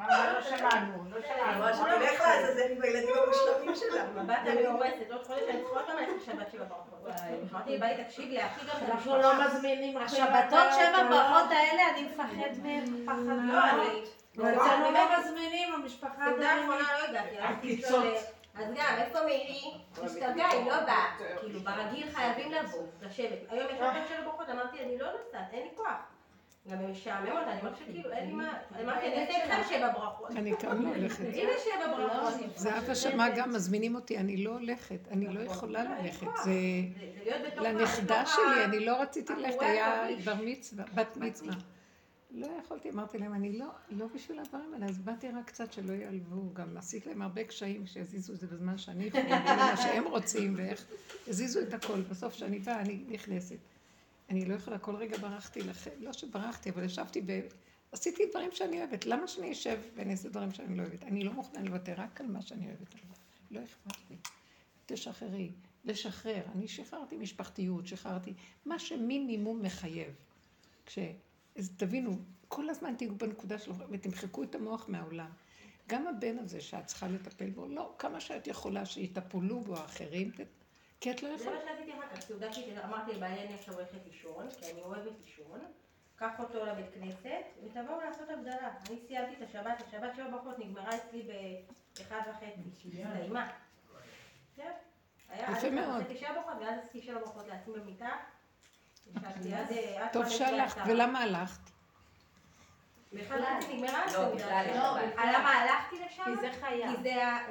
[0.00, 1.04] מה, מה לא שמענו?
[1.10, 1.16] לא
[1.54, 2.06] אמרה שמענו.
[2.06, 4.04] שתלך לעזאזל עם הילדים המושלמים שלה.
[4.06, 7.14] מבט המאורסת, עוד חודש אני צריכה עוד פעם ללכת לשבת שבע ברכות.
[7.52, 9.16] אמרתי לבעלי, תקשיבי, להכי גם את אנחנו.
[9.16, 13.70] לא מזמינים השבתות שבע ברכות האלה, אני מפחד מהם פחד לא.
[13.70, 14.02] אני...
[14.38, 16.50] אצלנו לא מזמינים, המשפחה סעודה.
[16.50, 18.04] האחרונה לא הגעתי, הלכתי עקיצות.
[18.04, 18.16] לשאול,
[18.54, 19.60] אז גם, איפה מירי?
[20.02, 21.06] השתגעה, היא לא באה.
[21.40, 23.38] כאילו, ברגיל חייבים לבוא, לשבת.
[23.48, 26.19] היום יש עוד שבע ברכות, אמרתי, אני לא נוסעת, אין לי כוח.
[26.68, 28.52] גם משעמם אותה, אני אומרת שכאילו, אין לי מה...
[28.82, 30.30] אמרתי, אני אעשה איתכם שבע ברכות.
[30.30, 31.24] אני גם לא הולכת.
[31.24, 32.56] הנה שבע ברכות.
[32.56, 36.26] זהבה שמעה גם, מזמינים אותי, אני לא הולכת, אני לא יכולה לא, ללכת.
[36.26, 36.44] כוח.
[36.44, 36.52] זה
[37.56, 40.06] לנכדה שלי, אני לא רציתי ללכת, היה.
[40.24, 41.54] בר מצווה, בת מצווה.
[42.30, 45.92] לא יכולתי, אמרתי להם, אני לא, לא בשביל הדברים האלה, אז באתי רק קצת שלא
[45.92, 50.54] ייעלבו, גם עשיתי להם הרבה קשיים שיזיזו את זה בזמן שאני יכולה, מה שהם רוצים,
[50.56, 50.86] ואיך,
[51.28, 53.56] הזיזו את הכל, בסוף כשאני באה, אני נכנסת.
[54.30, 57.40] אני לא יכולה, כל רגע ברחתי לכם, לא שברחתי, אבל ישבתי ב...
[57.92, 61.02] עשיתי דברים שאני אוהבת, למה שאני אשב ואני אעשה דברים שאני לא אוהבת?
[61.02, 62.94] אני לא מוכנה לוותר רק על מה שאני אוהבת.
[63.50, 64.16] לא אכפת לי.
[64.86, 65.50] תשחררי,
[65.84, 66.42] לשחרר.
[66.54, 68.34] אני שחררתי משפחתיות, שחררתי,
[68.66, 70.14] מה שמינימום מחייב.
[70.86, 70.98] כש...
[71.56, 75.30] אז תבינו, כל הזמן תהיו בנקודה שלו ותמחקו את המוח מהעולם.
[75.88, 80.30] גם הבן הזה שאת צריכה לטפל בו, לא, כמה שאת יכולה שיטפלו בו האחרים,
[81.00, 81.56] כי את לא זה יכולה.
[81.58, 85.12] מה שעשיתי אחר כך, סעודה שלי, אמרתי לבעלי אני עכשיו הולכת לישון, כי אני אוהבת
[85.24, 85.60] לישון,
[86.16, 88.68] קח אותו לבית כנסת, ותבואו לעשות הבדלה.
[88.88, 91.22] אני סיימתי את השבת, השבת שבע ברכות נגמרה אצלי
[91.98, 93.50] באחד וחצי, הסתיימה.
[94.56, 94.66] זהו.
[95.28, 96.04] היה עד יפה אחד מאוד.
[96.60, 98.10] ואז עשיתי שבע ברכות לעצמי במיטה.
[100.12, 100.80] טוב חמש שהלכת.
[100.86, 101.60] ולמה הלכת?
[101.60, 101.68] באחד וחצי נגמרה לא, הסעודה.
[101.68, 101.68] בכלל, שלי.
[101.68, 102.98] לא, אה,
[105.18, 106.22] למה הלכתי לשם?
[106.24, 106.90] כי זה חייב.
[106.96, 107.02] כי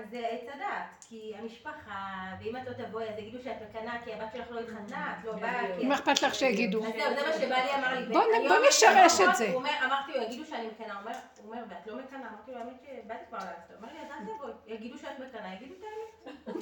[0.10, 2.06] זה, עץ הדת, כי המשפחה,
[2.40, 5.34] ואם את לא תבואי אז יגידו שאת מקנאה כי הבת שלך לא התחתנה, את לא
[5.34, 5.84] באה.
[5.84, 6.86] מה אכפת לך שיגידו?
[6.86, 8.06] אז זהו, זה מה שבעלי אמר לי.
[8.50, 9.50] בוא נשרש את זה.
[9.54, 11.12] הוא אמרתי לו, יגידו שאני מקנאה, הוא אומר,
[11.44, 12.30] הוא אומר, ואת לא מקנאה?
[12.30, 13.54] אמרתי לו, האמת שבאתי כבר לעשות.
[13.70, 16.56] הוא אומר לי, אז אל תבואי, יגידו שאת מקנאה, יגידו את האמת.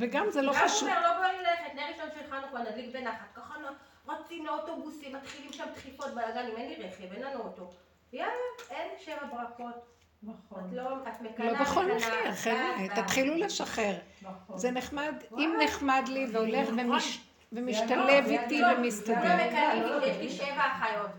[0.00, 0.88] וגם זה לא ואז הוא חשוב.
[0.88, 5.52] אומר, לא בואי ללכת, נר ראשון של חנוכה, נדליק בנחת, ככה נ- רצים לאוטובוסים, מתחילים
[5.52, 7.70] שם דחיפות בלאגנים, אין לי רכב, אין לנו אוטו.
[8.12, 8.32] יאללה,
[8.70, 9.92] אין שבע ברכות.
[10.22, 11.84] נכון, את לא, את מקנאה, לא בכל.
[11.96, 13.02] מחיר, חבר'ה.
[13.02, 13.94] תתחילו לשחרר.
[14.22, 14.58] נכון.
[14.58, 17.18] זה נחמד, אם נחמד לי והולך ומש-
[17.52, 19.14] ומשתלב זה איתי זה ומסתדר.
[19.14, 21.10] מקנאים, יש לי שבע אחיות.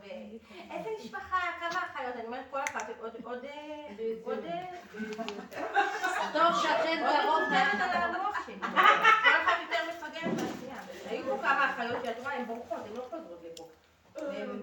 [0.72, 2.16] איזה משפחה, כמה אחיות?
[2.16, 3.86] אני אומרת, כל אחת עוד, עוד, אה,
[4.24, 4.66] עוד, אה,
[6.34, 8.56] טוב שכן קרוב מפגרת על המוח שלי.
[8.60, 10.76] כל אחת יותר מפגרת מהשנייה.
[11.10, 13.68] היו פה כמה אחיות שאת רואה, הן בורחות, הן לא חוזרות לפה.
[14.16, 14.62] והן-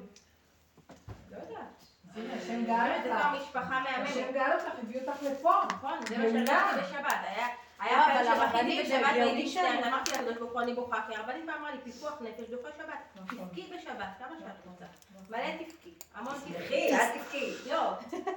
[1.30, 1.82] לא יודעת.
[2.14, 3.22] הנה, השם גאל זה אותך.
[3.26, 4.08] כבר משפחה מהממת.
[4.10, 5.52] השם גאל אותך, הביא אותך לפה.
[5.72, 6.46] נכון, זה מה מעולה.
[6.46, 7.16] שהרגשתי בשבת.
[7.22, 7.46] היה
[7.80, 9.88] היה אבל הרבנית מצטערת, שם.
[9.88, 12.98] אמרתי לקדוש ברוך הוא אני בוכה, כי הרבנית אמרה לי פיקוח נפש דוחה שבת.
[13.16, 13.48] נכון.
[13.48, 14.84] תבכי בשבת, כמה שאת רוצה.
[15.30, 16.94] מלא תבכי, המון תבכי.
[16.94, 17.52] אל תבכי.
[17.70, 17.92] לא,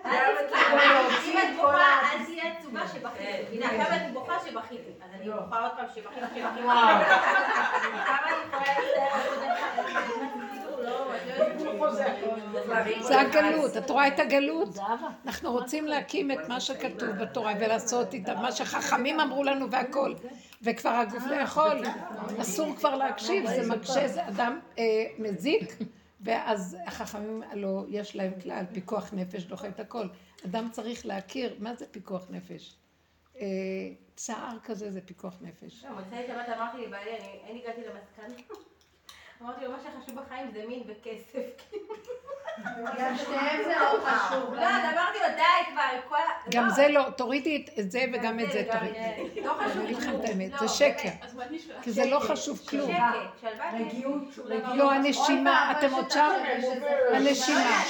[0.05, 3.23] אל את תבכי, לא אם את את בוכה, אל תהיה עצובה שבכיתי.
[3.23, 3.43] כן.
[3.51, 4.91] הנה, כמה אני בוכה שבכיתי.
[5.03, 5.39] אז אני לא.
[5.39, 6.41] בוכה עוד פעם שבכיתי, שבכיתי.
[8.07, 9.43] כמה אני יכולה להצטער על עוד
[13.01, 14.77] זה הגלות, את רואה את הגלות?
[15.26, 20.14] אנחנו רוצים להקים את מה שכתוב בתורה ולעשות איתה, מה שחכמים אמרו לנו והכל,
[20.61, 21.81] וכבר הגוף לא יכול,
[22.41, 24.84] אסור כבר להקשיב, זה מקשה, זה אדם אה,
[25.19, 25.77] מזיק,
[26.22, 30.07] ואז החכמים הלוא יש להם כלל, פיקוח נפש דוחה את הכל.
[30.45, 32.76] אדם צריך להכיר, מה זה פיקוח נפש?
[33.39, 33.45] אה,
[34.15, 35.84] צער כזה זה פיקוח נפש.
[35.84, 37.11] לא, מוצאי שבת אמרתי לבעלי,
[37.49, 38.43] אני הגעתי למסקנה.
[39.43, 41.45] אמרתי לו, מה שחשוב בחיים זה מין וכסף.
[42.99, 44.53] גם שתיהם זה לא חשוב.
[44.53, 46.49] לא, אז אמרתי לו, די כבר, כל ה...
[46.51, 49.41] גם לא, זה לא, תורידי את- את זה וגם את זה גם תורידי.
[49.41, 51.09] לא חשוב אני אגיד לכם את האמת, לא, זה שקר?
[51.81, 52.91] כי זה לא חשוב כלום.
[54.75, 56.29] לא, הנשימה, אתם עוד שם?
[57.11, 57.83] לא הנשימה.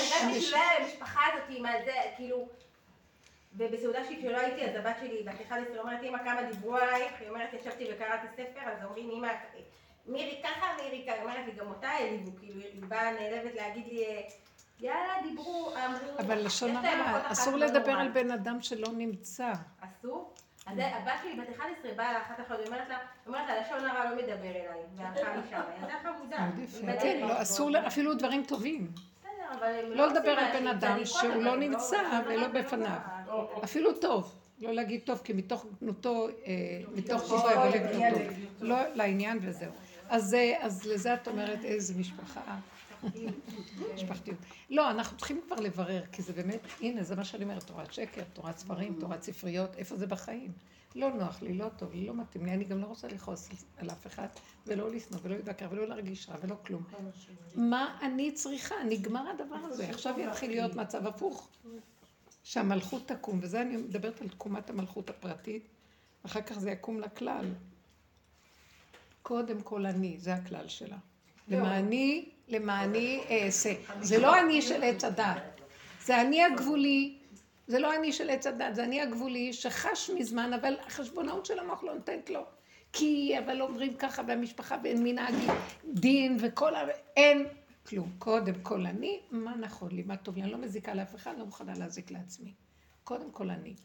[0.79, 2.47] המשפחה הזאת עם הזה, כאילו...
[3.57, 7.29] ובסעודה שלי כשלא הייתי, אז הבת שלי בת 11 אומרת, אמא כמה דיברו עלייך, היא
[7.29, 9.27] אומרת, ישבתי וקראתי ספר, אז אומרים, אמא,
[10.07, 14.05] מירי ככה, מירי ככה, אומרת לי, גם אותה העליבו, כאילו, היא באה נעלבת להגיד לי,
[14.79, 17.91] יאללה, דיברו, אמרו, אבל לשון הרע, אסור לא לדבר.
[17.91, 19.53] על בן אדם שלא נמצא.
[19.81, 20.33] אסור?
[20.65, 23.61] אז זה- הבת שלי בת 11 באה לאחת אחת, היא אומרת לה, היא אומרת לה,
[23.61, 24.63] לשון הרע לא מדבר אליי,
[24.95, 26.37] והלכה משם, ילדה חמודה.
[27.01, 28.87] כן, לא, אסור, אפילו דברים טובים.
[29.19, 32.97] בסדר, אבל הם לא לדבר על מה בן אדם שהוא לא נמצא ולא לא בפניו.
[33.27, 33.45] רע.
[33.63, 34.35] אפילו טוב.
[34.59, 36.53] לא להגיד טוב, כי מתוך גנותו, אה,
[36.95, 37.65] מתוך טובו יבוא.
[37.65, 38.19] לגנותו.
[38.61, 39.71] לא לעניין וזהו.
[40.09, 42.59] אז אז לזה את אומרת איזה משפחה.
[43.95, 44.37] משפחתיות.
[44.69, 48.23] לא, אנחנו צריכים כבר לברר, כי זה באמת, הנה, זה מה שאני אומרת, תורת שקר,
[48.33, 50.51] תורת ספרים, תורת ספריות, איפה זה בחיים?
[50.95, 53.89] לא נוח לי, לא טוב לי, לא מתאים לי, אני גם לא רוצה לכעוס על
[53.89, 54.27] אף אחד,
[54.67, 56.83] ולא לשנוא, ולא להתווכח, ולא להרגיש רע, ולא כלום.
[57.55, 58.75] מה אני צריכה?
[58.89, 59.89] נגמר הדבר הזה.
[59.89, 61.49] עכשיו יתחיל להיות מצב הפוך.
[62.43, 65.67] שהמלכות תקום, וזה אני מדברת על תקומת המלכות הפרטית,
[66.25, 67.45] אחר כך זה יקום לכלל.
[69.23, 70.97] קודם כל אני, זה הכלל שלה.
[71.47, 73.73] למעני, למעני אעשה.
[74.01, 75.61] זה לא אני של עץ הדת,
[76.05, 77.17] זה אני הגבולי,
[77.67, 81.83] זה לא אני של עץ הדת, זה אני הגבולי שחש מזמן, אבל החשבונאות של המוח
[81.83, 82.41] לא נותנת לו.
[82.93, 85.33] כי, אבל אומרים ככה, והמשפחה ואין מנהג
[85.85, 86.87] דין וכל ה...
[87.17, 87.47] אין
[87.85, 88.11] כלום.
[88.19, 91.45] קודם כל אני, מה נכון לי, מה טוב לי, אני לא מזיקה לאף אחד, לא
[91.45, 92.53] מוכנה להזיק לעצמי.
[93.03, 93.75] קודם כל אני.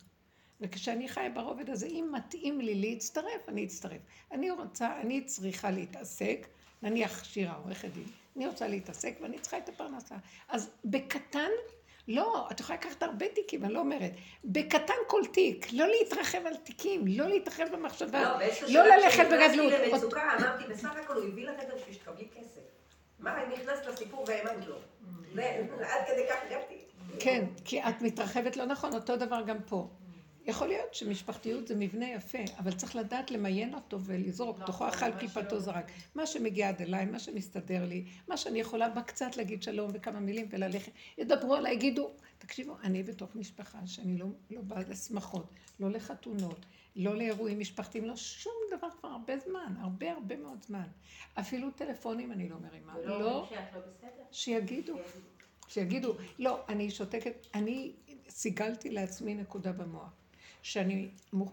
[0.61, 4.01] וכשאני חיה ברובד הזה, אם מתאים לי להצטרף, אני אצטרף.
[4.33, 6.47] אני רוצה, אני צריכה להתעסק,
[6.83, 8.07] נניח שירה, עורכת דין,
[8.37, 10.15] אני רוצה להתעסק ואני צריכה את הפרנסה.
[10.49, 11.51] אז בקטן,
[12.09, 14.13] לא, את יכולה לקחת הרבה תיקים, אני לא אומרת.
[14.45, 19.73] בקטן כל תיק, לא להתרחב על תיקים, לא להתרחב במחשבה, לא, באיזשהו לא ללכת בגדלות.
[19.73, 22.61] כשנכנסתי למצוקה, אמרתי, בסך הכל הוא הביא זה בשביל שתקבלי כסף.
[23.19, 24.77] מה, אם נכנסת לסיפור והאמנת לו?
[25.35, 26.75] זה, עד כדי כך הגעתי.
[27.21, 29.89] כן, כי את מתרחבת לא נכון, אותו דבר גם פה.
[30.49, 35.61] יכול להיות שמשפחתיות זה מבנה יפה, אבל צריך לדעת למיין אותו ולזרוק, תוכו אכל כיפתו
[35.61, 35.91] זרק.
[36.15, 40.21] מה שמגיע עד אליי, מה שמסתדר לי, מה שאני יכולה בה קצת להגיד שלום וכמה
[40.21, 40.93] מילים וללכת.
[41.19, 45.47] ידברו עליי, יגידו, תקשיבו, אני בתוך משפחה שאני לא, לא באה לשמחות,
[45.81, 46.67] לא לחתונות,
[46.97, 50.87] לא לאירועים משפחתיים, לא שום דבר כבר הרבה זמן, הרבה הרבה מאוד זמן.
[51.35, 52.95] אפילו טלפונים אני לא מרימה.
[53.05, 53.51] לא, לא?
[54.33, 54.97] שיגידו.
[55.69, 57.93] שיגידו, לא, אני שותקת, אני
[58.29, 60.28] סיגלתי לעצמי נקודה במוח.
[60.63, 61.09] שאני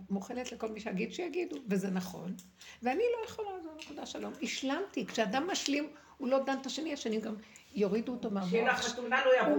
[0.09, 2.35] מוכנת לכל מי שיגיד, שיגידו, וזה נכון.
[2.83, 4.33] ואני לא יכולה, זו נקודה שלום.
[4.41, 7.35] השלמתי, כשאדם משלים, הוא לא דן את השני, השני גם
[7.75, 8.53] יורידו אותו מהמוח.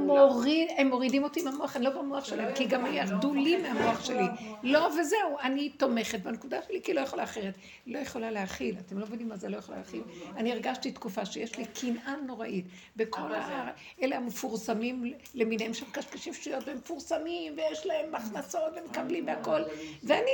[0.07, 0.29] לא.
[0.29, 4.25] מוריד, הם מורידים אותי מהמוח, אני לא במוח שלהם, כי גם ירדו לי מהמוח שלי.
[4.63, 7.55] לא, וזהו, אני תומכת בנקודה שלי, כי לא יכולה אחרת.
[7.87, 10.03] לא יכולה להכיל, אתם לא מבינים מה זה לא יכולה להכיל.
[10.37, 12.65] אני הרגשתי תקופה שיש לי קנאה נוראית.
[12.97, 13.71] בכל ה...
[14.03, 19.61] אלה המפורסמים למיניהם שהם קשקשים שטויות, והם מפורסמים, ויש להם הכנסות, ומקבלים והכל.
[20.05, 20.31] ואני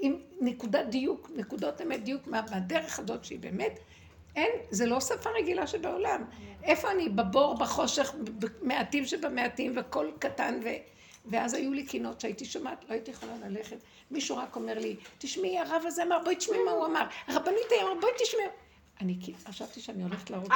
[0.00, 3.78] עם, נקודת דיוק, נקודות אמת דיוק, מה- מהדרך הזאת שהיא באמת
[4.36, 6.24] אין, זה לא שפה רגילה שבעולם.
[6.64, 7.08] איפה אני?
[7.08, 8.14] בבור, בחושך,
[8.62, 10.68] מעטים שבמעטים, וכל קטן, ו...
[11.26, 13.76] ואז היו לי קינות שהייתי שומעת, לא הייתי יכולה ללכת.
[14.10, 17.06] מישהו רק אומר לי, תשמעי, הרב הזה אמר, בואי תשמעי מה הוא אמר.
[17.26, 18.46] הרבנית אמרה, בואי תשמעי.
[19.00, 19.18] אני
[19.48, 20.52] חשבתי שאני הולכת להרוג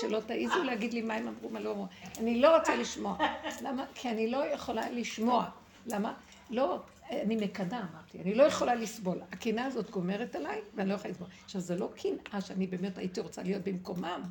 [0.00, 1.86] שלא תעיזו להגיד לי מה הם אמרו, מה לא אמרו.
[2.18, 3.16] אני לא רוצה לשמוע.
[3.62, 3.84] למה?
[3.94, 5.44] כי אני לא יכולה לשמוע.
[5.86, 6.12] למה?
[6.50, 6.78] לא,
[7.10, 9.20] אני מקנאה, אמרתי, אני לא יכולה לסבול.
[9.32, 11.28] הקנאה הזאת גומרת עליי, ואני לא יכולה לסבול.
[11.44, 14.22] עכשיו, זה לא קנאה שאני באמת הייתי רוצה להיות במקומם.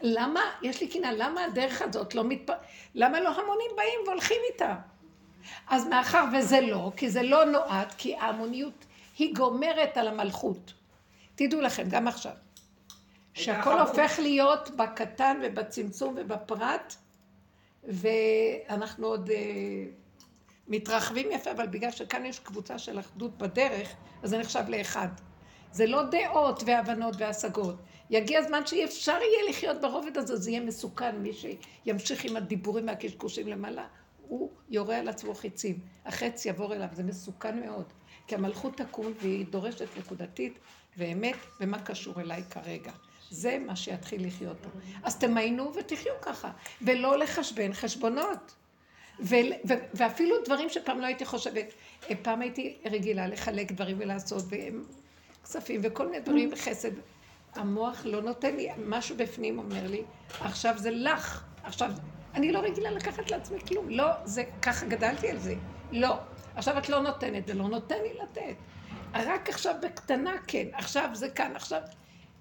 [0.00, 2.54] למה, יש לי קנאה, למה הדרך הזאת לא מתפ...
[2.94, 4.76] למה לא המונים באים והולכים איתה?
[5.68, 8.84] אז מאחר וזה לא, כי זה לא נועד, כי ההמוניות
[9.18, 10.72] היא גומרת על המלכות.
[11.34, 12.32] תדעו לכם, גם עכשיו,
[13.34, 16.94] שהכל הופך להיות בקטן ובצמצום ובפרט,
[17.84, 19.30] ואנחנו עוד...
[20.70, 23.88] מתרחבים יפה, אבל בגלל שכאן יש קבוצה של אחדות בדרך,
[24.22, 25.08] אז זה נחשב לאחד.
[25.72, 27.76] זה לא דעות והבנות והשגות.
[28.10, 31.16] יגיע הזמן שאי אפשר יהיה לחיות ברובד הזה, זה יהיה מסוכן.
[31.16, 33.86] מי שימשיך עם הדיבורים והקשקושים למעלה,
[34.22, 35.78] הוא יורה על עצמו חיצים.
[36.06, 37.92] החץ יעבור אליו, זה מסוכן מאוד.
[38.26, 40.58] כי המלכות תקום והיא דורשת נקודתית
[40.96, 42.92] ואמת במה קשור אליי כרגע.
[43.30, 44.68] זה מה שיתחיל לחיות פה.
[45.02, 46.50] אז תמיינו ותחיו ככה,
[46.82, 48.54] ולא לחשבן חשבונות.
[49.22, 49.34] ו-
[49.68, 51.72] ו- ואפילו דברים שפעם לא הייתי חושבת,
[52.10, 54.44] אה, פעם הייתי רגילה לחלק דברים ולעשות,
[55.44, 56.90] כספים וכל מיני דברים בחסד.
[57.54, 60.02] המוח לא נותן לי, משהו בפנים אומר לי,
[60.40, 61.90] עכשיו זה לך, עכשיו,
[62.34, 65.54] אני לא רגילה לקחת לעצמי כלום, לא, זה, ככה גדלתי על זה,
[65.92, 66.16] לא.
[66.54, 68.54] עכשיו את לא נותנת, זה לא נותן לי לתת.
[69.14, 71.80] רק עכשיו בקטנה כן, עכשיו זה כאן, עכשיו...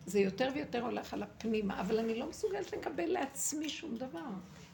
[0.06, 4.30] זה יותר ויותר הולך על הפנימה, אבל אני לא מסוגלת לקבל לעצמי שום דבר.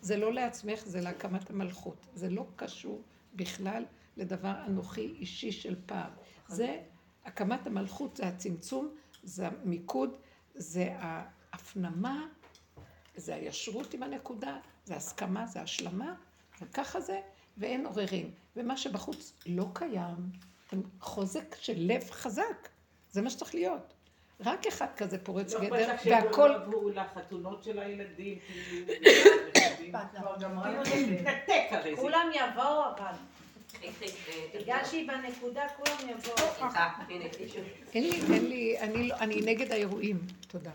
[0.06, 2.08] זה לא לעצמך, זה להקמת המלכות.
[2.14, 3.02] זה לא קשור
[3.36, 3.86] בכלל
[4.18, 6.12] לדבר אנוכי אישי של פעם.
[6.48, 6.82] זה
[7.26, 10.18] הקמת המלכות, זה הצמצום, זה המיקוד,
[10.56, 12.28] זה ההפנמה,
[13.16, 16.16] זה הישרות עם הנקודה, זה הסכמה, זה השלמה,
[16.62, 17.22] וככה זה,
[17.58, 18.32] ואין עוררין.
[18.56, 20.32] ומה שבחוץ לא קיים,
[21.00, 22.70] חוזק של לב חזק.
[23.12, 23.94] זה מה שצריך להיות.
[24.40, 26.48] רק אחד כזה פורץ לא גדר, והכל...
[26.48, 28.94] לא יבואו לחתונות של הילדים, כאילו...
[30.16, 31.96] כבר גמרנו זה מתנתק הרי.
[31.96, 33.14] זה- כולם יבואו אבל.
[34.60, 36.70] בגלל שהיא בנקודה, כולם יבואו.
[37.38, 37.60] טישו.
[37.94, 40.20] אין לי, אין לי, אני, לא, אני נגד האירועים.
[40.48, 40.72] תודה.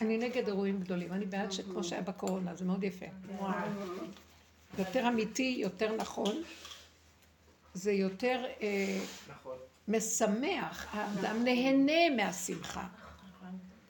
[0.00, 1.12] אני נגד אירועים גדולים.
[1.12, 3.06] אני בעד שכמו שהיה בקורונה, זה מאוד יפה.
[4.78, 6.42] יותר אמיתי, יותר נכון.
[7.74, 8.98] זה יותר אה,
[9.28, 9.56] נכון.
[9.88, 12.86] משמח, האדם נהנה מהשמחה.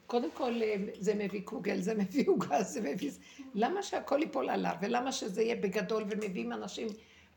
[0.07, 3.11] קודם כל אה, זה מביא קוגל, זה מביא עוגה, זה מביא...
[3.55, 4.73] למה שהכל ייפול עליו?
[4.83, 6.89] ולמה שזה יהיה בגדול ומביאים אנשים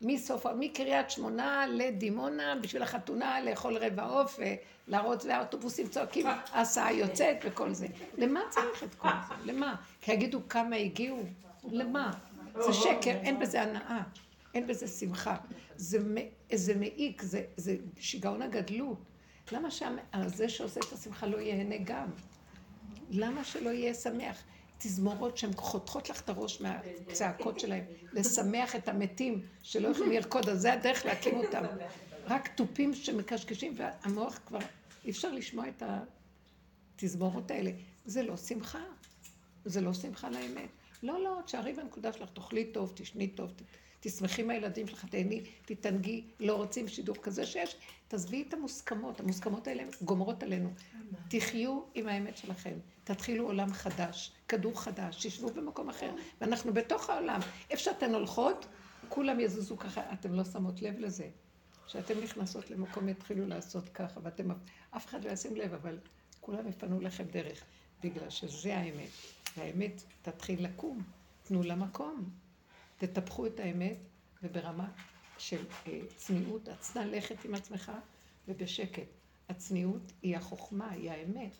[0.02, 4.40] מסוף, מקריית שמונה לדימונה בשביל החתונה, לאכול רבע עוף
[4.88, 7.86] ולהרוץ והאוטובוסים צועקים, ההסעה יוצאת וכל זה.
[8.18, 9.34] למה צריך את כל זה?
[9.52, 9.74] למה?
[10.00, 11.22] כי יגידו כמה הגיעו?
[11.70, 12.10] למה?
[12.58, 14.00] זה שקר, אין בזה הנאה,
[14.56, 15.36] אין בזה שמחה.
[15.76, 15.98] זה,
[16.54, 18.98] זה מעיק, זה, זה שיגעון הגדלות.
[19.52, 22.10] למה שזה שעושה את השמחה לא ייהנה גם?
[23.10, 24.42] למה שלא יהיה שמח?
[24.78, 30.60] תזמורות שהן חותכות לך את הראש מהצעקות שלהם, לשמח את המתים שלא יכולים לרקוד, אז
[30.60, 31.62] זה הדרך להקים אותם.
[32.26, 34.58] רק תופים שמקשקשים, והמוח כבר,
[35.04, 35.82] אי אפשר לשמוע את
[36.96, 37.70] התזמורות האלה.
[38.06, 38.82] זה לא שמחה.
[39.64, 40.68] זה לא שמחה לאמת.
[41.02, 43.62] לא, לא, תשארי בנקודה שלך, תאכלי טוב, תשני טוב, ת-
[44.06, 47.76] תשמחי מהילדים שלך, תהני, תתענגי, לא רוצים שידור כזה שיש,
[48.08, 50.72] תעזבי את המוסכמות, המוסכמות האלה גומרות עלינו.
[51.28, 52.74] תחיו עם האמת שלכם,
[53.04, 56.10] תתחילו עולם חדש, כדור חדש, תשבו במקום אחר,
[56.40, 57.40] ואנחנו בתוך העולם.
[57.70, 58.66] איפה שאתן הולכות,
[59.08, 61.28] כולם יזוזו ככה, אתם לא שמות לב לזה.
[61.86, 64.50] כשאתן נכנסות למקום יתחילו לעשות ככה, ואתם,
[64.90, 65.98] אף אחד לא ישים לב, אבל
[66.40, 67.64] כולם יפנו לכם דרך,
[68.02, 69.10] בגלל שזה האמת.
[69.56, 71.02] והאמת תתחיל לקום,
[71.42, 72.45] תנו לה מקום.
[72.96, 73.98] תטפחו את האמת,
[74.42, 74.88] וברמה
[75.38, 77.92] של אה, צניעות, הצנע לכת עם עצמך,
[78.48, 79.06] ובשקט.
[79.48, 81.56] הצניעות היא החוכמה, היא האמת.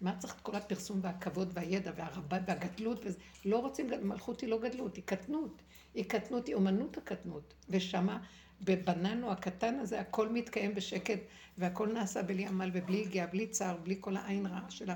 [0.00, 3.00] מה צריך את כל הפרסום והכבוד והידע והרבה והגדלות?
[3.04, 3.18] וזה?
[3.44, 5.62] לא רוצים, מלכות היא לא גדלות, היא קטנות.
[5.94, 7.54] היא קטנות, היא אומנות הקטנות.
[7.68, 8.22] ושמה,
[8.60, 11.20] בבננו הקטן הזה, הכל מתקיים בשקט,
[11.58, 14.90] והכל נעשה בלי עמל ובלי הגיעה, בלי צער, בלי כל העין רעה של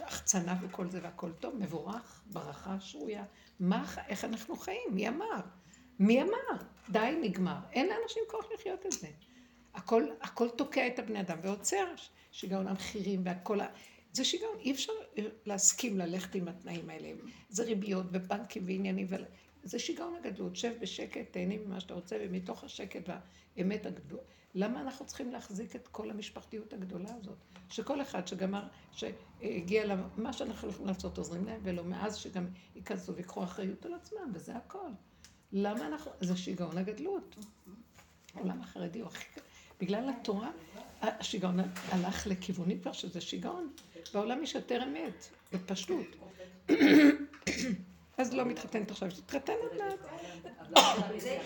[0.00, 3.24] ההחצנה וכל זה, והכל טוב, מבורך, ברכה שרויה.
[3.60, 4.88] מה, איך אנחנו חיים?
[4.92, 5.40] מי אמר?
[5.98, 6.62] מי אמר?
[6.88, 7.56] די, נגמר.
[7.72, 9.08] אין לאנשים כוח לחיות את זה.
[9.74, 11.94] הכל, הכל תוקע את הבני אדם ועוצר
[12.32, 13.66] שיגעון המחירים והכל ה...
[14.12, 14.92] זה שיגעון, אי אפשר
[15.46, 17.08] להסכים ללכת עם התנאים האלה.
[17.48, 19.16] זה ריביות ובנקים ועניינים, ו...
[19.64, 20.56] זה שיגעון הגדלות.
[20.56, 23.08] שב בשקט, תהנה ממה שאתה רוצה, ומתוך השקט
[23.56, 24.20] והאמת הגדול,
[24.54, 27.38] למה אנחנו צריכים להחזיק את כל המשפחתיות הגדולה הזאת?
[27.70, 28.62] שכל אחד שגמר,
[28.92, 34.30] שהגיע למה שאנחנו יכולים לעשות, עוזרים להם, ולא מאז שגם ייכנסו ויקחו אחריות על עצמם,
[34.34, 34.88] וזה הכל.
[35.52, 37.36] למה אנחנו, זה שיגעון הגדלות.
[38.34, 39.40] העולם החרדי הוא הכי...
[39.80, 40.50] בגלל התורה,
[41.02, 43.72] השיגעון הלך לכיוונים כבר שזה שיגעון.
[44.14, 46.06] בעולם יש יותר אמת, בפשטות.
[48.18, 49.98] אז לא מתחתנת עכשיו, שתתחתן עוד מעט.
[51.18, 51.40] זה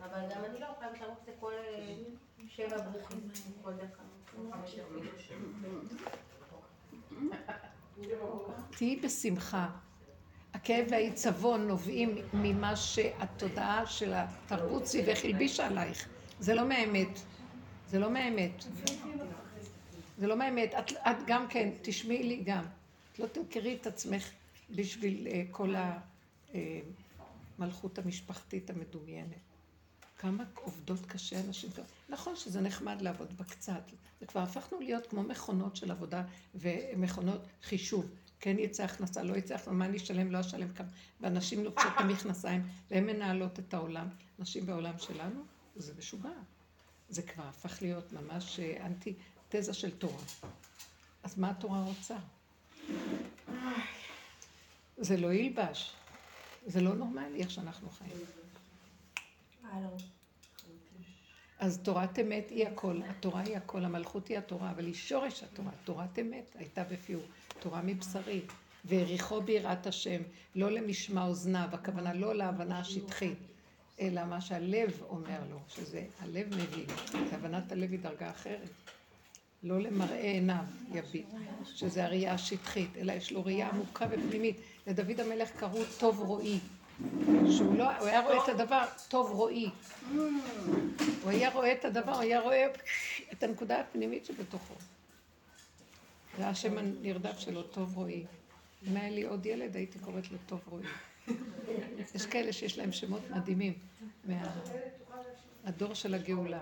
[0.00, 1.94] אבל גם אני לא יכולה לרוץ לכל אה,
[2.56, 3.28] שבע ברוכים
[3.62, 4.02] כל דקה.
[8.70, 9.68] תהיי בשמחה.
[10.54, 16.08] הכאב והעיצבון נובעים ממה שהתודעה של התרבות סביבך הלבישה עלייך.
[16.40, 17.18] זה לא מהאמת.
[17.88, 18.64] זה לא מהאמת.
[20.18, 20.74] זה לא מהאמת.
[20.78, 22.64] את, את גם כן, תשמעי לי גם.
[23.12, 24.30] את לא תמכרי את עצמך
[24.70, 25.74] בשביל uh, כל
[27.58, 29.49] המלכות המשפחתית המדומיינת.
[30.20, 31.70] כמה עובדות קשה אנשים.
[32.08, 33.82] נכון שזה נחמד לעבוד בקצת.
[34.20, 36.22] זה כבר הפכנו להיות כמו מכונות של עבודה
[36.54, 38.10] ומכונות חישוב.
[38.40, 40.86] כן יצא הכנסה, לא יצא הכנסה, מה אני אשלם, לא אשלם כמה.
[41.20, 44.08] ואנשים לובשות את המכנסיים, והן מנהלות את העולם.
[44.38, 45.40] נשים בעולם שלנו,
[45.76, 46.28] זה משוגע.
[47.08, 49.14] זה כבר הפך להיות ממש אה, אנטי
[49.48, 50.22] תזה של תורה.
[51.22, 52.16] אז מה התורה רוצה?
[54.98, 55.92] זה לא ילבש.
[56.66, 58.39] זה לא נורמלי איך שאנחנו חיים.
[61.58, 65.70] אז תורת אמת היא הכל, התורה היא הכל, המלכות היא התורה, אבל היא שורש התורה,
[65.84, 67.20] תורת אמת הייתה בפיהו,
[67.60, 68.40] תורה מבשרי,
[68.84, 70.22] והעריכו ביראת השם,
[70.54, 73.38] לא למשמע אוזניו, הכוונה לא להבנה השטחית,
[74.00, 76.86] אלא מה שהלב אומר לו, שזה הלב מבין,
[77.32, 78.70] הבנת הלב היא דרגה אחרת.
[79.62, 81.26] לא למראה עיניו יביט,
[81.64, 84.56] שזה הראייה השטחית, אלא יש לו ראייה עמוקה ופנימית.
[84.86, 86.58] לדוד המלך קראו טוב רואי,
[87.50, 89.70] שהוא לא, הוא היה רואה את הדבר טוב רואי.
[91.22, 92.66] הוא היה רואה את הדבר, הוא היה רואה
[93.32, 94.74] את הנקודה הפנימית שבתוכו.
[96.38, 98.24] זה השם הנרדף שלו, טוב רואי.
[98.88, 100.84] אם היה לי עוד ילד, הייתי קוראת לו טוב רואי.
[102.14, 103.74] יש כאלה שיש להם שמות מדהימים
[105.64, 106.60] מהדור של הגאולה.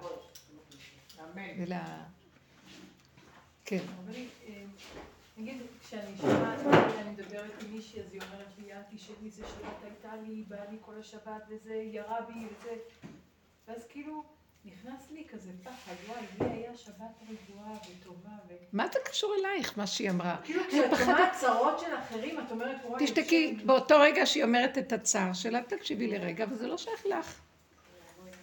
[1.21, 1.65] אמן.
[3.65, 3.83] כן.
[5.39, 6.59] נגיד, כשאני שומעת,
[7.01, 10.57] אני מדברת עם מישהי, אז היא אומרת לי, אנטי שלי זה שבת הייתה לי, בא
[10.71, 12.75] לי כל השבת, וזה ירה בי, וזה...
[13.69, 14.25] ואז כאילו,
[14.65, 18.53] נכנס לי כזה פחד, וואי, לי היה שבת רגועה וטובה, ו...
[18.73, 20.37] מה זה קשור אלייך, מה שהיא אמרה?
[20.45, 23.05] כאילו, כשאת שומעת צרות של אחרים, את אומרת, וואי...
[23.05, 27.41] תשתקי, באותו רגע שהיא אומרת את הצער שלה, תקשיבי לרגע, וזה לא שייך לך.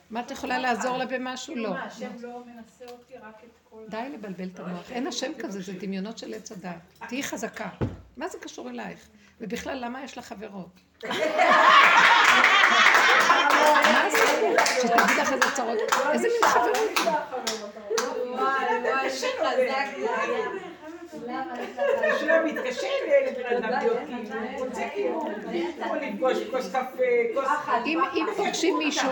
[0.10, 1.56] מה את יכולה לעזור לה במשהו?
[1.56, 1.70] לא.
[1.70, 3.84] מה, השם לא מנסה אותי רק את כל...
[3.88, 4.92] די לבלבל את המוח.
[4.92, 6.76] אין השם כזה, זה דמיונות של עץ הדת.
[7.08, 7.70] תהיי חזקה.
[8.18, 9.08] מה זה קשור אלייך?
[9.42, 10.80] ובכלל, למה יש לך חברות?
[13.94, 14.18] מה זה?
[14.82, 15.78] שתגיד לך איזה צרות.
[16.12, 16.78] איזה מין חברות?
[22.20, 22.88] שלא מתקשר
[23.28, 25.30] לבן אדם להיות כאילו, רוצה כאילו,
[26.02, 29.10] לפגוש כוס קפה, אם פוגשים מישהו,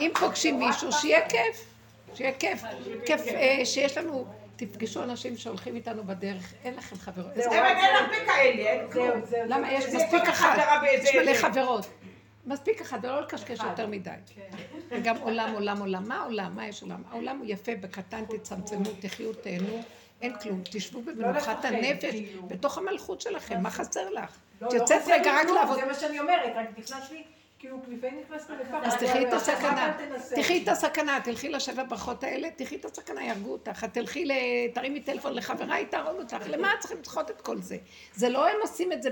[0.00, 1.66] אם פוגשים מישהו, שיהיה כיף.
[2.14, 2.62] שיהיה כיף.
[3.06, 4.26] כיף אה, שיש לנו,
[4.56, 7.34] תפגשו אנשים שהולכים איתנו בדרך, אין לכם חברות.
[7.34, 9.20] זהו, אין הרבה כאלה, אין כלום.
[9.46, 10.58] למה יש מספיק אחת?
[10.92, 11.86] יש מלא חברות.
[12.46, 14.10] מספיק אחד, לא לקשקש יותר מדי.
[14.34, 14.56] כן.
[14.90, 16.08] וגם עולם, עולם, עולם.
[16.08, 16.56] מה העולם?
[16.56, 17.02] מה יש עולם?
[17.10, 19.82] העולם הוא יפה, בקטן תצמצמו, תחיו, תהנו.
[20.22, 22.42] אין כלום, תשבו לא במנוחת הנפש, כאילו.
[22.42, 24.36] בתוך המלכות שלכם, מה חסר לך?
[24.60, 25.78] לא, את יוצאת רגע רק לעבוד.
[25.78, 27.24] זה מה שאני אומרת, רק נכנס לי...
[27.64, 27.78] כאילו,
[28.82, 29.96] אז תחי את הסכנה,
[30.34, 34.28] תחי את הסכנה, תלכי לשבע ברכות האלה, תחי את הסכנה, יהרגו אותך, תלכי,
[34.74, 37.76] תרימי טלפון לחברה, היא תהרוג אותך, למה צריכים לדחות את כל זה?
[38.14, 39.10] זה לא הם עושים את זה,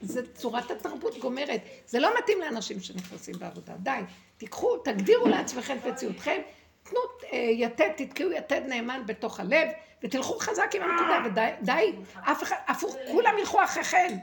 [0.00, 4.00] זה צורת התרבות גומרת, זה לא מתאים לאנשים שנכנסים בעבודה, די,
[4.38, 6.40] תיקחו, תגדירו לעצמכם את מציאותכם,
[6.82, 7.00] תנו
[7.32, 9.68] אה, יתד, תתקעו יתד נאמן בתוך הלב,
[10.02, 11.22] ותלכו חזק עם הנקודה,
[11.60, 11.92] ודי,
[12.32, 14.16] אף אחד, הפוך, כולם ילכו אחריכם.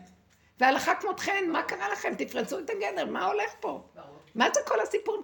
[0.61, 2.13] והלכה כמותכן, מה קרה לכם?
[2.17, 3.81] תפרצו את הגדר, מה הולך פה?
[4.35, 5.21] מה זה כל הסיפורים?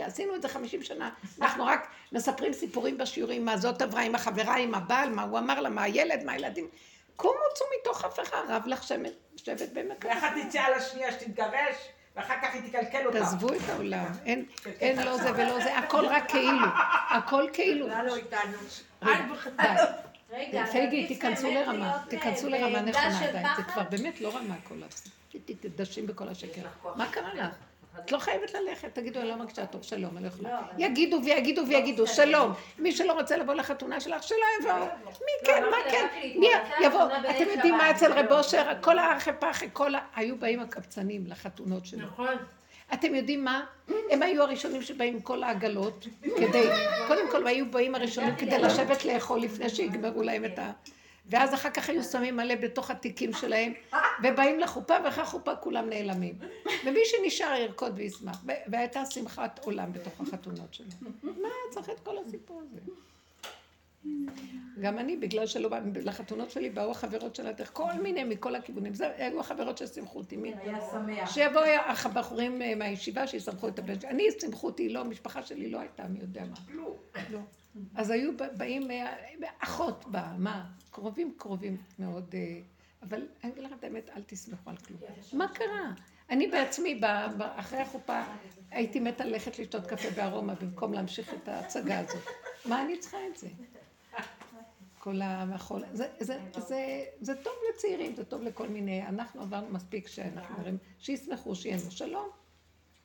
[0.00, 1.10] עשינו את זה חמישים שנה.
[1.40, 5.60] אנחנו רק מספרים סיפורים בשיעורים, מה זאת עברה עם החברה, עם הבעל, מה הוא אמר
[5.60, 6.68] לה, מה הילד, מה הילדים.
[7.16, 8.82] קומו צאו מתוך הפכה, רב לך
[9.36, 10.10] שבט במקום.
[10.10, 11.76] ואחת תצא על השנייה שתתגרש,
[12.16, 13.18] ואחר כך היא תקלקל אותה.
[13.18, 14.06] תעזבו את העולם,
[14.80, 16.66] אין לא זה ולא זה, הכל רק כאילו.
[17.10, 17.86] הכל כאילו.
[20.72, 24.74] פייגי, תיכנסו לרמה, תיכנסו לרמה נכונה, די, זה כבר באמת לא רמה כל
[25.76, 26.62] תדשים בכל השקר.
[26.96, 27.54] מה קרה לך?
[28.00, 30.60] את לא חייבת ללכת, תגידו, אני לא מרגישה טוב, שלום, אני לא יכולה.
[30.78, 32.52] יגידו ויגידו ויגידו, שלום.
[32.78, 34.86] מי שלא רוצה לבוא לחתונה שלך, שלא יבוא.
[35.06, 36.06] מי כן, מה כן?
[36.38, 36.46] מי
[36.80, 37.06] יבוא?
[37.30, 38.72] אתם יודעים מה אצל רב אושר?
[38.80, 39.98] כל האחי פחי, כל ה...
[40.14, 42.06] היו באים הקבצנים לחתונות שלו.
[42.06, 42.36] נכון.
[42.94, 43.64] אתם יודעים מה?
[44.10, 46.68] הם היו הראשונים שבאים עם כל העגלות, כדי,
[47.08, 50.72] קודם כל היו באים הראשונים כדי לשבת לאכול לפני שיגמרו להם את ה...
[51.26, 53.72] ואז אחר כך היו שמים מלא בתוך התיקים שלהם,
[54.22, 56.38] ובאים לחופה, ואחרי החופה כולם נעלמים.
[56.86, 58.44] ומי שנשאר ירקוד וישמח.
[58.66, 61.12] והייתה שמחת עולם בתוך החתונות שלהם.
[61.22, 62.80] מה צריך את כל הסיפור הזה?
[64.80, 65.70] גם אני, בגלל שלא,
[66.02, 68.94] לחתונות שלי באו החברות של הדרך, כל מיני מכל הכיוונים.
[68.94, 70.36] זה היו החברות ששימחו אותי.
[70.36, 71.30] מי- היה שמח.
[71.34, 71.64] שיבואו
[72.04, 74.10] הבחורים אה, מהישיבה שישמחו את הבן שלי.
[74.10, 76.56] אני, שמחו אותי, לא, המשפחה שלי לא הייתה, מי יודע מה.
[77.30, 77.40] לא.
[77.94, 79.14] אז היו באים, אה,
[79.58, 80.64] אחות באה, מה?
[80.90, 82.58] קרובים קרובים מאוד, אה,
[83.02, 85.00] אבל אני אגיד לכם את האמת, אל תסמכו על כלום.
[85.32, 85.92] מה קרה?
[86.30, 87.00] אני בעצמי,
[87.38, 88.22] אחרי החופה,
[88.70, 92.22] הייתי מתה ללכת לשתות קפה בארומה במקום להמשיך את ההצגה הזאת.
[92.64, 93.48] מה אני צריכה את זה?
[94.98, 100.08] כל המחול, זה, זה, זה, זה טוב לצעירים, זה טוב לכל מיני, אנחנו עברנו מספיק
[100.08, 102.28] שאנחנו אומרים, שישמחו, שיהנו שלום.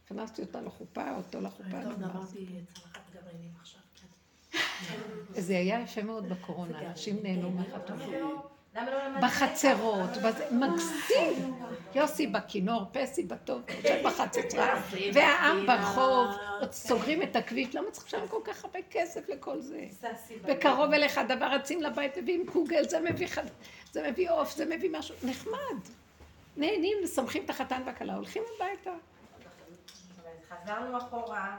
[0.06, 1.84] הכנסתי אותה לחופה, אותו לחופה.
[1.84, 2.04] טוב.
[2.04, 3.82] אמרתי צלחת גרעינים עכשיו.
[5.32, 8.59] זה היה יפה מאוד בקורונה, אנשים נהנו מהחתונות.
[9.22, 10.10] בחצרות,
[10.52, 11.54] מקסים.
[11.96, 14.82] יוסי בכינור, פסי בטוב, יושב בחצוצרה,
[15.14, 16.28] והעם ברחוב,
[16.60, 19.86] עוד סוגרים את הכביש, למה צריך לשלם כל כך הרבה כסף לכל זה?
[20.44, 23.44] וקרוב אליך הדבר, רצים לבית, מביאים קוגל, זה מביא חד...
[23.92, 25.80] זה מביא עוף, זה מביא משהו, נחמד.
[26.58, 28.92] נהנים, ושמחים את החתן והכלה, הולכים הביתה.
[30.50, 31.58] חזרנו אחורה,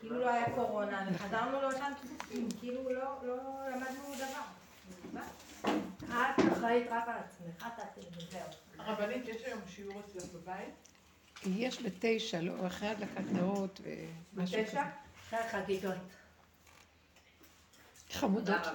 [0.00, 3.36] כאילו לא היה קורונה, וחזרנו לאותם קיבוצים, כאילו לא לא
[3.70, 5.20] למדנו דבר.
[6.12, 8.40] את אחראית רק על עצמך, תעשי וזהו.
[8.78, 10.74] הרבנית, יש היום שיעור אצלך בבית?
[11.46, 13.80] יש בתשע, לא, אחרי הדלקת נרות
[14.34, 14.62] ומשהו כזה.
[14.62, 14.82] בתשע?
[15.28, 15.94] אחרי החגיגות.
[18.12, 18.66] חמודות.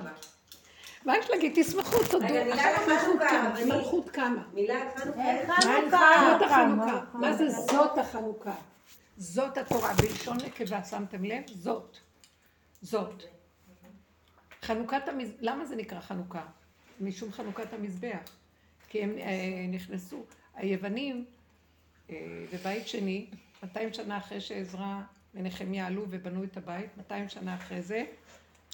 [1.06, 1.54] מה יש להגיד?
[1.56, 2.28] תשמחו, תודו.
[2.58, 4.44] חנוכה, קמה.
[4.54, 5.24] מילה חנוכה.
[5.60, 7.04] זאת החנוכה.
[7.14, 8.56] מה זה זאת החנוכה?
[9.18, 11.44] זאת התורה, בלשון נקבה, שמתם לב?
[11.48, 11.98] זאת.
[12.82, 13.24] זאת.
[14.62, 15.30] חנוכת המז...
[15.40, 16.46] למה זה נקרא חנוכה?
[17.00, 18.20] משום חנוכת המזבח.
[18.90, 20.26] כי הם אה, נכנסו,
[20.56, 21.26] היוונים
[22.10, 23.26] אה, בבית שני,
[23.64, 25.02] 200 שנה אחרי שעזרא
[25.34, 28.06] ונחמיה עלו ובנו את הבית, 200 שנה אחרי זה,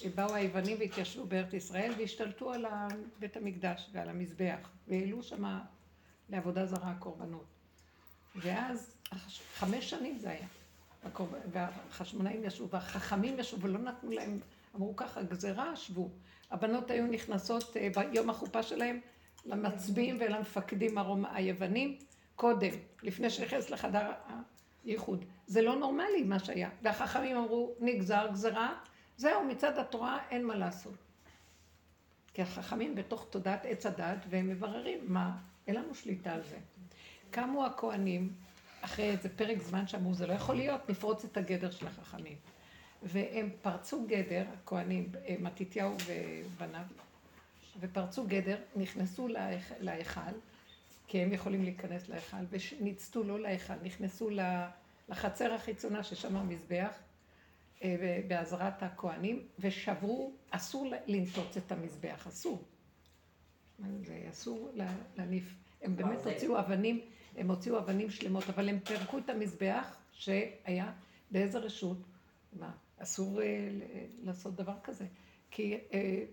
[0.03, 2.65] אה, באו היוונים והתיישבו בארץ ישראל והשתלטו על
[3.19, 5.61] בית המקדש ועל המזבח, והעלו שמה
[6.29, 7.45] לעבודה זרה קורבנות.
[8.35, 8.95] ואז,
[9.55, 10.47] חמש שנים זה היה.
[11.51, 14.39] והחשמונאים ישבו, והחכמים ישבו, ולא נתנו להם,
[14.75, 16.09] אמרו ככה, גזירה, שבו.
[16.53, 18.99] הבנות היו נכנסות אה, ביום החופה שלהם
[19.45, 21.25] למצביעים ולמפקדים הרומ...
[21.25, 21.97] היוונים,
[22.35, 22.71] קודם,
[23.03, 24.11] לפני שנכנס לחדר
[24.85, 25.25] הייחוד.
[25.47, 26.69] זה לא נורמלי מה שהיה.
[26.81, 28.73] והחכמים אמרו, נגזר גזירה,
[29.17, 30.93] זהו, מצד התורה אין מה לעשות.
[32.33, 36.57] כי החכמים בתוך תודעת עץ הדת, והם מבררים מה, אין לנו שליטה על זה.
[37.31, 38.33] קמו הכוהנים,
[38.81, 42.37] אחרי איזה פרק זמן שאמרו, זה לא יכול להיות, נפרוץ את הגדר של החכמים.
[43.03, 46.83] והם פרצו גדר, הכוהנים, אה, מתתיהו ובניו,
[47.79, 50.21] ופרצו גדר, נכנסו להיכ- להיכל,
[51.07, 52.37] כי הם יכולים להיכנס להיכל,
[52.79, 54.29] וניצתו לא להיכל, נכנסו
[55.09, 56.97] לחצר החיצונה ששם המזבח,
[57.83, 57.95] אה,
[58.27, 62.63] בעזרת הכוהנים, ושברו, אסור לנטוץ את המזבח, אסור.
[64.03, 64.81] זה אסור ל-
[65.17, 65.53] להניף.
[65.81, 66.29] הם באמת ברזל.
[66.29, 67.01] הוציאו אבנים,
[67.37, 70.91] הם הוציאו אבנים שלמות, אבל הם פירקו את המזבח שהיה,
[71.31, 71.97] באיזה רשות?
[72.53, 72.71] מה,
[73.03, 73.69] אסור אה,
[74.23, 75.05] לעשות דבר כזה.
[75.51, 76.23] כי אה,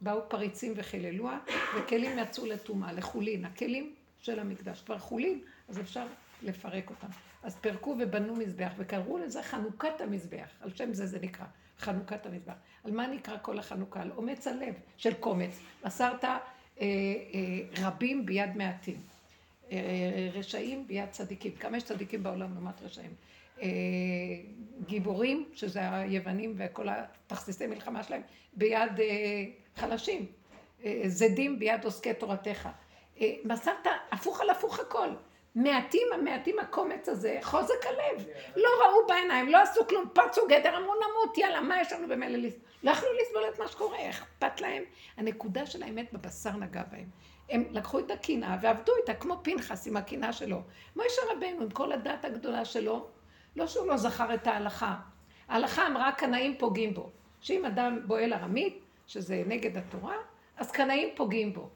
[0.00, 1.38] באו פריצים וחיללוה,
[1.76, 3.44] וכלים יצאו לטומאה, לחולין.
[3.44, 6.06] הכלים של המקדש כבר חולין, אז אפשר
[6.42, 7.06] לפרק אותם.
[7.42, 10.48] אז פירקו ובנו מזבח, וקראו לזה חנוכת המזבח.
[10.60, 11.46] על שם זה זה נקרא,
[11.78, 12.54] חנוכת המזבח.
[12.84, 14.02] על מה נקרא כל החנוכה?
[14.02, 15.60] על אומץ הלב של קומץ.
[15.84, 16.38] מסרת אה,
[16.80, 16.88] אה,
[17.78, 19.00] רבים ביד מעטים.
[19.72, 21.52] אה, רשעים ביד צדיקים.
[21.52, 23.14] כמה יש צדיקים בעולם לעומת רשעים?
[23.62, 23.68] אה,
[24.86, 28.22] גיבורים, שזה היוונים וכל התכסיסי מלחמה שלהם,
[28.52, 29.44] ביד אה,
[29.76, 30.26] חלשים.
[30.84, 32.68] אה, זדים ביד עוסקי תורתך.
[33.44, 35.08] מסרת הפוך על הפוך הכל.
[35.54, 38.26] מעטים, המעטים הקומץ הזה, חוזק הלב.
[38.56, 42.38] לא ראו בעיניים, לא עשו כלום, פרצו גדר, אמרו נמות, יאללה, מה יש לנו במילא
[42.38, 42.64] לסבול?
[42.82, 44.82] לא יכלו לסבול את מה שקורה, אכפת להם.
[45.16, 47.06] הנקודה של האמת בבשר נגע בהם.
[47.50, 50.60] הם לקחו את הקנאה ועבדו איתה, כמו פנחס עם הקנאה שלו.
[50.96, 53.06] מוישה רבנו, עם כל הדת הגדולה שלו,
[53.56, 54.96] לא שהוא לא זכר את ההלכה.
[55.48, 57.10] ההלכה אמרה, קנאים פוגעים בו.
[57.40, 60.16] שאם אדם בועל ארמית, שזה נגד התורה,
[60.56, 61.70] אז קנאים פוגעים בו.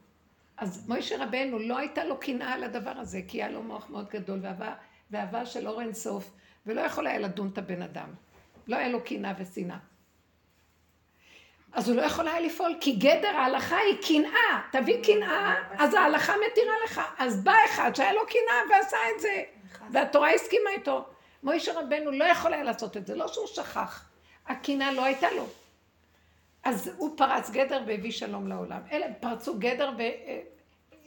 [0.56, 4.08] אז מוישה רבנו, לא הייתה לו קנאה על הדבר הזה, כי היה לו מוח מאוד
[4.08, 4.74] גדול, ואהבה,
[5.10, 6.30] ואהבה של אור אין סוף,
[6.66, 8.08] ולא יכול היה לדון את הבן אדם.
[8.66, 9.76] לא היה לו קנאה ושנאה.
[11.72, 14.62] אז הוא לא יכול היה לפעול, כי גדר ההלכה היא קנאה.
[14.72, 17.00] תביא קנאה, אז ההלכה מתירה לך.
[17.18, 19.42] אז בא אחד שהיה לו קנאה ועשה את זה,
[19.92, 21.06] והתורה הסכימה איתו.
[21.42, 24.08] מוישה רבנו לא יכול היה לעשות את זה, לא שהוא שכח.
[24.46, 25.46] הקינה לא הייתה לו.
[26.64, 28.80] אז הוא פרץ גדר והביא שלום לעולם.
[28.92, 29.90] אלה פרצו גדר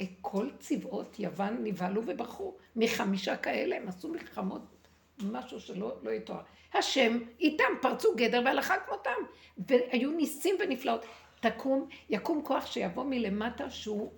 [0.02, 2.54] וכל צבאות יוון נבהלו וברחו.
[2.76, 4.62] מחמישה כאלה הם עשו מלחמות,
[5.24, 6.42] משהו שלא לא יתואר.
[6.74, 9.12] השם איתם פרצו גדר והלכה כמותם.
[9.58, 11.06] והיו ניסים ונפלאות.
[11.40, 14.12] תקום, יקום כוח שיבוא מלמטה שהוא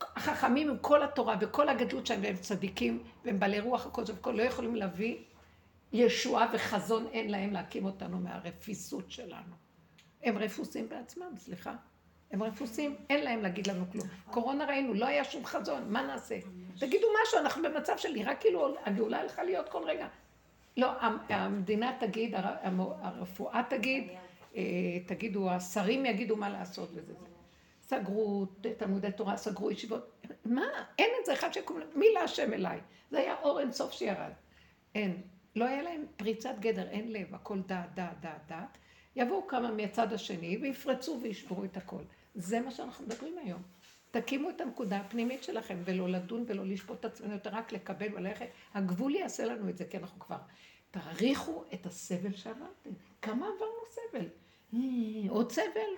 [0.00, 4.42] החכמים עם כל התורה וכל הגדלות שלהם והם צדיקים והם בעלי רוח הקודש וכל לא
[4.42, 5.16] יכולים להביא
[5.92, 9.54] ישועה וחזון אין להם להקים אותנו מהרפיסות שלנו.
[10.22, 11.74] הם רפוסים בעצמם, סליחה.
[12.30, 14.06] הם רפוסים, אין להם להגיד לנו כלום.
[14.30, 16.38] קורונה ראינו, לא היה שום חזון, מה נעשה?
[16.78, 20.08] תגידו משהו, אנחנו במצב של נראה כאילו הגאולה הלכה להיות כל רגע.
[20.76, 20.92] לא,
[21.28, 22.34] המדינה תגיד,
[23.02, 24.08] הרפואה תגיד,
[24.56, 24.62] אה,
[25.06, 27.12] תגידו, השרים יגידו מה לעשות וזה.
[27.82, 28.46] סגרו
[28.78, 30.26] תלמודי תורה, סגרו ישיבות.
[30.44, 30.66] מה?
[30.98, 32.80] אין את זה אחד שיקום, מי להשם אליי?
[33.10, 34.32] זה היה אור אינסוף שירד.
[34.94, 35.22] אין.
[35.56, 38.78] לא היה להם פריצת גדר, אין לב, הכל דעת, דעת, דעת, דעת.
[39.16, 42.02] יבואו כמה מהצד השני ויפרצו וישברו את הכל.
[42.34, 43.62] זה מה שאנחנו מדברים היום.
[44.10, 48.46] תקימו את הנקודה הפנימית שלכם, ולא לדון ולא לשפוט את עצמנו יותר, רק לקבל וללכת.
[48.74, 50.38] הגבול יעשה לנו את זה, כי אנחנו כבר...
[50.92, 52.90] תעריכו את הסבל שעברתם.
[53.22, 54.26] כמה עברנו סבל?
[54.74, 55.90] אה, עוד סבל?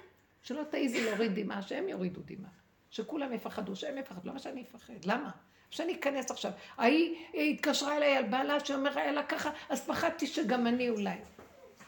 [0.42, 2.50] שלא תעיזי להוריד דמעה, שהם יורידו דמעה.
[2.90, 4.30] שכולם יפחדו, שהם יפחדו.
[4.30, 5.04] למה שאני אפחד?
[5.04, 5.30] למה?
[5.74, 6.50] שאני אכנס עכשיו.
[6.78, 11.16] ההיא התקשרה אליי על בעלה שאומר היה לה ככה, אז פחדתי שגם אני אולי.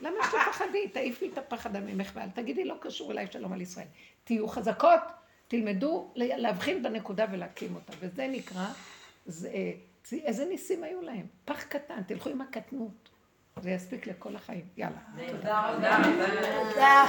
[0.00, 0.88] למה שתפחדי?
[0.88, 3.86] תעיפי את הפחד ממך ואל תגידי, לא קשור אליי שלום על ישראל.
[4.24, 5.00] תהיו חזקות,
[5.48, 7.92] תלמדו להבחין בנקודה ולהקים אותה.
[8.00, 8.66] וזה נקרא,
[9.26, 9.50] זה,
[10.12, 11.26] איזה ניסים היו להם?
[11.44, 13.08] פח קטן, תלכו עם הקטנות.
[13.60, 14.64] זה יספיק לכל החיים.
[14.76, 14.98] יאללה.
[15.30, 15.72] תודה.
[16.72, 17.06] תודה.